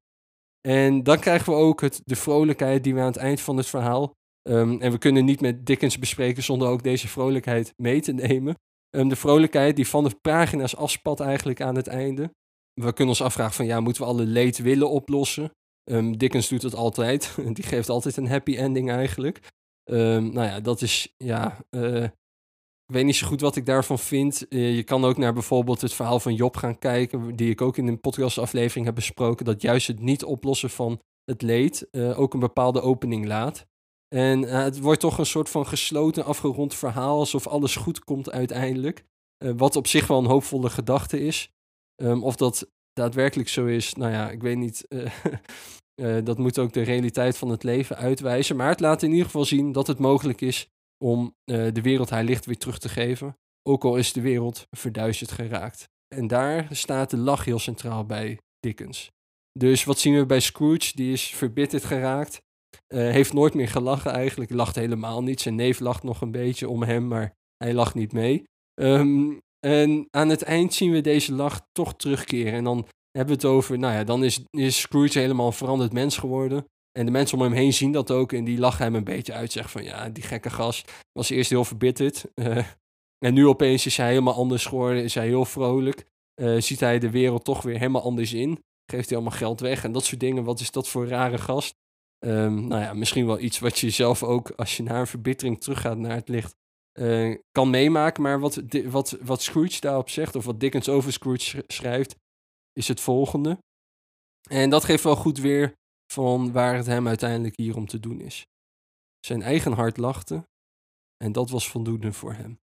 En 0.67 1.03
dan 1.03 1.19
krijgen 1.19 1.53
we 1.53 1.59
ook 1.59 1.81
het, 1.81 2.01
de 2.05 2.15
vrolijkheid 2.15 2.83
die 2.83 2.93
we 2.93 2.99
aan 2.99 3.05
het 3.05 3.17
eind 3.17 3.41
van 3.41 3.57
het 3.57 3.67
verhaal. 3.67 4.13
Um, 4.49 4.81
en 4.81 4.91
we 4.91 4.97
kunnen 4.97 5.25
niet 5.25 5.41
met 5.41 5.65
Dickens 5.65 5.99
bespreken 5.99 6.43
zonder 6.43 6.67
ook 6.67 6.83
deze 6.83 7.07
vrolijkheid 7.07 7.73
mee 7.77 8.01
te 8.01 8.11
nemen. 8.11 8.55
Um, 8.95 9.09
de 9.09 9.15
vrolijkheid 9.15 9.75
die 9.75 9.87
van 9.87 10.03
de 10.03 10.15
pagina's 10.21 10.75
afspat 10.75 11.19
eigenlijk 11.19 11.61
aan 11.61 11.75
het 11.75 11.87
einde. 11.87 12.33
We 12.73 12.93
kunnen 12.93 13.07
ons 13.07 13.21
afvragen 13.21 13.53
van 13.53 13.65
ja, 13.65 13.79
moeten 13.79 14.01
we 14.01 14.07
alle 14.07 14.25
leed 14.25 14.57
willen 14.57 14.89
oplossen? 14.89 15.51
Um, 15.91 16.17
Dickens 16.17 16.47
doet 16.47 16.61
het 16.61 16.75
altijd. 16.75 17.35
die 17.53 17.63
geeft 17.63 17.89
altijd 17.89 18.17
een 18.17 18.27
happy 18.27 18.57
ending 18.57 18.91
eigenlijk. 18.91 19.39
nou 19.85 20.41
ja, 20.41 20.59
dat 20.59 20.81
is 20.81 21.13
ja, 21.17 21.57
ik 21.69 22.11
weet 22.93 23.05
niet 23.05 23.15
zo 23.15 23.27
goed 23.27 23.41
wat 23.41 23.55
ik 23.55 23.65
daarvan 23.65 23.99
vind. 23.99 24.45
Uh, 24.49 24.75
je 24.75 24.83
kan 24.83 25.05
ook 25.05 25.17
naar 25.17 25.33
bijvoorbeeld 25.33 25.81
het 25.81 25.93
verhaal 25.93 26.19
van 26.19 26.35
Job 26.35 26.55
gaan 26.55 26.79
kijken, 26.79 27.35
die 27.35 27.49
ik 27.49 27.61
ook 27.61 27.77
in 27.77 27.87
een 27.87 27.99
podcastaflevering 27.99 28.85
heb 28.85 28.95
besproken, 28.95 29.45
dat 29.45 29.61
juist 29.61 29.87
het 29.87 29.99
niet 29.99 30.23
oplossen 30.23 30.69
van 30.69 31.01
het 31.25 31.41
leed 31.41 31.87
uh, 31.91 32.19
ook 32.19 32.33
een 32.33 32.39
bepaalde 32.39 32.81
opening 32.81 33.25
laat. 33.25 33.65
En 34.15 34.43
uh, 34.43 34.51
het 34.51 34.79
wordt 34.79 34.99
toch 34.99 35.17
een 35.17 35.25
soort 35.25 35.49
van 35.49 35.67
gesloten, 35.67 36.25
afgerond 36.25 36.75
verhaal, 36.75 37.19
alsof 37.19 37.47
alles 37.47 37.75
goed 37.75 37.99
komt 37.99 38.31
uiteindelijk. 38.31 39.03
wat 39.55 39.75
op 39.75 39.87
zich 39.87 40.07
wel 40.07 40.19
een 40.19 40.25
hoopvolle 40.25 40.69
gedachte 40.69 41.19
is. 41.19 41.51
Um, 42.01 42.23
of 42.23 42.35
dat 42.35 42.69
daadwerkelijk 42.93 43.49
zo 43.49 43.65
is, 43.65 43.93
nou 43.93 44.11
ja, 44.11 44.29
ik 44.29 44.41
weet 44.41 44.57
niet. 44.57 44.87
dat 46.23 46.37
moet 46.37 46.59
ook 46.59 46.73
de 46.73 46.81
realiteit 46.81 47.37
van 47.37 47.49
het 47.49 47.63
leven 47.63 47.95
uitwijzen. 47.95 48.55
Maar 48.55 48.69
het 48.69 48.79
laat 48.79 49.03
in 49.03 49.09
ieder 49.09 49.25
geval 49.25 49.45
zien 49.45 49.71
dat 49.71 49.87
het 49.87 49.99
mogelijk 49.99 50.41
is 50.41 50.69
om 50.97 51.35
uh, 51.51 51.67
de 51.73 51.81
wereld 51.81 52.09
haar 52.09 52.23
licht 52.23 52.45
weer 52.45 52.57
terug 52.57 52.79
te 52.79 52.89
geven, 52.89 53.37
ook 53.69 53.83
al 53.83 53.97
is 53.97 54.13
de 54.13 54.21
wereld 54.21 54.67
verduisterd 54.69 55.31
geraakt. 55.31 55.89
En 56.15 56.27
daar 56.27 56.67
staat 56.71 57.09
de 57.09 57.17
lach 57.17 57.45
heel 57.45 57.59
centraal 57.59 58.05
bij 58.05 58.37
Dickens. 58.59 59.11
Dus 59.59 59.83
wat 59.83 59.99
zien 59.99 60.15
we 60.15 60.25
bij 60.25 60.39
Scrooge? 60.39 60.91
Die 60.95 61.11
is 61.11 61.27
verbitterd 61.27 61.83
geraakt, 61.83 62.41
uh, 62.93 62.99
heeft 63.09 63.33
nooit 63.33 63.53
meer 63.53 63.67
gelachen 63.67 64.11
eigenlijk, 64.11 64.51
lacht 64.51 64.75
helemaal 64.75 65.23
niet. 65.23 65.41
Zijn 65.41 65.55
neef 65.55 65.79
lacht 65.79 66.03
nog 66.03 66.21
een 66.21 66.31
beetje 66.31 66.69
om 66.69 66.83
hem, 66.83 67.07
maar 67.07 67.33
hij 67.57 67.73
lacht 67.73 67.95
niet 67.95 68.13
mee. 68.13 68.43
Um, 68.81 69.41
en 69.65 70.07
aan 70.09 70.29
het 70.29 70.41
eind 70.41 70.73
zien 70.73 70.91
we 70.91 71.01
deze 71.01 71.33
lach 71.33 71.61
toch 71.71 71.95
terugkeren. 71.95 72.53
En 72.53 72.63
dan 72.63 72.87
hebben 73.17 73.35
we 73.35 73.41
het 73.41 73.55
over, 73.55 73.79
nou 73.79 73.93
ja, 73.93 74.03
dan 74.03 74.23
is, 74.23 74.43
is 74.49 74.79
Scrooge 74.79 75.19
helemaal 75.19 75.47
een 75.47 75.53
veranderd 75.53 75.93
mens 75.93 76.17
geworden. 76.17 76.65
En 76.99 77.05
de 77.05 77.11
mensen 77.11 77.37
om 77.37 77.43
hem 77.43 77.53
heen 77.53 77.73
zien 77.73 77.91
dat 77.91 78.11
ook 78.11 78.33
en 78.33 78.43
die 78.43 78.59
lachen 78.59 78.83
hem 78.83 78.95
een 78.95 79.03
beetje 79.03 79.33
uit. 79.33 79.51
Zeggen 79.51 79.71
van 79.71 79.83
ja, 79.83 80.09
die 80.09 80.23
gekke 80.23 80.49
gast 80.49 80.91
was 81.11 81.29
eerst 81.29 81.49
heel 81.49 81.65
verbitterd. 81.65 82.25
Uh, 82.35 82.57
en 83.25 83.33
nu 83.33 83.47
opeens 83.47 83.85
is 83.85 83.97
hij 83.97 84.07
helemaal 84.07 84.33
anders 84.33 84.65
geworden, 84.65 85.03
is 85.03 85.15
hij 85.15 85.27
heel 85.27 85.45
vrolijk. 85.45 86.05
Uh, 86.41 86.61
ziet 86.61 86.79
hij 86.79 86.99
de 86.99 87.09
wereld 87.09 87.43
toch 87.43 87.61
weer 87.61 87.77
helemaal 87.77 88.03
anders 88.03 88.33
in. 88.33 88.63
Geeft 88.91 89.09
hij 89.09 89.17
allemaal 89.17 89.37
geld 89.37 89.59
weg 89.59 89.83
en 89.83 89.91
dat 89.91 90.03
soort 90.03 90.19
dingen. 90.19 90.43
Wat 90.43 90.59
is 90.59 90.71
dat 90.71 90.87
voor 90.87 91.01
een 91.01 91.09
rare 91.09 91.37
gast? 91.37 91.75
Um, 92.25 92.67
nou 92.67 92.81
ja, 92.81 92.93
misschien 92.93 93.25
wel 93.25 93.39
iets 93.39 93.59
wat 93.59 93.79
je 93.79 93.89
zelf 93.89 94.23
ook, 94.23 94.49
als 94.49 94.77
je 94.77 94.83
naar 94.83 94.99
een 94.99 95.07
verbittering 95.07 95.61
teruggaat 95.61 95.97
naar 95.97 96.15
het 96.15 96.29
licht, 96.29 96.55
uh, 96.99 97.37
kan 97.51 97.69
meemaken. 97.69 98.23
Maar 98.23 98.39
wat, 98.39 98.61
wat, 98.85 99.17
wat 99.21 99.41
Scrooge 99.41 99.79
daarop 99.79 100.09
zegt, 100.09 100.35
of 100.35 100.45
wat 100.45 100.59
Dickens 100.59 100.89
over 100.89 101.13
Scrooge 101.13 101.63
schrijft, 101.67 102.15
is 102.73 102.87
het 102.87 102.99
volgende. 102.99 103.57
En 104.49 104.69
dat 104.69 104.83
geeft 104.83 105.03
wel 105.03 105.15
goed 105.15 105.39
weer 105.39 105.73
van 106.13 106.51
waar 106.51 106.75
het 106.75 106.85
hem 106.85 107.07
uiteindelijk 107.07 107.57
hier 107.57 107.75
om 107.75 107.87
te 107.87 107.99
doen 107.99 108.19
is. 108.19 108.47
Zijn 109.19 109.41
eigen 109.41 109.71
hart 109.71 109.97
lachte 109.97 110.47
en 111.17 111.31
dat 111.31 111.49
was 111.49 111.69
voldoende 111.69 112.13
voor 112.13 112.33
hem. 112.33 112.59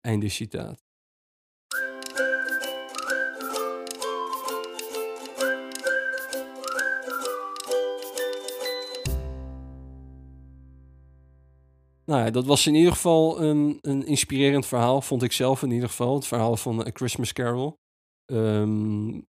Einde 0.00 0.28
citaat. 0.28 0.82
Nou 12.04 12.24
ja, 12.24 12.30
dat 12.30 12.46
was 12.46 12.66
in 12.66 12.74
ieder 12.74 12.92
geval 12.92 13.42
een, 13.42 13.78
een 13.80 14.06
inspirerend 14.06 14.66
verhaal, 14.66 15.00
vond 15.00 15.22
ik 15.22 15.32
zelf 15.32 15.62
in 15.62 15.70
ieder 15.70 15.88
geval. 15.88 16.14
Het 16.14 16.26
verhaal 16.26 16.56
van 16.56 16.86
A 16.86 16.90
Christmas 16.92 17.32
Carol. 17.32 17.78
Um, 18.26 19.26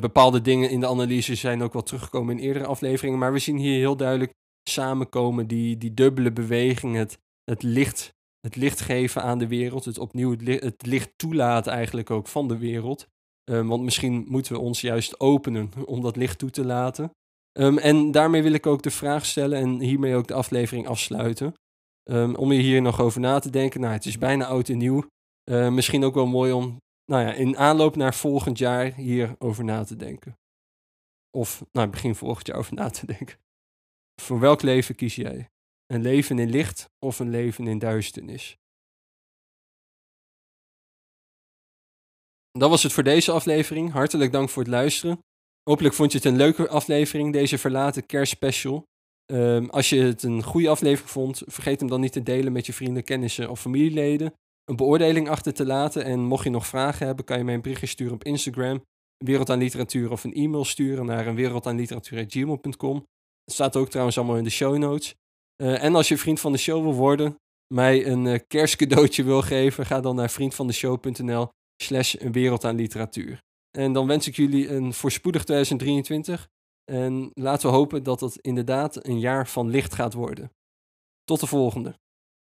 bepaalde 0.00 0.40
dingen 0.40 0.70
in 0.70 0.80
de 0.80 0.88
analyse 0.88 1.34
zijn 1.34 1.62
ook 1.62 1.72
wel 1.72 1.82
teruggekomen 1.82 2.38
in 2.38 2.44
eerdere 2.44 2.66
afleveringen. 2.66 3.18
Maar 3.18 3.32
we 3.32 3.38
zien 3.38 3.56
hier 3.56 3.78
heel 3.78 3.96
duidelijk 3.96 4.32
samenkomen 4.68 5.46
die, 5.46 5.78
die 5.78 5.94
dubbele 5.94 6.32
beweging, 6.32 6.96
het, 6.96 7.18
het, 7.44 7.62
licht, 7.62 8.14
het 8.40 8.56
licht 8.56 8.80
geven 8.80 9.22
aan 9.22 9.38
de 9.38 9.46
wereld, 9.46 9.84
het 9.84 9.98
opnieuw 9.98 10.36
het 10.44 10.86
licht, 10.86 11.12
toelaten 11.16 11.72
eigenlijk 11.72 12.10
ook 12.10 12.26
van 12.26 12.48
de 12.48 12.58
wereld. 12.58 13.06
Um, 13.50 13.68
want 13.68 13.82
misschien 13.82 14.24
moeten 14.28 14.52
we 14.52 14.58
ons 14.58 14.80
juist 14.80 15.20
openen 15.20 15.70
om 15.84 16.00
dat 16.00 16.16
licht 16.16 16.38
toe 16.38 16.50
te 16.50 16.64
laten. 16.64 17.10
Um, 17.58 17.78
en 17.78 18.10
daarmee 18.10 18.42
wil 18.42 18.52
ik 18.52 18.66
ook 18.66 18.82
de 18.82 18.90
vraag 18.90 19.26
stellen 19.26 19.58
en 19.58 19.80
hiermee 19.80 20.14
ook 20.14 20.26
de 20.26 20.34
aflevering 20.34 20.88
afsluiten. 20.88 21.54
Um, 22.10 22.34
om 22.34 22.52
je 22.52 22.60
hier 22.60 22.82
nog 22.82 23.00
over 23.00 23.20
na 23.20 23.38
te 23.38 23.50
denken. 23.50 23.80
Nou, 23.80 23.92
het 23.92 24.06
is 24.06 24.18
bijna 24.18 24.46
oud 24.46 24.68
en 24.68 24.78
nieuw. 24.78 25.04
Misschien 25.50 26.04
ook 26.04 26.14
wel 26.14 26.26
mooi 26.26 26.52
om 26.52 26.76
nou 27.12 27.24
ja, 27.24 27.32
in 27.32 27.56
aanloop 27.56 27.96
naar 27.96 28.14
volgend 28.14 28.58
jaar 28.58 28.94
hierover 28.94 29.64
na 29.64 29.84
te 29.84 29.96
denken. 29.96 30.38
Of 31.30 31.64
nou, 31.72 31.88
begin 31.88 32.14
volgend 32.14 32.46
jaar 32.46 32.56
over 32.56 32.74
na 32.74 32.90
te 32.90 33.06
denken. 33.16 33.38
Voor 34.22 34.40
welk 34.40 34.62
leven 34.62 34.94
kies 34.94 35.14
jij? 35.14 35.50
Een 35.86 36.02
leven 36.02 36.38
in 36.38 36.50
licht 36.50 36.90
of 36.98 37.18
een 37.18 37.30
leven 37.30 37.66
in 37.66 37.78
duisternis? 37.78 38.56
Dat 42.50 42.70
was 42.70 42.82
het 42.82 42.92
voor 42.92 43.02
deze 43.02 43.32
aflevering. 43.32 43.90
Hartelijk 43.92 44.32
dank 44.32 44.48
voor 44.48 44.62
het 44.62 44.70
luisteren. 44.70 45.18
Hopelijk 45.70 45.94
vond 45.94 46.12
je 46.12 46.18
het 46.18 46.26
een 46.26 46.36
leuke 46.36 46.68
aflevering, 46.68 47.32
deze 47.32 47.58
verlaten 47.58 48.06
kerstspecial. 48.06 48.84
Um, 49.26 49.70
als 49.70 49.88
je 49.88 50.00
het 50.00 50.22
een 50.22 50.42
goede 50.42 50.68
aflevering 50.68 51.10
vond, 51.10 51.42
vergeet 51.46 51.80
hem 51.80 51.88
dan 51.88 52.00
niet 52.00 52.12
te 52.12 52.22
delen 52.22 52.52
met 52.52 52.66
je 52.66 52.72
vrienden, 52.72 53.04
kennissen 53.04 53.50
of 53.50 53.60
familieleden. 53.60 54.34
Een 54.64 54.76
beoordeling 54.76 55.28
achter 55.28 55.54
te 55.54 55.66
laten. 55.66 56.04
En 56.04 56.20
mocht 56.20 56.44
je 56.44 56.50
nog 56.50 56.66
vragen 56.66 57.06
hebben, 57.06 57.24
kan 57.24 57.38
je 57.38 57.44
mij 57.44 57.54
een 57.54 57.62
berichtje 57.62 57.86
sturen 57.86 58.14
op 58.14 58.24
Instagram, 58.24 58.84
Wereld 59.16 59.50
aan 59.50 59.58
Literatuur, 59.58 60.10
of 60.10 60.24
een 60.24 60.34
e-mail 60.34 60.64
sturen 60.64 61.06
naar 61.06 61.34
wereldaanliteratuur.gmail.com. 61.34 62.96
Het 63.44 63.54
staat 63.54 63.76
ook 63.76 63.88
trouwens 63.88 64.18
allemaal 64.18 64.36
in 64.36 64.44
de 64.44 64.50
show 64.50 64.76
notes. 64.76 65.14
Uh, 65.62 65.82
en 65.82 65.94
als 65.94 66.08
je 66.08 66.18
vriend 66.18 66.40
van 66.40 66.52
de 66.52 66.58
show 66.58 66.82
wil 66.82 66.94
worden, 66.94 67.36
mij 67.74 68.06
een 68.06 68.24
uh, 68.24 68.38
kerstcadeautje 68.48 69.24
wil 69.24 69.42
geven, 69.42 69.86
ga 69.86 70.00
dan 70.00 70.16
naar 70.16 70.30
vriendvandeshow.nl 70.30 71.48
slash 71.82 72.14
wereld. 72.14 72.64
En 73.70 73.92
dan 73.92 74.06
wens 74.06 74.26
ik 74.26 74.36
jullie 74.36 74.68
een 74.68 74.92
voorspoedig 74.92 75.44
2023. 75.44 76.48
En 76.84 77.30
laten 77.34 77.70
we 77.70 77.76
hopen 77.76 78.02
dat 78.02 78.20
het 78.20 78.36
inderdaad 78.36 79.06
een 79.06 79.20
jaar 79.20 79.48
van 79.48 79.68
licht 79.68 79.94
gaat 79.94 80.12
worden. 80.12 80.52
Tot 81.24 81.40
de 81.40 81.46
volgende. 81.46 82.00